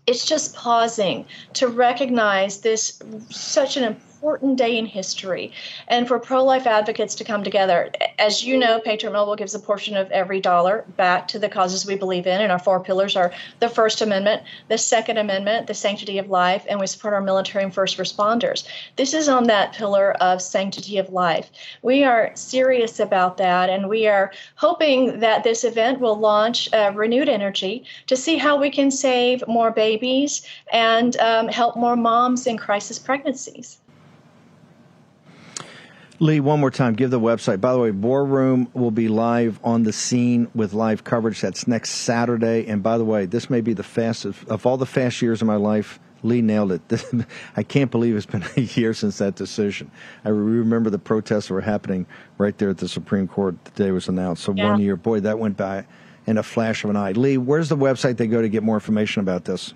it's 0.07 0.25
just 0.25 0.55
pausing 0.55 1.25
to 1.55 1.69
recognize 1.69 2.61
this 2.61 3.01
such 3.31 3.77
an 3.77 4.01
important 4.23 4.57
day 4.57 4.79
in 4.79 4.87
history 4.87 5.51
and 5.89 6.07
for 6.07 6.17
pro 6.17 6.45
life 6.45 6.65
advocates 6.65 7.17
to 7.17 7.25
come 7.25 7.43
together. 7.43 7.91
As 8.21 8.45
you 8.45 8.57
know, 8.57 8.79
Patriot 8.79 9.11
Mobile 9.11 9.35
gives 9.35 9.53
a 9.53 9.59
portion 9.59 9.97
of 9.97 10.09
every 10.13 10.41
dollar 10.41 10.85
back 10.97 11.27
to 11.27 11.41
the 11.41 11.49
causes 11.49 11.85
we 11.85 11.97
believe 11.97 12.29
in, 12.29 12.41
and 12.41 12.53
our 12.53 12.59
four 12.61 12.79
pillars 12.79 13.17
are 13.17 13.33
the 13.59 13.69
First 13.69 14.01
Amendment, 14.01 14.45
the 14.69 14.79
Second 14.79 15.19
Amendment, 15.19 15.67
the 15.67 15.75
sanctity 15.75 16.19
of 16.19 16.31
life, 16.31 16.65
and 16.69 16.79
we 16.79 16.87
support 16.87 17.15
our 17.15 17.21
military 17.21 17.65
and 17.65 17.75
first 17.75 17.99
responders. 17.99 18.65
This 18.95 19.13
is 19.13 19.29
on 19.29 19.49
that 19.49 19.73
pillar 19.73 20.13
of 20.13 20.41
sanctity 20.41 20.99
of 20.99 21.11
life. 21.11 21.51
We 21.83 22.05
are 22.05 22.31
serious 22.35 23.01
about 23.01 23.39
that, 23.39 23.71
and 23.71 23.89
we 23.89 24.07
are 24.07 24.31
hoping 24.55 25.19
that 25.19 25.43
this 25.43 25.65
event 25.65 25.99
will 25.99 26.17
launch 26.17 26.73
uh, 26.73 26.93
renewed 26.95 27.29
energy 27.29 27.85
to 28.07 28.15
see 28.15 28.37
how 28.37 28.57
we 28.57 28.71
can 28.71 28.93
save 28.93 29.43
more 29.49 29.73
babies 29.73 30.47
and 30.73 31.17
um, 31.17 31.49
help 31.49 31.75
more 31.75 31.97
moms 31.97 32.47
in 32.47 32.57
crisis 32.57 33.01
pregnancies. 33.01 33.79
Lee, 36.23 36.39
one 36.39 36.61
more 36.61 36.71
time, 36.71 36.95
give 36.95 37.11
the 37.11 37.19
website. 37.19 37.61
By 37.61 37.73
the 37.73 37.81
way, 37.81 37.91
War 37.91 38.25
Room 38.25 38.69
will 38.75 38.93
be 38.93 39.09
live 39.09 39.59
on 39.65 39.83
the 39.83 39.93
scene 39.93 40.47
with 40.55 40.73
live 40.73 41.03
coverage. 41.03 41.41
That's 41.41 41.67
next 41.67 41.91
Saturday. 41.91 42.65
And 42.69 42.81
by 42.81 42.97
the 42.97 43.05
way, 43.05 43.27
this 43.27 43.51
may 43.51 43.61
be 43.61 43.73
the 43.73 43.83
fastest 43.83 44.47
of 44.47 44.65
all 44.65 44.77
the 44.77 44.87
fast 44.87 45.21
years 45.21 45.43
of 45.43 45.49
my 45.49 45.57
life. 45.57 45.99
Lee 46.23 46.41
nailed 46.41 46.71
it. 46.71 47.27
I 47.57 47.65
can't 47.65 47.91
believe 47.91 48.15
it's 48.15 48.25
been 48.25 48.45
a 48.57 48.61
year 48.61 48.95
since 48.95 49.19
that 49.19 49.35
decision. 49.35 49.91
I 50.25 50.29
remember 50.29 50.91
the 50.91 50.99
protests 51.01 51.51
were 51.51 51.61
happening 51.61 52.07
right 52.39 52.57
there 52.57 52.71
at 52.71 52.79
the 52.79 52.87
Supreme 52.87 53.27
Court 53.27 53.57
the 53.65 53.71
day 53.73 53.89
it 53.89 53.93
was 53.93 54.07
announced. 54.07 54.45
So 54.45 54.55
yeah. 54.55 54.71
one 54.71 54.81
year, 54.81 54.95
boy, 54.95 55.19
that 55.19 55.41
went 55.41 55.57
by 55.57 55.85
in 56.27 56.39
a 56.39 56.45
flash 56.45 56.85
of 56.85 56.91
an 56.91 56.97
eye. 56.97 57.11
Lee, 57.11 57.37
where's 57.37 57.69
the 57.69 57.77
website 57.77 58.17
they 58.17 58.29
go 58.29 58.41
to 58.41 58.49
get 58.49 58.63
more 58.63 58.77
information 58.77 59.23
about 59.23 59.45
this? 59.45 59.75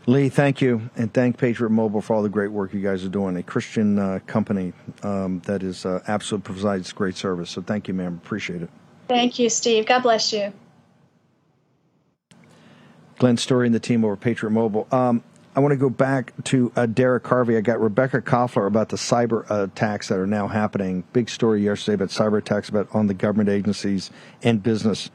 Lee, 0.07 0.29
thank 0.29 0.61
you, 0.61 0.87
and 0.95 1.11
thank 1.11 1.35
Patriot 1.35 1.71
Mobile 1.71 1.99
for 1.99 2.15
all 2.15 2.21
the 2.21 2.29
great 2.29 2.51
work 2.51 2.75
you 2.75 2.79
guys 2.79 3.03
are 3.03 3.09
doing. 3.09 3.37
A 3.37 3.41
Christian 3.41 3.97
uh, 3.97 4.19
company 4.27 4.71
um, 5.01 5.41
that 5.45 5.63
is 5.63 5.83
uh, 5.83 6.03
absolutely 6.07 6.45
provides 6.45 6.93
great 6.93 7.17
service. 7.17 7.49
So 7.49 7.63
thank 7.63 7.87
you, 7.87 7.95
ma'am. 7.95 8.21
Appreciate 8.23 8.61
it. 8.61 8.69
Thank 9.07 9.39
you, 9.39 9.49
Steve. 9.49 9.87
God 9.87 10.03
bless 10.03 10.31
you. 10.31 10.53
Glenn 13.17 13.37
Story 13.37 13.65
and 13.65 13.75
the 13.75 13.79
team 13.79 14.03
over 14.03 14.15
Patriot 14.15 14.51
Mobile. 14.51 14.87
Um, 14.91 15.23
I 15.55 15.61
want 15.61 15.71
to 15.71 15.77
go 15.77 15.89
back 15.89 16.33
to 16.45 16.71
uh, 16.75 16.85
Derek 16.85 17.25
Harvey. 17.25 17.55
I 17.55 17.61
got 17.61 17.79
Rebecca 17.79 18.21
Koffler 18.21 18.67
about 18.67 18.89
the 18.89 18.97
cyber 18.97 19.49
attacks 19.49 20.09
that 20.09 20.19
are 20.19 20.27
now 20.27 20.47
happening. 20.49 21.05
Big 21.13 21.29
story 21.29 21.63
yesterday 21.63 21.95
about 21.95 22.09
cyber 22.09 22.39
attacks 22.39 22.67
about 22.67 22.89
on 22.93 23.07
the 23.07 23.13
government 23.13 23.47
agencies 23.47 24.11
and 24.43 24.61
business. 24.61 25.09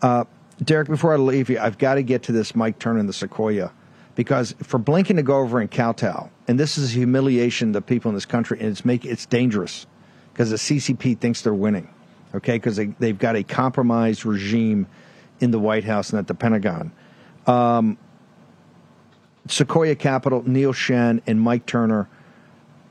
Uh, 0.00 0.24
Derek, 0.62 0.88
before 0.88 1.12
I 1.12 1.16
leave 1.16 1.50
you, 1.50 1.58
I've 1.58 1.78
got 1.78 1.94
to 1.94 2.02
get 2.02 2.22
to 2.24 2.32
this 2.32 2.54
Mike 2.54 2.78
Turner 2.78 3.00
and 3.00 3.08
the 3.08 3.12
Sequoia 3.12 3.72
because 4.14 4.54
for 4.62 4.78
Blinken 4.78 5.16
to 5.16 5.22
go 5.22 5.38
over 5.38 5.58
and 5.58 5.70
kowtow, 5.70 6.30
and 6.46 6.60
this 6.60 6.78
is 6.78 6.92
humiliation 6.92 7.72
to 7.72 7.80
people 7.80 8.10
in 8.10 8.14
this 8.14 8.26
country, 8.26 8.58
and 8.60 8.68
it's 8.68 8.84
make 8.84 9.04
it's 9.04 9.26
dangerous 9.26 9.86
because 10.32 10.50
the 10.50 10.56
CCP 10.56 11.18
thinks 11.18 11.42
they're 11.42 11.54
winning, 11.54 11.88
okay? 12.34 12.56
Because 12.56 12.76
they, 12.76 12.86
they've 12.98 13.18
got 13.18 13.34
a 13.34 13.42
compromised 13.42 14.24
regime 14.24 14.86
in 15.40 15.50
the 15.50 15.58
White 15.58 15.84
House 15.84 16.10
and 16.10 16.18
at 16.18 16.26
the 16.26 16.34
Pentagon. 16.34 16.92
Um, 17.50 17.98
Sequoia 19.48 19.96
Capital, 19.96 20.44
Neil 20.46 20.72
Shen, 20.72 21.20
and 21.26 21.40
Mike 21.40 21.66
Turner, 21.66 22.08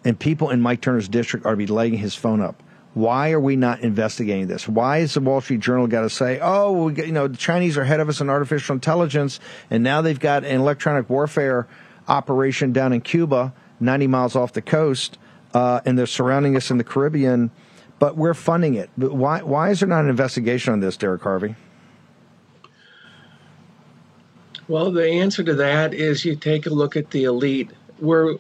and 0.03 0.20
people 0.20 0.49
in 0.49 0.60
Mike 0.60 0.82
Turner's 0.82 1.07
district 1.07 1.45
are 1.45 1.55
be 1.55 1.68
laying 1.68 1.93
his 1.93 2.14
phone 2.16 2.41
up. 2.41 2.62
Why 2.93 3.32
are 3.32 3.39
we 3.39 3.55
not 3.55 3.80
investigating 3.82 4.47
this? 4.47 4.68
Why 4.68 4.97
is 4.97 5.14
the 5.14 5.22
Wall 5.22 5.39
Street 5.39 5.62
Journal 5.62 5.88
got 5.88 6.01
to 6.01 6.10
say, 6.10 6.39
"Oh, 6.41 6.84
we 6.84 6.93
get, 6.93 7.05
you 7.05 7.14
know, 7.14 7.28
the 7.28 7.38
Chinese 7.38 7.78
are 7.78 7.84
ahead 7.84 8.01
of 8.01 8.10
us 8.10 8.20
in 8.20 8.30
artificial 8.30 8.74
intelligence, 8.74 9.39
and 9.70 9.84
now 9.84 10.01
they've 10.01 10.20
got 10.20 10.43
an 10.43 10.60
electronic 10.60 11.10
warfare 11.10 11.68
operation 12.10 12.74
down 12.74 12.91
in 12.91 12.99
Cuba, 12.99 13.53
90 13.80 14.07
miles 14.07 14.36
off 14.36 14.51
the 14.51 14.62
coast, 14.62 15.18
uh, 15.53 15.80
and 15.86 15.97
they're 15.97 16.05
surrounding 16.05 16.57
us 16.57 16.70
in 16.72 16.78
the 16.78 16.84
Caribbean, 16.84 17.51
but 17.99 18.18
we're 18.18 18.34
funding 18.34 18.74
it." 18.74 18.89
But 18.97 19.14
why? 19.14 19.41
Why 19.43 19.70
is 19.70 19.80
there 19.80 19.88
not 19.88 20.03
an 20.03 20.10
investigation 20.10 20.74
on 20.74 20.82
this, 20.82 20.97
Derek 20.97 21.22
Harvey? 21.22 21.55
Well, 24.70 24.91
the 24.91 25.09
answer 25.09 25.43
to 25.45 25.55
that 25.55 25.95
is 25.95 26.24
you 26.24 26.36
take 26.36 26.67
a 26.67 26.70
look 26.70 26.95
at 26.95 27.09
the 27.09 27.24
elite. 27.24 27.72
Where 27.97 28.36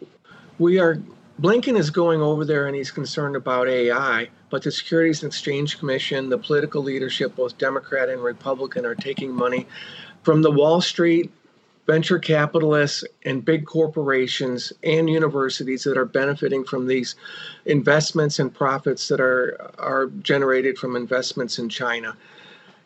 we 0.59 0.77
are, 0.77 1.01
Blinken 1.41 1.75
is 1.75 1.89
going 1.89 2.21
over 2.21 2.45
there 2.45 2.67
and 2.67 2.75
he's 2.75 2.91
concerned 2.91 3.35
about 3.35 3.67
AI, 3.67 4.29
but 4.51 4.61
the 4.61 4.71
Securities 4.71 5.23
and 5.23 5.31
Exchange 5.31 5.79
Commission, 5.79 6.29
the 6.29 6.37
political 6.37 6.83
leadership, 6.83 7.35
both 7.35 7.57
Democrat 7.57 8.09
and 8.09 8.21
Republican, 8.21 8.85
are 8.85 8.93
taking 8.93 9.33
money 9.33 9.65
from 10.21 10.43
the 10.43 10.51
Wall 10.51 10.81
Street 10.81 11.31
venture 11.87 12.19
capitalists 12.19 13.03
and 13.25 13.43
big 13.43 13.65
corporations 13.65 14.71
and 14.83 15.09
universities 15.09 15.83
that 15.83 15.97
are 15.97 16.05
benefiting 16.05 16.63
from 16.63 16.85
these 16.85 17.15
investments 17.65 18.37
and 18.37 18.53
profits 18.53 19.07
that 19.07 19.19
are 19.19 19.71
are 19.79 20.05
generated 20.21 20.77
from 20.77 20.95
investments 20.95 21.57
in 21.57 21.67
China 21.67 22.15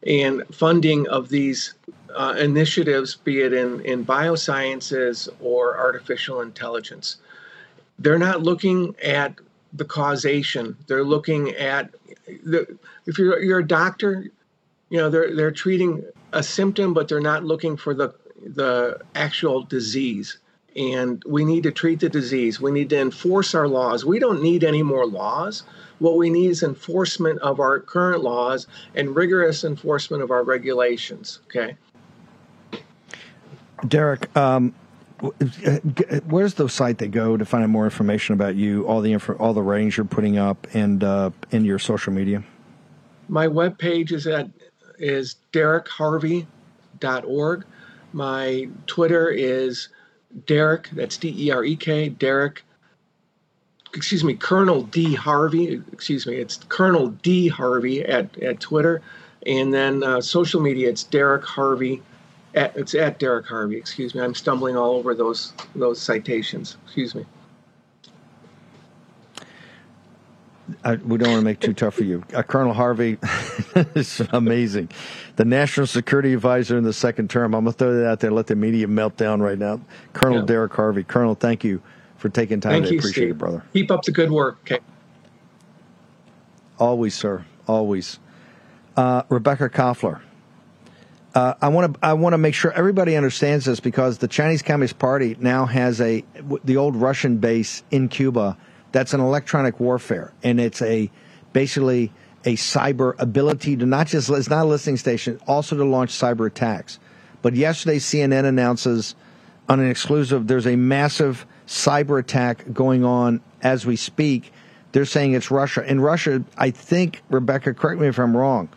and 0.05 0.43
funding 0.53 1.07
of 1.07 1.29
these 1.29 1.73
uh, 2.15 2.35
initiatives, 2.37 3.15
be 3.15 3.41
it 3.41 3.53
in, 3.53 3.79
in 3.81 4.05
biosciences 4.05 5.29
or 5.41 5.77
artificial 5.77 6.41
intelligence. 6.41 7.17
They're 7.99 8.19
not 8.19 8.43
looking 8.43 8.95
at 9.03 9.35
the 9.71 9.85
causation. 9.85 10.77
They're 10.87 11.03
looking 11.03 11.51
at 11.51 11.89
the, 12.27 12.77
if 13.05 13.17
you're 13.17 13.41
you're 13.41 13.59
a 13.59 13.67
doctor, 13.67 14.27
you 14.89 14.97
know 14.97 15.09
they're 15.09 15.35
they're 15.35 15.51
treating 15.51 16.03
a 16.31 16.43
symptom, 16.43 16.93
but 16.93 17.07
they're 17.07 17.19
not 17.19 17.43
looking 17.43 17.77
for 17.77 17.93
the 17.93 18.13
the 18.45 18.99
actual 19.15 19.63
disease. 19.63 20.37
And 20.75 21.23
we 21.25 21.45
need 21.45 21.63
to 21.63 21.71
treat 21.71 21.99
the 21.99 22.09
disease. 22.09 22.59
We 22.59 22.71
need 22.71 22.89
to 22.89 22.99
enforce 22.99 23.53
our 23.53 23.67
laws. 23.67 24.05
We 24.05 24.19
don't 24.19 24.41
need 24.41 24.63
any 24.63 24.81
more 24.81 25.05
laws. 25.05 25.63
What 26.03 26.17
we 26.17 26.29
need 26.29 26.49
is 26.49 26.63
enforcement 26.63 27.39
of 27.39 27.61
our 27.61 27.79
current 27.79 28.23
laws 28.23 28.67
and 28.93 29.15
rigorous 29.15 29.63
enforcement 29.63 30.21
of 30.21 30.31
our 30.31 30.43
regulations. 30.43 31.39
Okay. 31.45 31.77
Derek, 33.87 34.35
um, 34.35 34.75
where's 36.27 36.55
the 36.55 36.67
site 36.67 36.97
they 36.97 37.07
go 37.07 37.37
to 37.37 37.45
find 37.45 37.63
out 37.63 37.69
more 37.69 37.85
information 37.85 38.33
about 38.33 38.55
you, 38.55 38.85
all 38.85 38.99
the 38.99 39.13
info, 39.13 39.35
all 39.35 39.53
the 39.53 39.61
ratings 39.61 39.95
you're 39.95 40.05
putting 40.05 40.37
up, 40.37 40.67
and 40.73 41.05
uh, 41.05 41.29
in 41.51 41.63
your 41.63 41.79
social 41.79 42.11
media? 42.11 42.43
My 43.29 43.47
webpage 43.47 44.11
is 44.11 44.27
at 44.27 44.49
is 44.99 45.37
derekharvey.org. 45.53 47.65
My 48.11 48.67
Twitter 48.87 49.29
is 49.29 49.87
Derek. 50.47 50.89
That's 50.89 51.15
D 51.15 51.47
E 51.47 51.51
R 51.51 51.63
E 51.63 51.77
K. 51.77 52.09
Derek. 52.09 52.65
Excuse 53.93 54.23
me, 54.23 54.33
Colonel 54.33 54.83
D 54.83 55.13
Harvey. 55.13 55.81
Excuse 55.91 56.25
me, 56.25 56.35
it's 56.35 56.57
Colonel 56.69 57.09
D 57.09 57.47
Harvey 57.47 58.03
at 58.03 58.37
at 58.41 58.59
Twitter, 58.59 59.01
and 59.45 59.73
then 59.73 60.03
uh, 60.03 60.19
social 60.19 60.61
media. 60.61 60.89
It's 60.89 61.03
Derek 61.03 61.45
Harvey 61.45 62.01
at, 62.55 62.75
it's 62.75 62.95
at 62.95 63.19
Derek 63.19 63.45
Harvey. 63.45 63.77
Excuse 63.77 64.15
me. 64.15 64.21
I'm 64.21 64.33
stumbling 64.33 64.75
all 64.75 64.95
over 64.95 65.13
those 65.13 65.53
those 65.75 66.01
citations. 66.01 66.77
Excuse 66.85 67.13
me. 67.13 67.25
I, 70.83 70.95
we 70.95 71.17
don't 71.17 71.29
want 71.29 71.41
to 71.41 71.45
make 71.45 71.59
too 71.59 71.73
tough 71.73 71.95
for 71.95 72.03
you. 72.03 72.23
Uh, 72.33 72.41
Colonel 72.41 72.73
Harvey 72.73 73.17
is 73.95 74.21
amazing. 74.31 74.89
The 75.35 75.45
National 75.45 75.85
Security 75.85 76.33
Advisor 76.33 76.77
in 76.77 76.83
the 76.83 76.93
second 76.93 77.29
term. 77.29 77.53
I'm 77.53 77.65
going 77.65 77.73
to 77.73 77.77
throw 77.77 77.93
that 77.93 78.07
out 78.07 78.19
there. 78.21 78.31
Let 78.31 78.47
the 78.47 78.55
media 78.55 78.87
melt 78.87 79.17
down 79.17 79.41
right 79.41 79.57
now. 79.57 79.81
Colonel 80.13 80.39
yeah. 80.39 80.45
Derek 80.45 80.73
Harvey. 80.73 81.03
Colonel, 81.03 81.35
thank 81.35 81.63
you 81.63 81.81
for 82.23 82.29
taking 82.29 82.61
time. 82.61 82.71
Thank 82.71 82.85
I 82.85 82.89
you, 82.91 82.99
appreciate 82.99 83.25
Steve. 83.25 83.29
it, 83.31 83.37
brother. 83.37 83.63
Keep 83.73 83.91
up 83.91 84.03
the 84.03 84.11
good 84.11 84.31
work. 84.31 84.59
Okay. 84.61 84.79
Always, 86.79 87.13
sir. 87.13 87.45
Always. 87.67 88.17
Uh, 88.95 89.23
Rebecca 89.27 89.69
Koffler. 89.69 90.21
Uh, 91.35 91.55
I 91.61 91.67
want 91.67 91.95
to 91.95 91.99
I 92.01 92.13
want 92.13 92.33
to 92.33 92.37
make 92.37 92.55
sure 92.55 92.71
everybody 92.71 93.17
understands 93.17 93.65
this 93.65 93.81
because 93.81 94.19
the 94.19 94.29
Chinese 94.29 94.61
Communist 94.61 94.99
Party 94.99 95.35
now 95.37 95.65
has 95.65 95.99
a 95.99 96.23
the 96.63 96.77
old 96.77 96.95
Russian 96.95 97.37
base 97.37 97.83
in 97.91 98.07
Cuba 98.07 98.55
that's 98.93 99.13
an 99.13 99.19
electronic 99.19 99.79
warfare 99.79 100.31
and 100.43 100.61
it's 100.61 100.81
a 100.83 101.11
basically 101.51 102.13
a 102.45 102.55
cyber 102.55 103.15
ability 103.19 103.75
to 103.77 103.85
not 103.85 104.07
just 104.07 104.29
it's 104.29 104.49
not 104.49 104.63
a 104.63 104.69
listening 104.69 104.97
station 104.97 105.39
also 105.47 105.75
to 105.75 105.83
launch 105.83 106.11
cyber 106.11 106.47
attacks. 106.47 106.99
But 107.41 107.55
yesterday 107.55 107.97
CNN 107.97 108.45
announces 108.45 109.15
on 109.67 109.79
an 109.79 109.89
exclusive 109.89 110.47
there's 110.47 110.67
a 110.67 110.75
massive 110.75 111.47
cyber 111.67 112.19
attack 112.19 112.65
going 112.73 113.03
on 113.03 113.41
as 113.61 113.85
we 113.85 113.95
speak. 113.95 114.51
They're 114.91 115.05
saying 115.05 115.33
it's 115.33 115.49
Russia. 115.49 115.83
And 115.85 116.03
Russia, 116.03 116.43
I 116.57 116.69
think 116.69 117.21
Rebecca, 117.29 117.73
correct 117.73 117.99
me 117.99 118.07
if 118.07 118.19
I'm 118.19 118.35
wrong. 118.35 118.69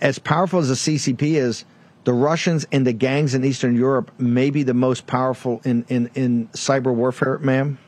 As 0.00 0.18
powerful 0.18 0.60
as 0.60 0.68
the 0.68 0.74
CCP 0.74 1.34
is, 1.34 1.64
the 2.04 2.14
Russians 2.14 2.66
and 2.72 2.86
the 2.86 2.94
gangs 2.94 3.34
in 3.34 3.44
Eastern 3.44 3.76
Europe 3.76 4.10
may 4.18 4.48
be 4.48 4.62
the 4.62 4.72
most 4.72 5.06
powerful 5.06 5.60
in, 5.64 5.84
in, 5.88 6.10
in 6.14 6.48
cyber 6.48 6.94
warfare, 6.94 7.38
ma'am? 7.38 7.78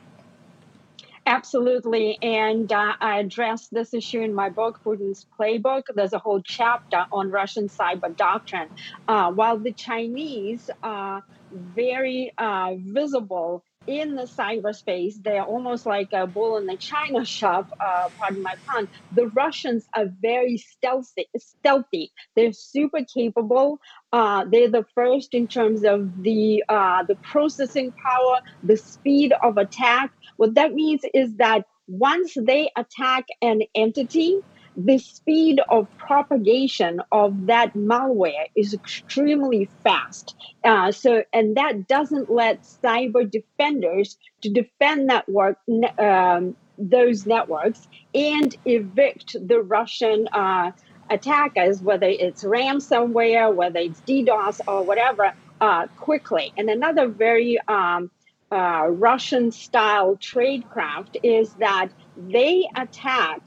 Absolutely. 1.24 2.18
And 2.20 2.70
uh, 2.72 2.95
I 3.01 3.20
address 3.20 3.68
this 3.68 3.95
issue 3.95 4.20
in 4.20 4.34
my 4.34 4.51
book, 4.51 4.80
Putin's 4.84 5.24
Playbook. 5.38 5.84
There's 5.95 6.12
a 6.12 6.18
whole 6.18 6.43
chapter 6.43 7.07
on 7.12 7.30
Russian 7.30 7.68
cyber 7.68 8.14
doctrine. 8.14 8.68
Uh, 9.07 9.30
while 9.30 9.57
the 9.57 9.72
Chinese 9.72 10.68
are 10.82 11.22
very 11.53 12.32
uh, 12.38 12.74
visible 12.76 13.64
in 13.87 14.14
the 14.14 14.22
cyberspace, 14.22 15.22
they're 15.22 15.43
almost 15.45 15.87
like 15.87 16.12
a 16.12 16.26
bull 16.26 16.57
in 16.57 16.66
the 16.66 16.76
china 16.76 17.24
shop. 17.24 17.70
Uh, 17.80 18.09
pardon 18.18 18.43
my 18.43 18.55
pun. 18.66 18.89
The 19.12 19.26
Russians 19.28 19.87
are 19.95 20.07
very 20.20 20.57
stealthy. 20.59 21.28
Stealthy. 21.37 22.12
They're 22.37 22.53
super 22.53 23.01
capable. 23.05 23.80
Uh, 24.12 24.45
they're 24.51 24.70
the 24.70 24.87
first 24.95 25.35
in 25.35 25.49
terms 25.49 25.85
of 25.85 26.22
the 26.22 26.62
uh, 26.68 27.03
the 27.05 27.16
processing 27.16 27.93
power, 27.93 28.41
the 28.62 28.76
speed 28.76 29.33
of 29.43 29.57
attack. 29.59 30.12
What 30.37 30.55
that 30.55 30.74
means 30.74 31.03
is 31.14 31.35
that 31.37 31.64
once 31.89 32.35
they 32.41 32.70
attack 32.76 33.26
an 33.41 33.62
entity, 33.74 34.39
the 34.77 34.99
speed 34.99 35.61
of 35.68 35.87
propagation 35.99 37.03
of 37.12 37.47
that 37.47 37.75
malware 37.75 38.47
is 38.57 38.75
extremely 38.75 39.68
fast. 39.85 40.35
Uh, 40.64 40.93
so, 40.93 41.23
and 41.33 41.57
that 41.57 41.89
doesn't 41.89 42.31
let 42.31 42.62
cyber 42.62 43.31
defenders 43.31 44.16
to 44.43 44.51
defend 44.51 45.07
network 45.07 45.59
um, 45.99 46.57
those 46.79 47.27
networks 47.27 47.87
and 48.14 48.57
evict 48.64 49.37
the 49.47 49.61
Russian 49.61 50.27
uh, 50.33 50.73
attackers, 51.11 51.81
whether 51.83 52.09
it's 52.09 52.43
ransomware, 52.43 53.55
whether 53.55 53.79
it's 53.81 54.01
DDoS 54.01 54.61
or 54.66 54.83
whatever, 54.83 55.33
uh, 55.61 55.87
quickly. 55.99 56.53
And 56.57 56.70
another 56.70 57.09
very 57.09 57.59
um, 57.68 58.11
uh, 58.51 58.87
Russian 58.89 59.53
style 59.53 60.16
tradecraft 60.16 61.16
is 61.23 61.53
that 61.55 61.89
they 62.16 62.68
attack 62.77 63.43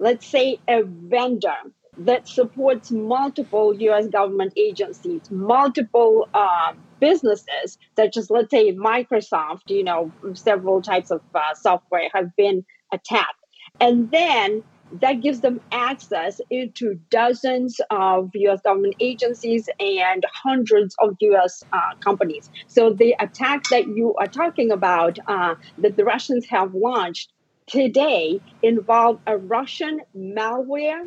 let's 0.00 0.26
say 0.26 0.58
a 0.66 0.82
vendor 0.82 1.54
that 1.98 2.26
supports 2.26 2.90
multiple 2.90 3.74
US 3.74 4.06
government 4.08 4.54
agencies, 4.56 5.30
multiple 5.30 6.28
uh, 6.32 6.72
businesses, 6.98 7.78
such 7.96 8.16
as, 8.16 8.30
let's 8.30 8.50
say, 8.50 8.72
Microsoft, 8.72 9.68
you 9.68 9.84
know, 9.84 10.10
several 10.32 10.80
types 10.80 11.10
of 11.10 11.20
uh, 11.34 11.54
software 11.54 12.08
have 12.14 12.34
been 12.36 12.64
attacked. 12.92 13.34
And 13.80 14.10
then 14.10 14.62
that 15.00 15.20
gives 15.20 15.40
them 15.40 15.60
access 15.70 16.40
into 16.50 16.98
dozens 17.10 17.80
of 17.90 18.30
US 18.34 18.60
government 18.62 18.94
agencies 18.98 19.68
and 19.78 20.24
hundreds 20.32 20.96
of 21.00 21.16
US 21.20 21.62
uh, 21.72 21.94
companies. 22.00 22.50
So 22.66 22.92
the 22.92 23.14
attack 23.20 23.64
that 23.70 23.86
you 23.86 24.14
are 24.14 24.26
talking 24.26 24.70
about, 24.70 25.18
uh, 25.26 25.54
that 25.78 25.96
the 25.96 26.04
Russians 26.04 26.46
have 26.48 26.74
launched, 26.74 27.30
today 27.70 28.40
involved 28.62 29.20
a 29.26 29.38
Russian 29.38 30.00
malware 30.16 31.04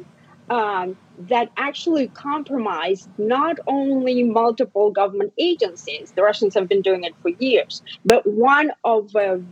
um, 0.49 0.97
that 1.18 1.49
actually 1.57 2.09
compromised 2.09 3.09
not 3.18 3.57
only 3.68 4.24
multiple 4.24 4.91
government 4.91 5.34
agencies, 5.38 6.14
the 6.16 6.24
Russians 6.24 6.53
have 6.55 6.68
been 6.68 6.82
doing 6.82 7.03
it 7.03 7.14
for 7.22 7.32
years, 7.39 7.82
but 8.05 8.24
one 8.26 8.72
of 8.84 9.11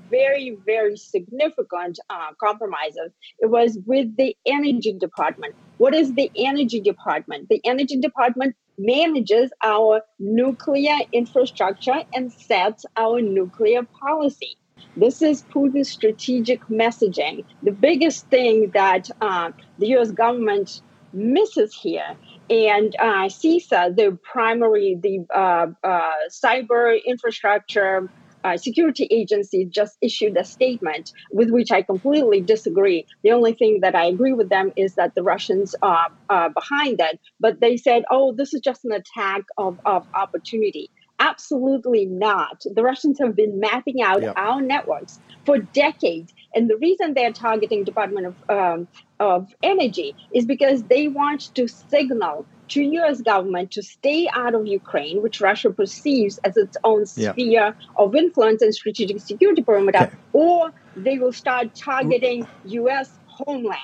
very, 0.09 0.57
very 0.65 0.97
significant 0.97 1.99
uh, 2.09 2.31
compromises, 2.43 3.11
it 3.39 3.49
was 3.49 3.77
with 3.85 4.15
the 4.17 4.35
energy 4.45 4.93
department. 4.99 5.55
What 5.77 5.95
is 5.95 6.13
the 6.13 6.31
energy 6.35 6.81
department? 6.81 7.47
The 7.49 7.61
energy 7.65 7.99
department 7.99 8.55
manages 8.77 9.51
our 9.63 10.01
nuclear 10.19 10.97
infrastructure 11.11 12.03
and 12.13 12.31
sets 12.31 12.85
our 12.97 13.21
nuclear 13.21 13.81
policy. 14.03 14.57
This 14.95 15.21
is 15.21 15.43
Putin's 15.43 15.89
strategic 15.89 16.61
messaging. 16.67 17.45
The 17.63 17.71
biggest 17.71 18.27
thing 18.27 18.71
that 18.73 19.09
uh, 19.21 19.51
the 19.79 19.95
US 19.97 20.11
government 20.11 20.81
misses 21.13 21.73
here 21.73 22.15
and 22.49 22.95
uh, 22.99 23.27
CISA, 23.27 23.95
the 23.95 24.17
primary, 24.23 24.97
the 25.01 25.25
uh, 25.33 25.67
uh, 25.83 26.11
cyber 26.29 26.99
infrastructure 27.05 28.09
uh, 28.43 28.57
security 28.57 29.07
agency, 29.11 29.65
just 29.65 29.97
issued 30.01 30.35
a 30.35 30.43
statement 30.43 31.13
with 31.31 31.49
which 31.51 31.71
I 31.71 31.81
completely 31.81 32.41
disagree. 32.41 33.05
The 33.23 33.31
only 33.31 33.53
thing 33.53 33.81
that 33.81 33.95
I 33.95 34.05
agree 34.05 34.33
with 34.33 34.49
them 34.49 34.73
is 34.75 34.95
that 34.95 35.13
the 35.15 35.23
Russians 35.23 35.75
are, 35.81 36.09
behind 36.27 36.99
it. 36.99 37.19
But 37.39 37.59
they 37.59 37.77
said, 37.77 38.03
oh, 38.09 38.33
this 38.33 38.53
is 38.53 38.61
just 38.61 38.83
an 38.83 38.91
attack 38.91 39.43
of, 39.57 39.79
of 39.85 40.07
opportunity. 40.13 40.89
Absolutely 41.21 42.05
not. 42.05 42.63
The 42.65 42.81
Russians 42.81 43.19
have 43.19 43.35
been 43.35 43.59
mapping 43.59 44.01
out 44.01 44.23
yep. 44.23 44.33
our 44.37 44.59
networks 44.59 45.19
for 45.45 45.59
decades, 45.59 46.33
and 46.55 46.67
the 46.67 46.77
reason 46.77 47.13
they're 47.13 47.31
targeting 47.31 47.83
Department 47.83 48.25
of 48.25 48.35
um, 48.49 48.87
of 49.19 49.53
Energy 49.61 50.15
is 50.33 50.45
because 50.45 50.81
they 50.83 51.07
want 51.07 51.53
to 51.53 51.67
signal 51.67 52.47
to 52.69 52.81
U.S. 52.81 53.21
government 53.21 53.69
to 53.71 53.83
stay 53.83 54.27
out 54.33 54.55
of 54.55 54.65
Ukraine, 54.65 55.21
which 55.21 55.39
Russia 55.41 55.69
perceives 55.69 56.39
as 56.39 56.57
its 56.57 56.75
own 56.83 57.05
sphere 57.05 57.75
of 57.97 58.15
influence 58.15 58.63
and 58.63 58.73
strategic 58.73 59.19
security 59.19 59.61
perimeter, 59.61 60.05
okay. 60.05 60.15
or 60.33 60.73
they 60.95 61.19
will 61.19 61.33
start 61.33 61.75
targeting 61.75 62.47
U.S. 62.65 63.19
homeland. 63.27 63.79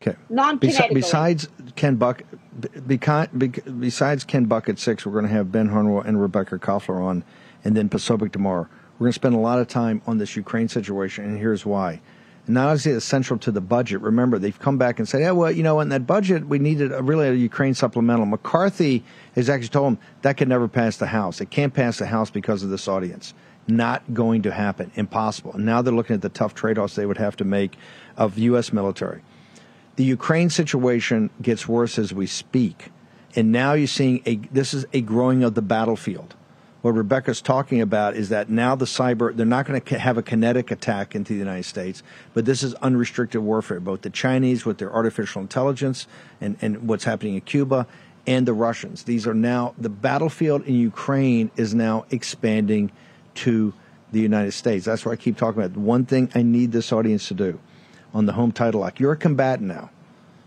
Okay. 0.00 0.16
besides 0.94 1.48
Ken 1.74 1.96
Buck, 1.96 2.22
besides 2.86 4.24
Ken 4.24 4.44
Bucket 4.44 4.78
six, 4.78 5.04
we're 5.04 5.12
going 5.12 5.26
to 5.26 5.30
have 5.30 5.52
Ben 5.52 5.68
Harnwell 5.68 6.02
and 6.02 6.20
Rebecca 6.20 6.58
Koffler 6.58 7.00
on, 7.00 7.24
and 7.64 7.76
then 7.76 7.88
Posobiec 7.88 8.32
tomorrow. 8.32 8.68
We're 8.98 9.06
going 9.06 9.12
to 9.12 9.16
spend 9.16 9.34
a 9.34 9.38
lot 9.38 9.58
of 9.58 9.68
time 9.68 10.00
on 10.06 10.18
this 10.18 10.36
Ukraine 10.36 10.68
situation, 10.68 11.24
and 11.24 11.38
here's 11.38 11.66
why. 11.66 12.00
And 12.46 12.54
not 12.54 12.68
only 12.68 12.96
is 12.96 13.04
central 13.04 13.38
to 13.40 13.50
the 13.50 13.60
budget. 13.60 14.00
Remember, 14.00 14.38
they've 14.38 14.58
come 14.58 14.78
back 14.78 14.98
and 14.98 15.08
said, 15.08 15.20
"Yeah, 15.20 15.32
well, 15.32 15.50
you 15.50 15.62
know, 15.62 15.80
in 15.80 15.88
that 15.90 16.06
budget, 16.06 16.46
we 16.46 16.58
needed 16.58 16.92
a, 16.92 17.02
really 17.02 17.28
a 17.28 17.32
Ukraine 17.32 17.74
supplemental." 17.74 18.24
McCarthy 18.24 19.04
has 19.34 19.50
actually 19.50 19.68
told 19.68 19.86
them 19.86 19.98
that 20.22 20.36
could 20.36 20.48
never 20.48 20.68
pass 20.68 20.96
the 20.96 21.06
House. 21.06 21.40
It 21.40 21.50
can't 21.50 21.74
pass 21.74 21.98
the 21.98 22.06
House 22.06 22.30
because 22.30 22.62
of 22.62 22.70
this 22.70 22.88
audience. 22.88 23.34
Not 23.68 24.14
going 24.14 24.42
to 24.42 24.52
happen. 24.52 24.92
Impossible. 24.94 25.54
And 25.54 25.66
now 25.66 25.82
they're 25.82 25.92
looking 25.92 26.14
at 26.14 26.22
the 26.22 26.28
tough 26.28 26.54
trade-offs 26.54 26.94
they 26.94 27.04
would 27.04 27.18
have 27.18 27.36
to 27.38 27.44
make 27.44 27.76
of 28.16 28.38
U.S. 28.38 28.72
military. 28.72 29.22
The 29.96 30.04
Ukraine 30.04 30.50
situation 30.50 31.30
gets 31.40 31.66
worse 31.66 31.98
as 31.98 32.12
we 32.12 32.26
speak. 32.26 32.92
And 33.34 33.50
now 33.52 33.72
you're 33.72 33.86
seeing 33.86 34.22
a 34.26 34.36
this 34.52 34.72
is 34.72 34.86
a 34.92 35.00
growing 35.00 35.42
of 35.42 35.54
the 35.54 35.62
battlefield. 35.62 36.34
What 36.82 36.92
Rebecca's 36.92 37.40
talking 37.40 37.80
about 37.80 38.14
is 38.14 38.28
that 38.28 38.48
now 38.48 38.76
the 38.76 38.84
cyber 38.84 39.34
they're 39.34 39.44
not 39.44 39.66
going 39.66 39.80
to 39.80 39.98
have 39.98 40.18
a 40.18 40.22
kinetic 40.22 40.70
attack 40.70 41.14
into 41.14 41.32
the 41.32 41.38
United 41.38 41.64
States, 41.64 42.02
but 42.32 42.44
this 42.44 42.62
is 42.62 42.74
unrestricted 42.74 43.40
warfare. 43.40 43.80
Both 43.80 44.02
the 44.02 44.10
Chinese 44.10 44.64
with 44.64 44.78
their 44.78 44.92
artificial 44.92 45.42
intelligence 45.42 46.06
and, 46.40 46.56
and 46.60 46.86
what's 46.88 47.04
happening 47.04 47.34
in 47.34 47.40
Cuba 47.40 47.86
and 48.26 48.46
the 48.46 48.54
Russians. 48.54 49.04
These 49.04 49.26
are 49.26 49.34
now 49.34 49.74
the 49.78 49.88
battlefield 49.88 50.64
in 50.64 50.74
Ukraine 50.74 51.50
is 51.56 51.74
now 51.74 52.04
expanding 52.10 52.92
to 53.36 53.72
the 54.12 54.20
United 54.20 54.52
States. 54.52 54.84
That's 54.84 55.04
what 55.04 55.12
I 55.12 55.16
keep 55.16 55.36
talking 55.36 55.62
about. 55.62 55.76
One 55.76 56.04
thing 56.04 56.30
I 56.34 56.42
need 56.42 56.72
this 56.72 56.92
audience 56.92 57.28
to 57.28 57.34
do 57.34 57.58
on 58.16 58.24
the 58.24 58.32
home 58.32 58.50
title 58.50 58.80
lock. 58.80 58.98
You're 58.98 59.12
a 59.12 59.16
combatant 59.16 59.68
now. 59.68 59.90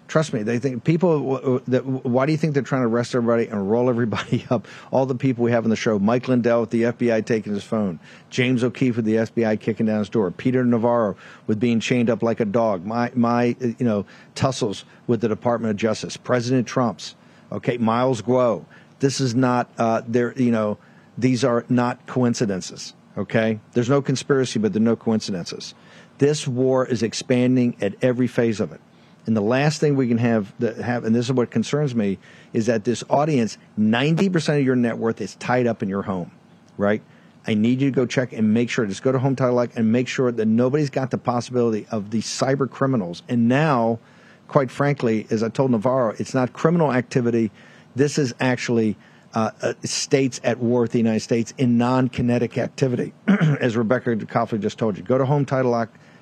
Trust 0.07 0.33
me, 0.33 0.41
they 0.41 0.57
think 0.57 0.83
people. 0.83 1.35
Uh, 1.35 1.35
uh, 1.35 1.59
that, 1.67 1.85
why 1.85 2.25
do 2.25 2.31
you 2.31 2.37
think 2.39 2.55
they're 2.55 2.63
trying 2.63 2.81
to 2.81 2.87
arrest 2.87 3.13
everybody 3.13 3.45
and 3.45 3.69
roll 3.69 3.89
everybody 3.89 4.43
up? 4.49 4.67
All 4.89 5.05
the 5.05 5.13
people 5.13 5.43
we 5.43 5.51
have 5.51 5.65
on 5.65 5.69
the 5.69 5.75
show: 5.75 5.99
Mike 5.99 6.27
Lindell 6.27 6.61
with 6.61 6.71
the 6.71 6.81
FBI 6.81 7.23
taking 7.27 7.53
his 7.53 7.63
phone, 7.63 7.99
James 8.31 8.63
O'Keefe 8.63 8.95
with 8.95 9.05
the 9.05 9.15
FBI 9.15 9.59
kicking 9.59 9.85
down 9.85 9.99
his 9.99 10.09
door, 10.09 10.31
Peter 10.31 10.65
Navarro 10.65 11.15
with 11.45 11.59
being 11.59 11.79
chained 11.79 12.09
up 12.09 12.23
like 12.23 12.39
a 12.39 12.45
dog. 12.45 12.87
My 12.87 13.11
my, 13.13 13.55
uh, 13.61 13.67
you 13.77 13.85
know, 13.85 14.03
tussles 14.33 14.83
with 15.05 15.21
the 15.21 15.27
Department 15.27 15.69
of 15.69 15.77
Justice. 15.77 16.17
President 16.17 16.67
Trump's. 16.67 17.15
Okay, 17.51 17.77
Miles 17.77 18.23
Guo. 18.23 18.65
This 18.99 19.21
is 19.21 19.35
not. 19.35 19.69
Uh, 19.77 20.01
there. 20.07 20.33
You 20.35 20.49
know, 20.49 20.79
these 21.19 21.43
are 21.43 21.65
not 21.69 22.07
coincidences. 22.07 22.95
Okay, 23.15 23.59
there's 23.73 23.89
no 23.89 24.01
conspiracy, 24.01 24.57
but 24.57 24.73
there 24.73 24.81
are 24.81 24.85
no 24.85 24.95
coincidences. 24.95 25.75
This 26.19 26.47
war 26.47 26.85
is 26.85 27.01
expanding 27.01 27.75
at 27.81 27.95
every 28.01 28.27
phase 28.27 28.59
of 28.59 28.71
it. 28.71 28.81
And 29.25 29.35
the 29.35 29.41
last 29.41 29.79
thing 29.79 29.95
we 29.95 30.07
can 30.07 30.17
have, 30.17 30.53
have, 30.59 31.05
and 31.05 31.15
this 31.15 31.25
is 31.25 31.31
what 31.31 31.51
concerns 31.51 31.93
me, 31.93 32.17
is 32.53 32.65
that 32.67 32.83
this 32.83 33.03
audience, 33.09 33.57
90% 33.77 34.59
of 34.59 34.65
your 34.65 34.75
net 34.75 34.97
worth 34.97 35.21
is 35.21 35.35
tied 35.35 35.67
up 35.67 35.83
in 35.83 35.89
your 35.89 36.01
home, 36.01 36.31
right? 36.77 37.01
I 37.47 37.53
need 37.53 37.81
you 37.81 37.89
to 37.89 37.95
go 37.95 38.05
check 38.05 38.33
and 38.33 38.53
make 38.53 38.69
sure, 38.69 38.85
just 38.85 39.01
go 39.01 39.11
to 39.11 39.19
Home 39.19 39.35
Title 39.35 39.55
Lock 39.55 39.71
and 39.75 39.91
make 39.91 40.07
sure 40.07 40.31
that 40.31 40.45
nobody's 40.45 40.89
got 40.89 41.11
the 41.11 41.17
possibility 41.17 41.87
of 41.89 42.11
these 42.11 42.25
cyber 42.25 42.69
criminals. 42.69 43.23
And 43.29 43.47
now, 43.47 43.99
quite 44.47 44.69
frankly, 44.71 45.25
as 45.29 45.41
I 45.41 45.49
told 45.49 45.71
Navarro, 45.71 46.15
it's 46.17 46.33
not 46.33 46.51
criminal 46.53 46.91
activity. 46.91 47.51
This 47.95 48.17
is 48.17 48.33
actually 48.39 48.97
uh, 49.33 49.51
uh, 49.61 49.73
states 49.83 50.41
at 50.43 50.57
war 50.57 50.81
with 50.81 50.91
the 50.91 50.97
United 50.97 51.21
States 51.21 51.53
in 51.57 51.77
non 51.77 52.09
kinetic 52.09 52.57
activity, 52.57 53.13
as 53.27 53.77
Rebecca 53.77 54.15
Koffler 54.15 54.59
just 54.59 54.77
told 54.77 54.97
you. 54.97 55.03
Go 55.03 55.17
to 55.17 55.25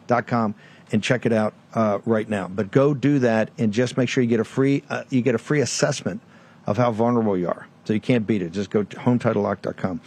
HometitleLock.com 0.08 0.56
and 0.92 1.04
check 1.04 1.26
it 1.26 1.34
out 1.34 1.54
uh, 1.74 2.00
right 2.06 2.28
now. 2.28 2.48
But 2.48 2.72
go 2.72 2.94
do 2.94 3.20
that 3.20 3.50
and 3.58 3.74
just 3.74 3.98
make 3.98 4.10
sure 4.10 4.24
you 4.24 4.30
get 4.30 4.40
a 4.40 4.46
free 4.46 4.84
uh, 4.90 5.04
you 5.10 5.22
get 5.22 5.36
a 5.36 5.40
free 5.40 5.62
assessment 5.62 6.22
of 6.66 6.78
how 6.78 6.92
vulnerable 6.92 7.38
you 7.38 7.48
are. 7.48 7.68
So 7.86 7.94
you 7.94 8.02
can't 8.02 8.28
beat 8.28 8.42
it. 8.42 8.52
Just 8.52 8.70
go 8.70 8.84
to 8.84 8.98
HometitleLock.com. 8.98 10.02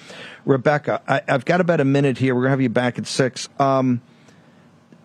Rebecca, 0.45 1.01
I, 1.09 1.23
have 1.27 1.47
got 1.47 1.63
about 1.63 1.81
a 1.81 1.85
minute 1.85 2.19
here. 2.19 2.35
We're 2.35 2.43
gonna 2.43 2.51
have 2.51 2.61
you 2.61 2.69
back 2.69 2.99
at 2.99 3.07
six. 3.07 3.49
Um, 3.59 4.03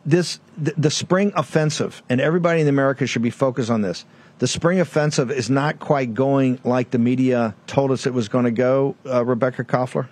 this 0.05 0.39
the, 0.57 0.73
the 0.77 0.91
spring 0.91 1.33
offensive, 1.35 2.03
and 2.09 2.21
everybody 2.21 2.61
in 2.61 2.67
America 2.67 3.07
should 3.07 3.21
be 3.21 3.29
focused 3.29 3.69
on 3.69 3.81
this. 3.81 4.05
The 4.37 4.47
spring 4.47 4.81
offensive 4.81 5.31
is 5.31 5.49
not 5.49 5.79
quite 5.79 6.13
going 6.13 6.59
like 6.65 6.91
the 6.91 6.99
media 6.99 7.55
told 7.67 7.91
us 7.91 8.05
it 8.05 8.13
was 8.13 8.27
going 8.27 8.43
to 8.43 8.51
go. 8.51 8.95
Uh, 9.05 9.23
Rebecca 9.23 9.63
Koffler. 9.63 10.07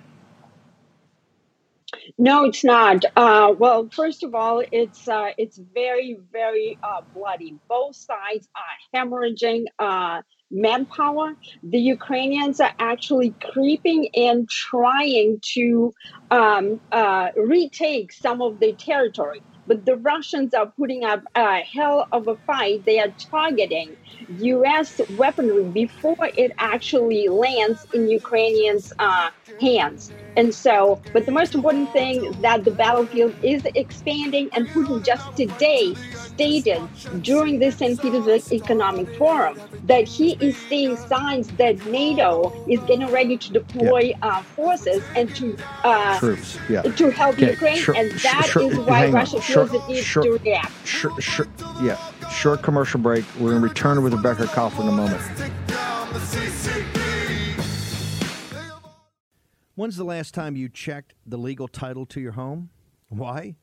No, 2.17 2.45
it's 2.45 2.63
not. 2.63 3.05
Uh, 3.15 3.53
well, 3.57 3.89
first 3.91 4.23
of 4.23 4.35
all, 4.35 4.63
it's 4.71 5.07
uh, 5.07 5.31
it's 5.37 5.59
very, 5.73 6.17
very 6.31 6.77
uh, 6.83 7.01
bloody. 7.13 7.57
Both 7.67 7.95
sides 7.97 8.47
are 8.55 8.99
hemorrhaging 8.99 9.65
uh, 9.79 10.21
manpower. 10.51 11.33
The 11.63 11.79
Ukrainians 11.79 12.59
are 12.59 12.73
actually 12.79 13.35
creeping 13.53 14.05
in, 14.13 14.47
trying 14.49 15.39
to 15.55 15.93
um, 16.31 16.79
uh, 16.91 17.29
retake 17.35 18.13
some 18.13 18.41
of 18.41 18.59
the 18.59 18.73
territory. 18.73 19.43
But 19.65 19.85
the 19.85 19.95
Russians 19.97 20.53
are 20.53 20.71
putting 20.77 21.05
up 21.05 21.23
a 21.35 21.61
hell 21.61 22.07
of 22.11 22.27
a 22.27 22.37
fight. 22.45 22.83
They 22.85 22.99
are 22.99 23.13
targeting 23.31 23.97
U.S. 24.27 24.99
weaponry 25.09 25.63
before 25.65 26.17
it 26.37 26.51
actually 26.59 27.27
lands 27.29 27.85
in 27.93 28.07
Ukrainians' 28.09 28.91
uh, 28.99 29.31
hands. 29.61 30.11
And 30.35 30.53
so, 30.53 31.01
but 31.11 31.25
the 31.25 31.31
most 31.31 31.53
important 31.53 31.91
thing 31.91 32.31
that 32.41 32.63
the 32.65 32.71
battlefield 32.71 33.35
is 33.43 33.63
expanding, 33.75 34.49
and 34.53 34.67
Putin 34.67 35.03
just 35.03 35.37
today 35.37 35.93
stated 36.15 36.81
during 37.21 37.59
the 37.59 37.71
St. 37.71 38.01
Petersburg 38.01 38.41
Economic 38.51 39.15
Forum 39.17 39.59
that 39.85 40.07
he 40.07 40.33
is 40.35 40.57
seeing 40.57 40.97
signs 40.97 41.47
that 41.57 41.85
NATO 41.85 42.51
is 42.67 42.79
getting 42.81 43.11
ready 43.11 43.37
to 43.37 43.53
deploy 43.53 43.99
yeah. 43.99 44.15
uh, 44.21 44.41
forces 44.41 45.03
and 45.15 45.33
to 45.35 45.57
uh, 45.83 46.19
troops 46.19 46.57
yeah. 46.69 46.81
to 46.81 47.11
help 47.11 47.35
okay. 47.35 47.51
Ukraine, 47.51 47.77
sure, 47.77 47.95
and 47.95 48.11
that 48.11 48.45
sure, 48.45 48.71
is 48.71 48.77
why 48.79 49.09
Russia 49.09 49.41
feels 49.41 49.71
the 49.71 49.85
need 49.87 50.03
to 50.03 50.39
react. 50.43 50.87
Sure, 50.87 51.21
sure, 51.21 51.47
yeah. 51.81 51.97
Short 52.29 52.63
commercial 52.63 52.99
break. 52.99 53.25
We're 53.35 53.51
going 53.51 53.61
to 53.61 53.67
return 53.67 54.01
with 54.01 54.13
Rebecca 54.13 54.45
Koffler 54.45 54.81
in 54.81 54.87
a 54.87 54.91
moment. 54.91 55.21
When's 59.75 59.97
the 59.97 60.03
last 60.03 60.35
time 60.35 60.55
you 60.55 60.69
checked 60.69 61.15
the 61.25 61.37
legal 61.37 61.67
title 61.67 62.05
to 62.05 62.21
your 62.21 62.33
home? 62.33 62.69
Why? 63.09 63.55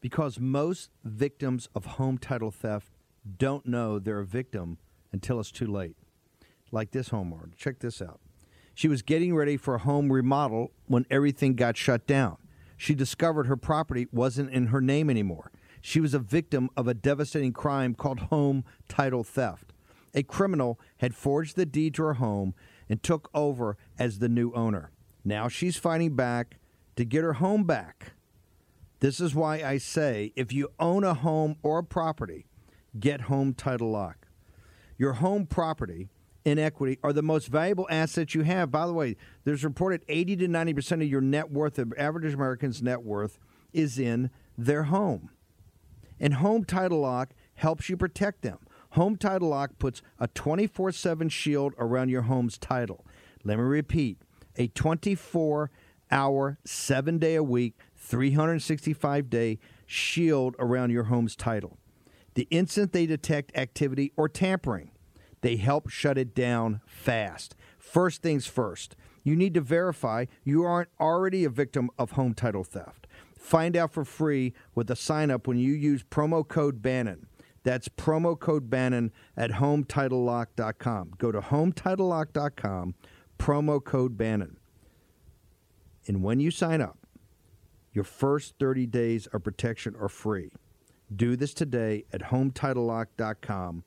Because 0.00 0.40
most 0.40 0.88
victims 1.04 1.68
of 1.74 1.84
home 1.84 2.16
title 2.16 2.50
theft 2.50 2.90
don't 3.36 3.66
know 3.66 3.98
they're 3.98 4.20
a 4.20 4.24
victim 4.24 4.78
until 5.12 5.38
it's 5.38 5.52
too 5.52 5.66
late. 5.66 5.94
Like 6.70 6.92
this 6.92 7.10
homeowner. 7.10 7.54
Check 7.54 7.80
this 7.80 8.00
out. 8.00 8.18
She 8.74 8.88
was 8.88 9.02
getting 9.02 9.34
ready 9.34 9.58
for 9.58 9.74
a 9.74 9.80
home 9.80 10.10
remodel 10.10 10.72
when 10.86 11.04
everything 11.10 11.54
got 11.54 11.76
shut 11.76 12.06
down. 12.06 12.38
She 12.78 12.94
discovered 12.94 13.46
her 13.46 13.58
property 13.58 14.06
wasn't 14.10 14.52
in 14.52 14.68
her 14.68 14.80
name 14.80 15.10
anymore. 15.10 15.52
She 15.82 16.00
was 16.00 16.14
a 16.14 16.18
victim 16.18 16.70
of 16.78 16.88
a 16.88 16.94
devastating 16.94 17.52
crime 17.52 17.94
called 17.94 18.20
home 18.20 18.64
title 18.88 19.22
theft. 19.22 19.74
A 20.14 20.22
criminal 20.22 20.80
had 20.96 21.14
forged 21.14 21.56
the 21.56 21.66
deed 21.66 21.92
to 21.96 22.04
her 22.04 22.14
home 22.14 22.54
and 22.88 23.02
took 23.02 23.28
over 23.34 23.76
as 23.98 24.18
the 24.18 24.30
new 24.30 24.50
owner. 24.54 24.92
Now 25.24 25.48
she's 25.48 25.76
fighting 25.76 26.16
back 26.16 26.58
to 26.96 27.04
get 27.04 27.22
her 27.22 27.34
home 27.34 27.64
back. 27.64 28.12
This 29.00 29.20
is 29.20 29.34
why 29.34 29.62
I 29.62 29.78
say 29.78 30.32
if 30.36 30.52
you 30.52 30.68
own 30.78 31.04
a 31.04 31.14
home 31.14 31.56
or 31.62 31.82
property, 31.82 32.46
get 32.98 33.22
home 33.22 33.54
title 33.54 33.90
lock. 33.90 34.28
Your 34.96 35.14
home 35.14 35.46
property 35.46 36.08
in 36.44 36.58
equity 36.58 36.98
are 37.02 37.12
the 37.12 37.22
most 37.22 37.48
valuable 37.48 37.86
assets 37.90 38.34
you 38.34 38.42
have. 38.42 38.70
By 38.70 38.86
the 38.86 38.92
way, 38.92 39.16
there's 39.44 39.64
reported 39.64 40.04
80 40.08 40.36
to 40.36 40.48
90% 40.48 40.92
of 41.02 41.08
your 41.08 41.20
net 41.20 41.50
worth, 41.50 41.78
of 41.78 41.92
average 41.96 42.32
American's 42.32 42.82
net 42.82 43.02
worth, 43.02 43.38
is 43.72 43.98
in 43.98 44.30
their 44.56 44.84
home. 44.84 45.30
And 46.20 46.34
Home 46.34 46.64
Title 46.64 47.00
Lock 47.00 47.30
helps 47.54 47.88
you 47.88 47.96
protect 47.96 48.42
them. 48.42 48.58
Home 48.90 49.16
Title 49.16 49.48
Lock 49.48 49.78
puts 49.78 50.02
a 50.18 50.28
24 50.28 50.92
7 50.92 51.28
shield 51.28 51.74
around 51.78 52.10
your 52.10 52.22
home's 52.22 52.58
title. 52.58 53.04
Let 53.42 53.58
me 53.58 53.64
repeat 53.64 54.18
a 54.56 54.68
24 54.68 55.70
hour, 56.10 56.58
seven 56.64 57.18
day 57.18 57.34
a 57.34 57.42
week, 57.42 57.74
365 57.96 59.30
day 59.30 59.58
shield 59.86 60.54
around 60.58 60.90
your 60.90 61.04
home's 61.04 61.36
title. 61.36 61.78
The 62.34 62.48
instant 62.50 62.92
they 62.92 63.06
detect 63.06 63.56
activity 63.56 64.12
or 64.16 64.28
tampering, 64.28 64.90
they 65.42 65.56
help 65.56 65.88
shut 65.88 66.16
it 66.16 66.34
down 66.34 66.80
fast. 66.86 67.54
First 67.78 68.22
things 68.22 68.46
first, 68.46 68.96
you 69.22 69.36
need 69.36 69.54
to 69.54 69.60
verify 69.60 70.26
you 70.44 70.64
aren't 70.64 70.88
already 71.00 71.44
a 71.44 71.50
victim 71.50 71.90
of 71.98 72.12
home 72.12 72.34
title 72.34 72.64
theft. 72.64 73.06
Find 73.38 73.76
out 73.76 73.92
for 73.92 74.04
free 74.04 74.52
with 74.74 74.90
a 74.90 74.96
sign 74.96 75.30
up 75.30 75.46
when 75.46 75.58
you 75.58 75.72
use 75.72 76.02
promo 76.02 76.46
code 76.46 76.80
Bannon. 76.80 77.26
That's 77.64 77.88
promo 77.88 78.38
code 78.38 78.70
Bannon 78.70 79.12
at 79.36 79.50
HomeTitleLock.com. 79.50 81.12
Go 81.18 81.30
to 81.32 81.40
HomeTitleLock.com, 81.40 82.94
promo 83.42 83.82
code 83.82 84.16
Bannon. 84.16 84.56
And 86.06 86.22
when 86.22 86.38
you 86.38 86.52
sign 86.52 86.80
up, 86.80 86.96
your 87.92 88.04
first 88.04 88.54
30 88.60 88.86
days 88.86 89.26
of 89.26 89.42
protection 89.42 89.96
are 90.00 90.08
free. 90.08 90.52
Do 91.14 91.34
this 91.34 91.52
today 91.52 92.04
at 92.12 92.22
HomeTitleLock.com, 92.22 93.82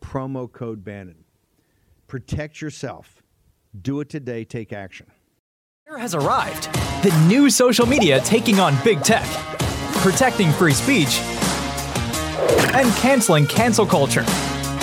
promo 0.00 0.52
code 0.52 0.84
Bannon. 0.84 1.24
Protect 2.06 2.60
yourself. 2.60 3.20
Do 3.82 3.98
it 3.98 4.08
today. 4.08 4.44
Take 4.44 4.72
action. 4.72 5.08
has 5.98 6.14
arrived. 6.14 6.72
The 7.02 7.26
new 7.28 7.50
social 7.50 7.86
media 7.86 8.20
taking 8.20 8.60
on 8.60 8.76
big 8.84 9.02
tech, 9.02 9.26
protecting 9.96 10.52
free 10.52 10.72
speech, 10.72 11.18
and 12.74 12.88
canceling 12.94 13.48
cancel 13.48 13.86
culture. 13.86 14.24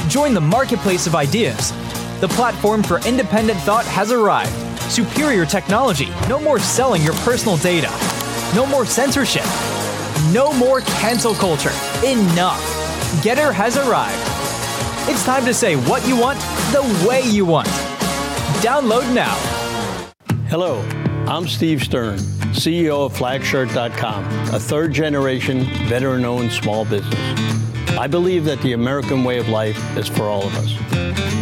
Join 0.10 0.34
the 0.34 0.42
marketplace 0.42 1.08
of 1.08 1.16
ideas. 1.16 1.72
The 2.20 2.28
platform 2.30 2.82
for 2.82 3.00
independent 3.08 3.60
thought 3.60 3.86
has 3.86 4.12
arrived. 4.12 4.52
Superior 4.92 5.46
technology. 5.46 6.08
No 6.28 6.40
more 6.40 6.58
selling 6.58 7.04
your 7.04 7.14
personal 7.18 7.58
data. 7.58 7.92
No 8.56 8.66
more 8.66 8.88
censorship. 8.88 9.46
No 10.34 10.52
more 10.52 10.82
cancel 10.82 11.36
culture. 11.36 11.70
Enough. 12.04 12.60
Gettr 13.24 13.54
has 13.54 13.78
arrived. 13.78 14.18
It's 15.08 15.24
time 15.24 15.46
to 15.46 15.54
say 15.54 15.76
what 15.76 16.08
you 16.08 16.18
want 16.20 16.40
the 16.72 17.06
way 17.08 17.22
you 17.22 17.46
want. 17.46 17.68
Download 18.64 19.14
now. 19.14 19.36
Hello, 20.50 20.82
I'm 21.28 21.48
Steve 21.48 21.84
Stern, 21.84 22.18
CEO 22.54 23.06
of 23.06 23.14
Flagshirt.com, 23.16 24.26
a 24.56 24.60
third 24.60 24.92
generation 24.92 25.66
veteran 25.88 26.26
owned 26.26 26.52
small 26.52 26.84
business. 26.84 27.67
I 27.98 28.06
believe 28.06 28.46
that 28.46 28.62
the 28.62 28.74
American 28.74 29.24
way 29.24 29.40
of 29.40 29.50
life 29.50 29.98
is 29.98 30.08
for 30.08 30.24
all 30.24 30.44
of 30.44 30.56
us. 30.56 30.76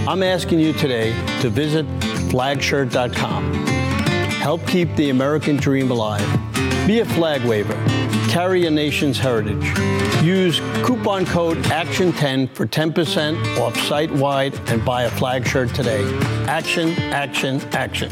I'm 0.08 0.24
asking 0.24 0.62
you 0.62 0.72
today 0.72 1.12
to 1.42 1.50
visit 1.50 1.86
flagshirt.com. 2.30 3.54
Help 4.30 4.66
keep 4.66 4.96
the 4.96 5.10
American 5.10 5.58
dream 5.58 5.92
alive. 5.92 6.26
Be 6.88 7.02
a 7.02 7.06
flag 7.06 7.44
waver. 7.44 7.76
Carry 8.30 8.68
a 8.68 8.72
nation's 8.72 9.20
heritage. 9.20 9.66
Use 10.24 10.62
coupon 10.86 11.26
code 11.26 11.58
ACTION10 11.66 12.50
for 12.52 12.66
10% 12.66 13.60
off 13.60 13.78
site 13.82 14.12
wide 14.12 14.58
and 14.70 14.84
buy 14.86 15.04
a 15.04 15.10
flag 15.10 15.46
shirt 15.46 15.76
today. 15.76 16.06
Action, 16.48 16.92
action, 17.12 17.60
action. 17.74 18.10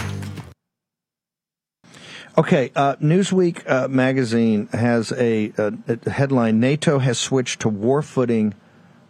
Okay, 2.36 2.72
uh, 2.76 2.96
Newsweek 2.96 3.70
uh, 3.70 3.88
magazine 3.88 4.66
has 4.72 5.12
a, 5.12 5.54
a, 5.56 5.74
a, 5.88 6.10
headline 6.10 6.60
NATO 6.60 6.98
has 6.98 7.20
switched 7.20 7.60
to 7.60 7.70
war 7.70 8.02
footing 8.02 8.56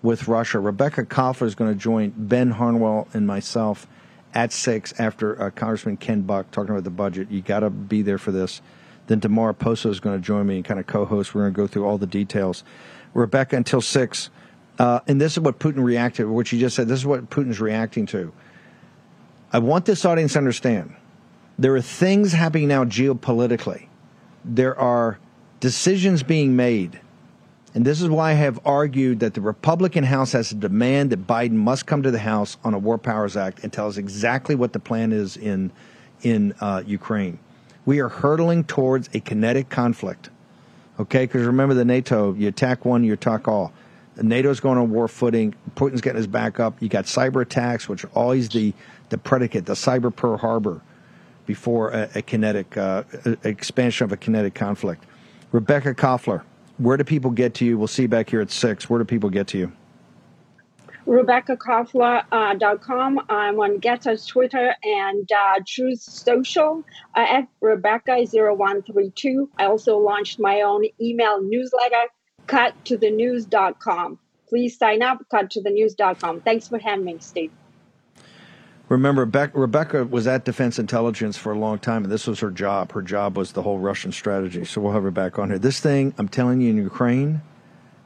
with 0.01 0.27
Russia. 0.27 0.59
Rebecca 0.59 1.05
Koffler 1.05 1.47
is 1.47 1.55
going 1.55 1.71
to 1.71 1.79
join 1.79 2.11
Ben 2.17 2.51
Harnwell 2.51 3.07
and 3.13 3.25
myself 3.25 3.87
at 4.33 4.51
6 4.51 4.99
after 4.99 5.41
uh, 5.41 5.51
Congressman 5.51 5.95
Ken 5.95 6.23
Buck 6.23 6.51
talking 6.51 6.71
about 6.71 6.83
the 6.83 6.89
budget. 6.89 7.31
You 7.31 7.41
got 7.41 7.61
to 7.61 7.69
be 7.69 8.01
there 8.01 8.17
for 8.17 8.33
this. 8.33 8.61
Then 9.07 9.21
tomorrow 9.21 9.53
Poso 9.53 9.89
is 9.89 10.01
going 10.01 10.19
to 10.19 10.21
join 10.21 10.45
me 10.45 10.57
and 10.57 10.65
kind 10.65 10.81
of 10.81 10.87
co 10.87 11.05
host. 11.05 11.33
We're 11.33 11.43
going 11.43 11.53
to 11.53 11.57
go 11.57 11.67
through 11.67 11.85
all 11.85 11.97
the 11.97 12.05
details. 12.05 12.65
Rebecca, 13.13 13.55
until 13.55 13.79
6. 13.79 14.29
Uh, 14.79 14.99
and 15.07 15.21
this 15.21 15.31
is 15.31 15.39
what 15.39 15.59
Putin 15.59 15.81
reacted, 15.81 16.27
what 16.27 16.51
you 16.51 16.59
just 16.59 16.75
said. 16.75 16.89
This 16.89 16.99
is 16.99 17.05
what 17.05 17.29
Putin's 17.29 17.61
reacting 17.61 18.05
to. 18.07 18.33
I 19.53 19.59
want 19.59 19.85
this 19.85 20.03
audience 20.03 20.33
to 20.33 20.39
understand 20.39 20.93
there 21.57 21.75
are 21.75 21.81
things 21.81 22.33
happening 22.33 22.67
now 22.67 22.83
geopolitically. 22.83 23.87
There 24.43 24.77
are 24.77 25.19
decisions 25.59 26.23
being 26.23 26.55
made. 26.55 26.99
And 27.75 27.85
this 27.85 28.01
is 28.01 28.09
why 28.09 28.31
I 28.31 28.33
have 28.33 28.59
argued 28.65 29.19
that 29.21 29.33
the 29.33 29.41
Republican 29.41 30.03
House 30.03 30.31
has 30.33 30.49
to 30.49 30.55
demand 30.55 31.09
that 31.11 31.25
Biden 31.25 31.53
must 31.53 31.85
come 31.85 32.03
to 32.03 32.11
the 32.11 32.19
House 32.19 32.57
on 32.63 32.73
a 32.73 32.77
War 32.77 32.97
Powers 32.97 33.35
Act 33.35 33.63
and 33.63 33.73
tell 33.73 33.87
us 33.87 33.97
exactly 33.97 34.53
what 34.55 34.73
the 34.73 34.79
plan 34.79 35.11
is 35.11 35.37
in 35.37 35.71
in 36.21 36.53
uh, 36.61 36.83
Ukraine. 36.85 37.39
We 37.85 37.99
are 37.99 38.07
hurtling 38.07 38.63
towards 38.63 39.09
a 39.13 39.19
kinetic 39.19 39.69
conflict. 39.69 40.29
Okay, 40.99 41.25
because 41.25 41.45
remember 41.45 41.73
the 41.73 41.83
NATO, 41.83 42.33
you 42.33 42.47
attack 42.47 42.85
one, 42.85 43.03
you 43.03 43.13
attack 43.13 43.47
all. 43.47 43.73
NATO's 44.15 44.59
going 44.59 44.77
on 44.77 44.91
war 44.91 45.07
footing. 45.07 45.55
Putin's 45.75 46.01
getting 46.01 46.17
his 46.17 46.27
back 46.27 46.59
up. 46.59 46.79
You 46.81 46.87
got 46.87 47.05
cyber 47.05 47.41
attacks, 47.41 47.89
which 47.89 48.05
are 48.05 48.11
always 48.13 48.47
the, 48.49 48.73
the 49.09 49.17
predicate, 49.17 49.65
the 49.65 49.73
cyber 49.73 50.15
Pearl 50.15 50.37
Harbor 50.37 50.81
before 51.45 51.91
a, 51.91 52.09
a 52.15 52.21
kinetic 52.21 52.77
uh, 52.77 53.03
expansion 53.43 54.05
of 54.05 54.11
a 54.11 54.17
kinetic 54.17 54.53
conflict. 54.53 55.03
Rebecca 55.51 55.93
Koffler, 55.93 56.43
where 56.77 56.97
do 56.97 57.03
people 57.03 57.31
get 57.31 57.53
to 57.55 57.65
you? 57.65 57.77
We'll 57.77 57.87
see 57.87 58.03
you 58.03 58.07
back 58.07 58.29
here 58.29 58.41
at 58.41 58.51
six. 58.51 58.89
Where 58.89 58.99
do 58.99 59.05
people 59.05 59.29
get 59.29 59.47
to 59.47 59.57
you? 59.57 59.71
RebeccaKoffler.com. 61.05 63.17
Uh, 63.17 63.23
I'm 63.29 63.59
on 63.59 63.81
Gettr, 63.81 64.27
Twitter, 64.27 64.75
and 64.83 65.29
uh, 65.31 65.59
Truth 65.67 66.01
Social 66.01 66.83
uh, 67.15 67.19
at 67.19 67.47
Rebecca0132. 67.61 69.49
I 69.57 69.65
also 69.65 69.97
launched 69.97 70.39
my 70.39 70.61
own 70.61 70.85
email 71.01 71.41
newsletter, 71.41 72.07
cuttothenews.com. 72.47 74.19
Please 74.47 74.77
sign 74.77 75.01
up, 75.01 75.25
cuttothenews.com. 75.31 76.41
Thanks 76.41 76.67
for 76.67 76.77
having 76.79 77.05
me, 77.05 77.17
Steve. 77.19 77.51
Remember, 78.93 79.25
Rebecca 79.53 80.05
was 80.05 80.27
at 80.27 80.45
Defense 80.45 80.77
Intelligence 80.77 81.35
for 81.35 81.51
a 81.51 81.57
long 81.57 81.79
time, 81.79 82.03
and 82.03 82.11
this 82.11 82.27
was 82.27 82.39
her 82.41 82.51
job. 82.51 82.91
Her 82.91 83.01
job 83.01 83.35
was 83.35 83.53
the 83.53 83.63
whole 83.63 83.79
Russian 83.79 84.11
strategy. 84.11 84.65
So 84.65 84.81
we'll 84.81 84.91
have 84.93 85.01
her 85.01 85.09
back 85.09 85.39
on 85.39 85.49
here. 85.49 85.57
This 85.57 85.79
thing, 85.79 86.13
I'm 86.19 86.29
telling 86.29 86.61
you, 86.61 86.69
in 86.69 86.77
Ukraine, 86.77 87.41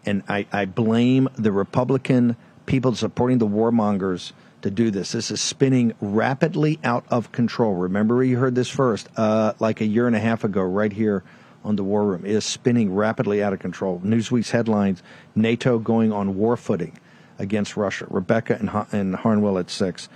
and 0.05 0.23
I, 0.29 0.45
I 0.53 0.63
blame 0.63 1.27
the 1.37 1.51
Republican 1.51 2.37
people 2.65 2.95
supporting 2.95 3.37
the 3.37 3.47
warmongers 3.47 4.31
to 4.61 4.71
do 4.71 4.89
this. 4.89 5.11
This 5.11 5.29
is 5.29 5.41
spinning 5.41 5.93
rapidly 5.99 6.79
out 6.85 7.05
of 7.09 7.33
control. 7.33 7.73
Remember, 7.73 8.23
you 8.23 8.37
heard 8.37 8.55
this 8.55 8.69
first, 8.69 9.09
uh, 9.17 9.53
like 9.59 9.81
a 9.81 9.85
year 9.85 10.07
and 10.07 10.15
a 10.15 10.19
half 10.19 10.45
ago, 10.45 10.61
right 10.61 10.93
here 10.93 11.21
on 11.65 11.75
the 11.75 11.83
War 11.83 12.05
Room. 12.05 12.23
It 12.23 12.31
is 12.31 12.45
spinning 12.45 12.95
rapidly 12.95 13.43
out 13.43 13.51
of 13.51 13.59
control. 13.59 13.99
Newsweek's 14.05 14.51
headlines: 14.51 15.03
NATO 15.35 15.79
going 15.79 16.13
on 16.13 16.37
war 16.37 16.55
footing 16.55 16.97
against 17.37 17.75
Russia. 17.75 18.07
Rebecca 18.09 18.55
and, 18.55 18.69
and 18.93 19.17
Harnwell 19.17 19.57
at 19.57 19.69
six. 19.69 20.07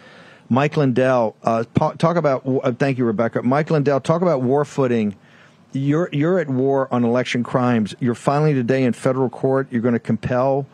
Mike 0.51 0.75
Lindell, 0.75 1.37
uh, 1.43 1.63
talk 1.73 2.17
about. 2.17 2.43
Uh, 2.45 2.73
thank 2.73 2.97
you, 2.97 3.05
Rebecca. 3.05 3.41
Mike 3.41 3.71
Lindell, 3.71 4.01
talk 4.01 4.21
about 4.21 4.41
war 4.41 4.65
footing. 4.65 5.15
You're 5.71 6.09
you're 6.11 6.39
at 6.39 6.49
war 6.49 6.93
on 6.93 7.05
election 7.05 7.41
crimes. 7.41 7.95
You're 8.01 8.15
finally 8.15 8.53
today 8.53 8.83
in 8.83 8.91
federal 8.91 9.29
court. 9.29 9.69
You're 9.71 9.81
going 9.81 9.93
to 9.93 9.99
compel. 9.99 10.67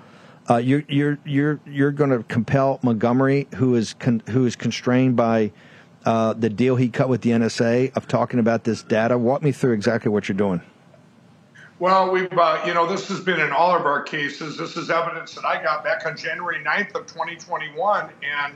Uh, 0.49 0.57
you're 0.57 0.83
you're 0.87 1.19
you're 1.25 1.59
you're 1.67 1.91
going 1.91 2.09
to 2.09 2.23
compel 2.23 2.79
Montgomery, 2.81 3.47
who 3.53 3.75
is 3.75 3.93
con- 3.93 4.23
who 4.31 4.47
is 4.47 4.55
constrained 4.55 5.15
by 5.15 5.51
uh, 6.05 6.33
the 6.33 6.49
deal 6.49 6.75
he 6.75 6.89
cut 6.89 7.07
with 7.07 7.21
the 7.21 7.29
NSA 7.29 7.95
of 7.95 8.07
talking 8.07 8.39
about 8.39 8.63
this 8.63 8.81
data. 8.81 9.15
Walk 9.15 9.43
me 9.43 9.51
through 9.51 9.73
exactly 9.73 10.09
what 10.09 10.27
you're 10.27 10.39
doing. 10.39 10.59
Well, 11.77 12.09
we've, 12.09 12.33
uh, 12.33 12.63
you 12.65 12.73
know, 12.73 12.87
this 12.87 13.07
has 13.09 13.19
been 13.19 13.39
in 13.39 13.51
all 13.51 13.75
of 13.75 13.85
our 13.85 14.01
cases. 14.01 14.57
This 14.57 14.75
is 14.75 14.89
evidence 14.89 15.35
that 15.35 15.45
I 15.45 15.61
got 15.61 15.83
back 15.83 16.07
on 16.07 16.17
January 16.17 16.63
9th 16.63 16.95
of 16.95 17.05
2021. 17.05 18.09
And 18.23 18.55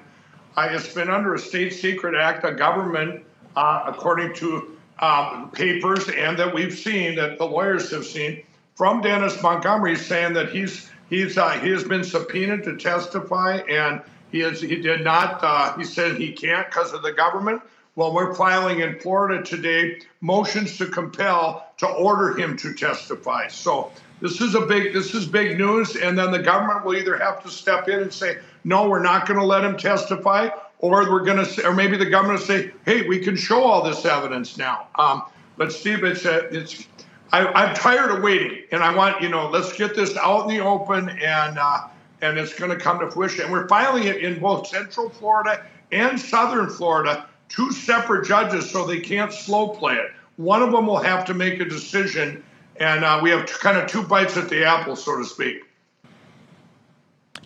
uh, 0.57 0.69
it's 0.71 0.93
been 0.93 1.09
under 1.09 1.33
a 1.33 1.39
state 1.39 1.73
secret 1.73 2.15
act, 2.15 2.43
a 2.43 2.53
government, 2.53 3.23
uh, 3.55 3.83
according 3.87 4.33
to 4.35 4.77
um, 4.99 5.49
papers, 5.51 6.07
and 6.09 6.37
that 6.37 6.53
we've 6.53 6.77
seen 6.77 7.15
that 7.15 7.37
the 7.37 7.45
lawyers 7.45 7.89
have 7.91 8.05
seen 8.05 8.43
from 8.75 9.01
Dennis 9.01 9.41
Montgomery 9.41 9.95
saying 9.95 10.33
that 10.33 10.49
he's 10.49 10.89
he's 11.09 11.37
uh, 11.37 11.51
he 11.59 11.69
has 11.69 11.83
been 11.83 12.03
subpoenaed 12.03 12.63
to 12.63 12.77
testify, 12.77 13.57
and 13.69 14.01
he 14.31 14.41
is 14.41 14.61
he 14.61 14.75
did 14.77 15.03
not. 15.03 15.39
Uh, 15.43 15.77
he 15.77 15.83
said 15.83 16.17
he 16.17 16.31
can't 16.31 16.67
because 16.67 16.93
of 16.93 17.01
the 17.01 17.11
government. 17.11 17.61
Well, 17.95 18.13
we're 18.13 18.33
filing 18.33 18.79
in 18.79 18.99
Florida 18.99 19.43
today 19.43 20.01
motions 20.21 20.77
to 20.77 20.87
compel 20.87 21.67
to 21.77 21.87
order 21.87 22.37
him 22.37 22.55
to 22.57 22.73
testify. 22.73 23.49
So 23.49 23.91
this 24.21 24.39
is 24.39 24.55
a 24.55 24.61
big 24.61 24.93
this 24.93 25.13
is 25.13 25.25
big 25.25 25.57
news, 25.57 25.95
and 25.95 26.17
then 26.17 26.31
the 26.31 26.39
government 26.39 26.85
will 26.85 26.95
either 26.95 27.17
have 27.17 27.43
to 27.43 27.49
step 27.49 27.87
in 27.89 27.99
and 27.99 28.13
say, 28.13 28.37
no, 28.63 28.87
we're 28.87 29.01
not 29.01 29.27
going 29.27 29.39
to 29.39 29.45
let 29.45 29.63
him 29.63 29.77
testify, 29.77 30.49
or 30.79 31.09
we're 31.09 31.23
going 31.23 31.43
to, 31.45 31.67
or 31.67 31.73
maybe 31.73 31.97
the 31.97 32.05
government 32.05 32.39
will 32.39 32.47
say, 32.47 32.71
"Hey, 32.85 33.07
we 33.07 33.19
can 33.19 33.35
show 33.35 33.63
all 33.63 33.83
this 33.83 34.05
evidence 34.05 34.57
now." 34.57 34.87
Um, 34.95 35.23
but 35.57 35.71
Steve, 35.71 36.03
it's 36.03 36.25
a, 36.25 36.47
it's. 36.55 36.87
I, 37.31 37.69
am 37.69 37.75
tired 37.75 38.11
of 38.11 38.21
waiting, 38.21 38.63
and 38.71 38.83
I 38.83 38.93
want 38.93 39.21
you 39.21 39.29
know, 39.29 39.49
let's 39.49 39.71
get 39.73 39.95
this 39.95 40.17
out 40.17 40.49
in 40.49 40.57
the 40.57 40.63
open, 40.63 41.09
and 41.09 41.57
uh, 41.57 41.87
and 42.21 42.37
it's 42.37 42.53
going 42.53 42.71
to 42.71 42.77
come 42.77 42.99
to 42.99 43.09
fruition. 43.09 43.45
And 43.45 43.51
we're 43.51 43.67
filing 43.67 44.03
it 44.03 44.17
in 44.17 44.39
both 44.39 44.67
Central 44.67 45.09
Florida 45.09 45.65
and 45.91 46.19
Southern 46.19 46.69
Florida, 46.69 47.27
two 47.49 47.71
separate 47.71 48.25
judges, 48.27 48.69
so 48.69 48.85
they 48.85 48.99
can't 48.99 49.33
slow 49.33 49.69
play 49.69 49.95
it. 49.95 50.11
One 50.37 50.61
of 50.61 50.71
them 50.71 50.87
will 50.87 50.99
have 50.99 51.25
to 51.25 51.33
make 51.33 51.59
a 51.59 51.65
decision, 51.65 52.43
and 52.77 53.03
uh, 53.03 53.19
we 53.21 53.29
have 53.31 53.45
kind 53.47 53.77
of 53.77 53.87
two 53.87 54.03
bites 54.03 54.37
at 54.37 54.49
the 54.49 54.63
apple, 54.65 54.95
so 54.95 55.17
to 55.17 55.25
speak. 55.25 55.63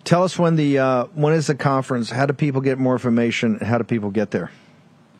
Tell 0.04 0.22
us 0.22 0.38
when 0.38 0.56
the 0.56 0.78
uh, 0.78 1.04
when 1.14 1.34
is 1.34 1.48
the 1.48 1.54
conference? 1.54 2.10
How 2.10 2.26
do 2.26 2.32
people 2.32 2.60
get 2.60 2.78
more 2.78 2.92
information? 2.92 3.58
How 3.58 3.78
do 3.78 3.84
people 3.84 4.10
get 4.10 4.30
there? 4.30 4.50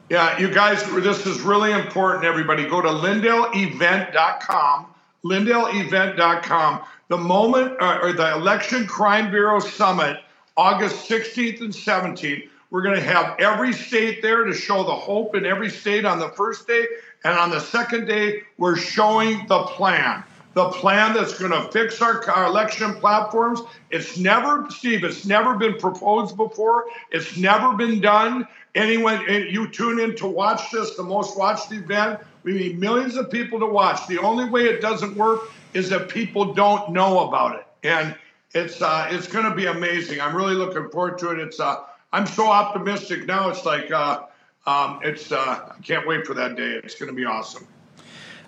Yeah, 0.09 0.39
you 0.39 0.49
guys, 0.49 0.85
this 1.03 1.27
is 1.27 1.41
really 1.41 1.73
important. 1.73 2.25
Everybody, 2.25 2.69
go 2.69 2.81
to 2.81 2.89
LindellEvent.com. 2.89 4.87
LindellEvent.com. 5.25 6.81
The 7.09 7.17
moment, 7.17 7.77
uh, 7.81 7.99
or 8.01 8.13
the 8.13 8.35
Election 8.35 8.87
Crime 8.87 9.31
Bureau 9.31 9.59
Summit, 9.59 10.21
August 10.57 11.09
16th 11.09 11.61
and 11.61 11.73
17th. 11.73 12.49
We're 12.71 12.83
going 12.83 12.97
to 12.97 13.03
have 13.03 13.37
every 13.41 13.73
state 13.73 14.23
there 14.23 14.45
to 14.45 14.53
show 14.53 14.85
the 14.85 14.95
hope 14.95 15.35
in 15.35 15.45
every 15.45 15.71
state 15.71 16.05
on 16.05 16.21
the 16.21 16.29
first 16.31 16.67
day. 16.69 16.87
And 17.25 17.37
on 17.37 17.51
the 17.51 17.61
second 17.61 18.07
day, 18.07 18.43
we're 18.59 18.77
showing 18.77 19.47
the 19.49 19.63
plan 19.65 20.23
the 20.57 20.71
plan 20.71 21.13
that's 21.13 21.39
going 21.39 21.53
to 21.53 21.71
fix 21.71 22.01
our, 22.01 22.29
our, 22.31 22.47
election 22.47 22.95
platforms. 22.95 23.61
It's 23.91 24.17
never, 24.17 24.67
Steve, 24.71 25.05
it's 25.05 25.27
never 25.27 25.55
been 25.55 25.75
proposed 25.75 26.35
before. 26.35 26.87
It's 27.11 27.37
never 27.37 27.75
been 27.75 28.01
done. 28.01 28.49
Anyone, 28.75 29.23
you 29.29 29.69
tune 29.69 30.01
in 30.01 30.17
to 30.17 30.27
watch 30.27 30.71
this, 30.71 30.97
the 30.97 31.03
most 31.03 31.37
watched 31.37 31.73
event. 31.73 32.21
We 32.43 32.55
need 32.55 32.81
millions 32.81 33.17
of 33.17 33.31
people 33.31 33.61
to 33.61 33.67
watch. 33.67 34.07
The 34.07 34.17
only 34.17 34.49
way 34.49 34.63
it 34.63 34.81
doesn't 34.81 35.15
work 35.15 35.43
is 35.75 35.91
that 35.91 36.09
people 36.09 36.55
don't 36.55 36.91
know 36.91 37.29
about 37.29 37.57
it. 37.57 37.67
And 37.83 38.17
it's 38.55 38.81
uh, 38.81 39.09
it's 39.11 39.29
going 39.29 39.45
to 39.45 39.55
be 39.55 39.67
amazing. 39.67 40.23
I'm 40.23 40.35
really 40.35 40.55
looking 40.55 40.89
forward 40.89 41.19
to 41.19 41.33
it. 41.33 41.39
It's 41.39 41.61
uh, 41.61 41.83
I'm 42.15 42.27
so 42.27 42.51
optimistic 42.51 43.27
now. 43.27 43.51
It's 43.51 43.67
like 43.67 43.91
uh, 43.91 44.23
um, 44.67 45.01
it's 45.03 45.31
uh, 45.33 45.75
I 45.77 45.83
can't 45.83 46.07
wait 46.07 46.27
for 46.27 46.33
that 46.33 46.57
day. 46.57 46.81
It's 46.83 46.95
going 46.95 47.11
to 47.11 47.15
be 47.15 47.27
awesome. 47.27 47.67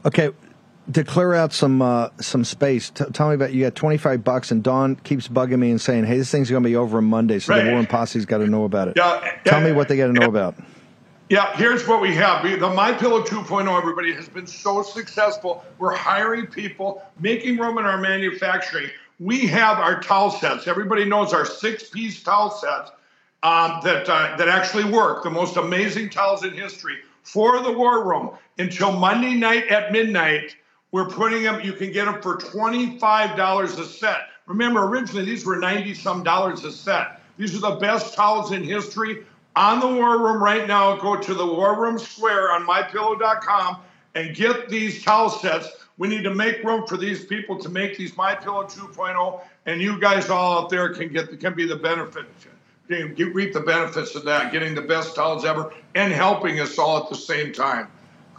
Okay, 0.07 0.31
to 0.93 1.05
clear 1.05 1.35
out 1.35 1.53
some 1.53 1.83
uh, 1.83 2.09
some 2.21 2.45
space, 2.45 2.91
t- 2.91 3.05
tell 3.13 3.29
me 3.29 3.35
about 3.35 3.53
you 3.53 3.65
got 3.65 3.75
twenty 3.75 3.99
five 3.99 4.25
bucks, 4.25 4.51
and 4.51 4.63
Dawn 4.63 4.97
keeps 4.97 5.29
bugging 5.29 5.59
me 5.59 5.71
and 5.71 5.81
saying, 5.81 6.05
"Hey, 6.05 6.19
this 6.19 6.31
thing's 6.31 6.51
going 6.51 6.63
to 6.63 6.69
be 6.69 6.77
over 6.77 6.99
on 6.99 7.05
Monday, 7.05 7.39
so 7.39 7.53
right. 7.53 7.63
the 7.63 7.71
War 7.71 7.79
Room 7.79 7.87
Posse's 7.87 8.27
got 8.27 8.39
to 8.39 8.47
know 8.47 8.65
about 8.65 8.89
it." 8.89 8.95
Yeah, 8.97 9.39
tell 9.45 9.61
me 9.61 9.73
what 9.73 9.89
they 9.89 9.97
got 9.97 10.09
to 10.09 10.13
know 10.13 10.23
yeah. 10.23 10.29
about. 10.29 10.55
Yeah, 11.31 11.55
here's 11.57 11.87
what 11.87 12.01
we 12.01 12.15
have. 12.15 12.43
The 12.43 12.71
My 12.71 12.91
Pillow 12.93 13.23
2.0, 13.23 13.79
everybody, 13.79 14.15
has 14.15 14.31
been 14.31 14.47
so 14.47 14.83
successful. 14.83 15.63
We're 15.79 15.95
hiring 15.95 16.47
people, 16.47 17.03
making 17.21 17.59
room 17.59 17.77
in 17.77 17.85
our 17.85 17.99
manufacturing. 17.99 18.89
We 19.21 19.47
have 19.49 19.79
our 19.79 20.01
towel 20.01 20.31
sets. 20.31 20.67
Everybody 20.67 21.05
knows 21.05 21.35
our 21.35 21.45
six-piece 21.45 22.23
towel 22.23 22.51
sets 22.51 22.93
um, 23.43 23.81
that 23.85 24.09
uh, 24.09 24.37
that 24.39 24.49
actually 24.49 24.85
work. 24.85 25.23
The 25.23 25.31
most 25.31 25.59
amazing 25.59 26.09
towels 26.09 26.45
in 26.45 26.55
history 26.55 26.97
for 27.25 27.61
the 27.61 27.73
War 27.73 28.09
Room 28.09 28.31
until 28.57 28.93
Monday 28.93 29.35
night 29.35 29.69
at 29.69 29.93
midnight 29.93 30.57
we're 30.93 31.09
putting 31.09 31.43
them, 31.43 31.61
you 31.61 31.73
can 31.73 31.93
get 31.93 32.07
them 32.07 32.21
for 32.23 32.37
$25 32.37 33.79
a 33.79 33.85
set. 33.85 34.29
Remember, 34.47 34.87
originally 34.87 35.25
these 35.25 35.45
were 35.45 35.57
90 35.57 35.95
some 35.95 36.23
dollars 36.23 36.65
a 36.65 36.73
set. 36.73 37.21
These 37.37 37.55
are 37.55 37.61
the 37.61 37.77
best 37.77 38.15
towels 38.15 38.53
in 38.53 38.63
history. 38.65 39.25
On 39.55 39.81
the 39.81 39.87
War 39.87 40.19
Room 40.19 40.43
right 40.43 40.67
now, 40.67 40.97
go 40.97 41.17
to 41.17 41.35
the 41.35 41.47
War 41.47 41.81
Room 41.81 41.99
Square 41.99 42.53
on 42.53 42.67
mypillow.com 42.67 43.79
and 44.15 44.35
get 44.35 44.69
these 44.69 45.03
towel 45.03 45.29
sets. 45.29 45.69
We 45.99 46.09
need 46.09 46.23
to 46.23 46.35
make 46.35 46.63
room 46.63 46.87
for 46.87 46.97
these 46.97 47.25
people 47.25 47.59
to 47.59 47.69
make 47.69 47.97
these 47.97 48.17
My 48.17 48.35
Pillow 48.35 48.65
2.0, 48.65 49.41
and 49.67 49.81
you 49.81 50.01
guys 50.01 50.31
all 50.31 50.63
out 50.63 50.71
there 50.71 50.95
can 50.95 51.13
get 51.13 51.39
can 51.41 51.55
be 51.55 51.67
the 51.67 51.77
benefit, 51.77 52.27
can 52.89 53.15
reap 53.33 53.53
the 53.53 53.61
benefits 53.61 54.15
of 54.15 54.25
that, 54.25 54.53
getting 54.53 54.75
the 54.75 54.83
best 54.83 55.15
towels 55.15 55.45
ever, 55.45 55.73
and 55.95 56.13
helping 56.13 56.61
us 56.61 56.79
all 56.79 57.03
at 57.03 57.09
the 57.11 57.17
same 57.17 57.53
time. 57.53 57.89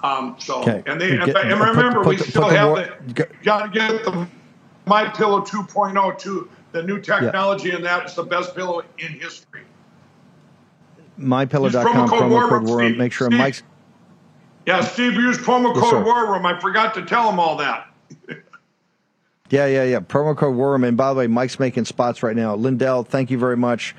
Um, 0.03 0.35
so, 0.39 0.61
okay. 0.61 0.83
and 0.85 0.99
they, 0.99 1.17
get, 1.17 1.35
and, 1.35 1.59
remember, 1.59 2.03
put, 2.03 2.03
put, 2.03 2.07
we 2.07 2.17
still 2.17 2.49
have 2.49 3.15
the, 3.15 3.27
got 3.43 3.65
to 3.65 3.69
get 3.69 4.03
the 4.05 4.27
My 4.85 5.09
Pillow 5.09 5.41
2.0 5.41 6.19
to 6.19 6.49
the 6.71 6.83
new 6.83 7.01
technology, 7.01 7.69
yeah. 7.69 7.75
and 7.75 7.85
that's 7.85 8.13
the 8.13 8.23
best 8.23 8.55
pillow 8.55 8.83
in 8.97 9.13
history. 9.19 9.63
MyPillow.com, 11.19 12.07
promo 12.07 12.09
code, 12.09 12.21
promo 12.21 12.49
code 12.49 12.67
War 12.67 12.77
Room. 12.77 12.97
Make 12.97 13.11
sure 13.11 13.27
Steve, 13.27 13.39
Mike's. 13.39 13.63
Yeah, 14.65 14.81
Steve 14.81 15.13
used 15.15 15.41
promo 15.41 15.73
code 15.73 15.93
yes, 15.93 16.05
War 16.05 16.31
Room. 16.31 16.45
I 16.45 16.59
forgot 16.59 16.93
to 16.93 17.05
tell 17.05 17.29
him 17.29 17.39
all 17.39 17.57
that. 17.57 17.87
yeah, 19.49 19.65
yeah, 19.65 19.83
yeah. 19.83 19.99
Promo 19.99 20.37
code 20.37 20.55
War 20.55 20.71
Room. 20.71 20.85
And 20.85 20.95
by 20.95 21.09
the 21.09 21.19
way, 21.19 21.27
Mike's 21.27 21.59
making 21.59 21.85
spots 21.85 22.23
right 22.23 22.35
now. 22.35 22.55
Lindell, 22.55 23.03
thank 23.03 23.31
you 23.31 23.37
very 23.37 23.57
much. 23.57 23.95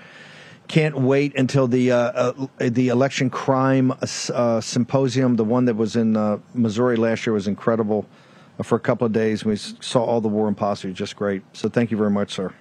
Can't 0.70 1.00
wait 1.00 1.36
until 1.36 1.66
the 1.66 1.90
uh, 1.90 1.96
uh, 1.96 2.46
the 2.60 2.90
election 2.90 3.28
crime 3.28 3.92
uh, 3.92 4.60
symposium. 4.60 5.34
The 5.34 5.42
one 5.42 5.64
that 5.64 5.74
was 5.74 5.96
in 5.96 6.16
uh, 6.16 6.38
Missouri 6.54 6.94
last 6.94 7.26
year 7.26 7.34
was 7.34 7.48
incredible 7.48 8.06
uh, 8.56 8.62
for 8.62 8.76
a 8.76 8.78
couple 8.78 9.04
of 9.04 9.12
days. 9.12 9.44
We 9.44 9.56
saw 9.56 10.04
all 10.04 10.20
the 10.20 10.28
War 10.28 10.52
Posse, 10.52 10.92
just 10.92 11.16
great. 11.16 11.42
So 11.54 11.68
thank 11.68 11.90
you 11.90 11.96
very 11.96 12.12
much, 12.12 12.32
sir. 12.32 12.54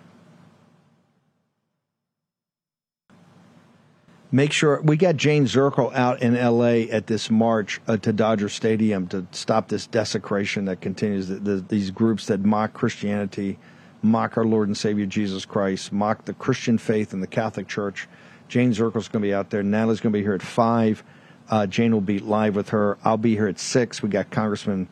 Make 4.31 4.53
sure 4.53 4.81
we 4.81 4.97
got 4.97 5.15
Jayne 5.15 5.45
Zirkle 5.45 5.93
out 5.93 6.23
in 6.23 6.35
L.A. 6.35 6.89
at 6.89 7.05
this 7.05 7.29
march 7.29 7.79
uh, 7.87 7.97
to 7.97 8.11
Dodger 8.11 8.49
Stadium 8.49 9.05
to 9.09 9.27
stop 9.33 9.67
this 9.67 9.85
desecration 9.85 10.65
that 10.65 10.81
continues. 10.81 11.27
The, 11.27 11.35
the, 11.35 11.55
these 11.67 11.91
groups 11.91 12.25
that 12.25 12.39
mock 12.39 12.73
Christianity 12.73 13.59
mock 14.01 14.37
our 14.37 14.45
Lord 14.45 14.67
and 14.67 14.77
Savior 14.77 15.05
Jesus 15.05 15.45
Christ, 15.45 15.91
mock 15.91 16.25
the 16.25 16.33
Christian 16.33 16.77
faith 16.77 17.13
and 17.13 17.21
the 17.21 17.27
Catholic 17.27 17.67
Church. 17.67 18.07
Jayne 18.47 18.71
Zirkle's 18.71 19.07
going 19.07 19.21
to 19.21 19.27
be 19.27 19.33
out 19.33 19.49
there. 19.49 19.61
Natalie's 19.61 19.99
going 19.99 20.13
to 20.13 20.19
be 20.19 20.23
here 20.23 20.33
at 20.33 20.41
5. 20.41 21.03
Uh, 21.49 21.67
Jane 21.67 21.91
will 21.91 22.01
be 22.01 22.19
live 22.19 22.55
with 22.55 22.69
her. 22.69 22.97
I'll 23.03 23.17
be 23.17 23.35
here 23.35 23.47
at 23.47 23.59
6. 23.59 24.01
We 24.01 24.09
got 24.09 24.29
Congressman 24.31 24.87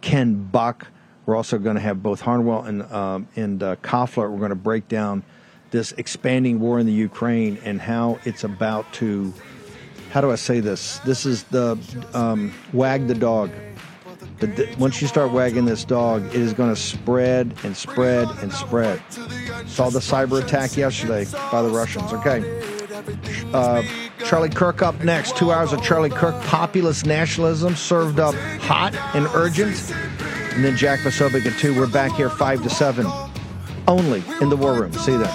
Ken 0.00 0.44
Buck. 0.44 0.88
We're 1.24 1.36
also 1.36 1.58
going 1.58 1.74
to 1.74 1.82
have 1.82 2.02
both 2.02 2.20
Harnwell 2.20 2.62
and, 2.62 2.82
um, 2.82 3.28
and 3.34 3.62
uh, 3.62 3.76
Koffler. 3.76 4.30
We're 4.30 4.38
going 4.38 4.50
to 4.50 4.54
break 4.54 4.88
down 4.88 5.24
this 5.70 5.92
expanding 5.92 6.60
war 6.60 6.78
in 6.78 6.86
the 6.86 6.92
Ukraine 6.92 7.58
and 7.64 7.80
how 7.80 8.20
it's 8.24 8.44
about 8.44 8.92
to, 8.94 9.34
how 10.10 10.20
do 10.20 10.30
I 10.30 10.36
say 10.36 10.60
this? 10.60 10.98
This 11.00 11.26
is 11.26 11.42
the 11.44 11.78
um, 12.14 12.52
wag 12.72 13.08
the 13.08 13.14
dog 13.14 13.50
but 14.38 14.76
once 14.78 15.00
you 15.00 15.08
start 15.08 15.32
wagging 15.32 15.64
this 15.64 15.84
dog, 15.84 16.24
it 16.26 16.36
is 16.36 16.52
going 16.52 16.74
to 16.74 16.80
spread 16.80 17.54
and 17.64 17.76
spread 17.76 18.28
and 18.42 18.52
spread. 18.52 19.00
Saw 19.66 19.88
the 19.88 19.98
cyber 19.98 20.42
attack 20.42 20.76
yesterday 20.76 21.26
by 21.50 21.62
the 21.62 21.70
Russians. 21.70 22.12
Okay. 22.12 22.42
Uh, 23.52 23.82
Charlie 24.24 24.50
Kirk 24.50 24.82
up 24.82 25.02
next. 25.02 25.36
Two 25.36 25.52
hours 25.52 25.72
of 25.72 25.82
Charlie 25.82 26.10
Kirk 26.10 26.40
populist 26.42 27.06
nationalism 27.06 27.76
served 27.76 28.18
up 28.18 28.34
hot 28.60 28.94
and 29.14 29.26
urgent. 29.34 29.92
And 30.52 30.64
then 30.64 30.76
Jack 30.76 31.00
Posobiec 31.00 31.46
at 31.46 31.58
2. 31.58 31.78
We're 31.78 31.86
back 31.86 32.12
here 32.12 32.30
5 32.30 32.62
to 32.62 32.70
7. 32.70 33.06
Only 33.88 34.22
in 34.40 34.48
the 34.48 34.56
War 34.56 34.74
Room. 34.74 34.92
See 34.92 35.12
you 35.12 35.18
then. 35.18 35.34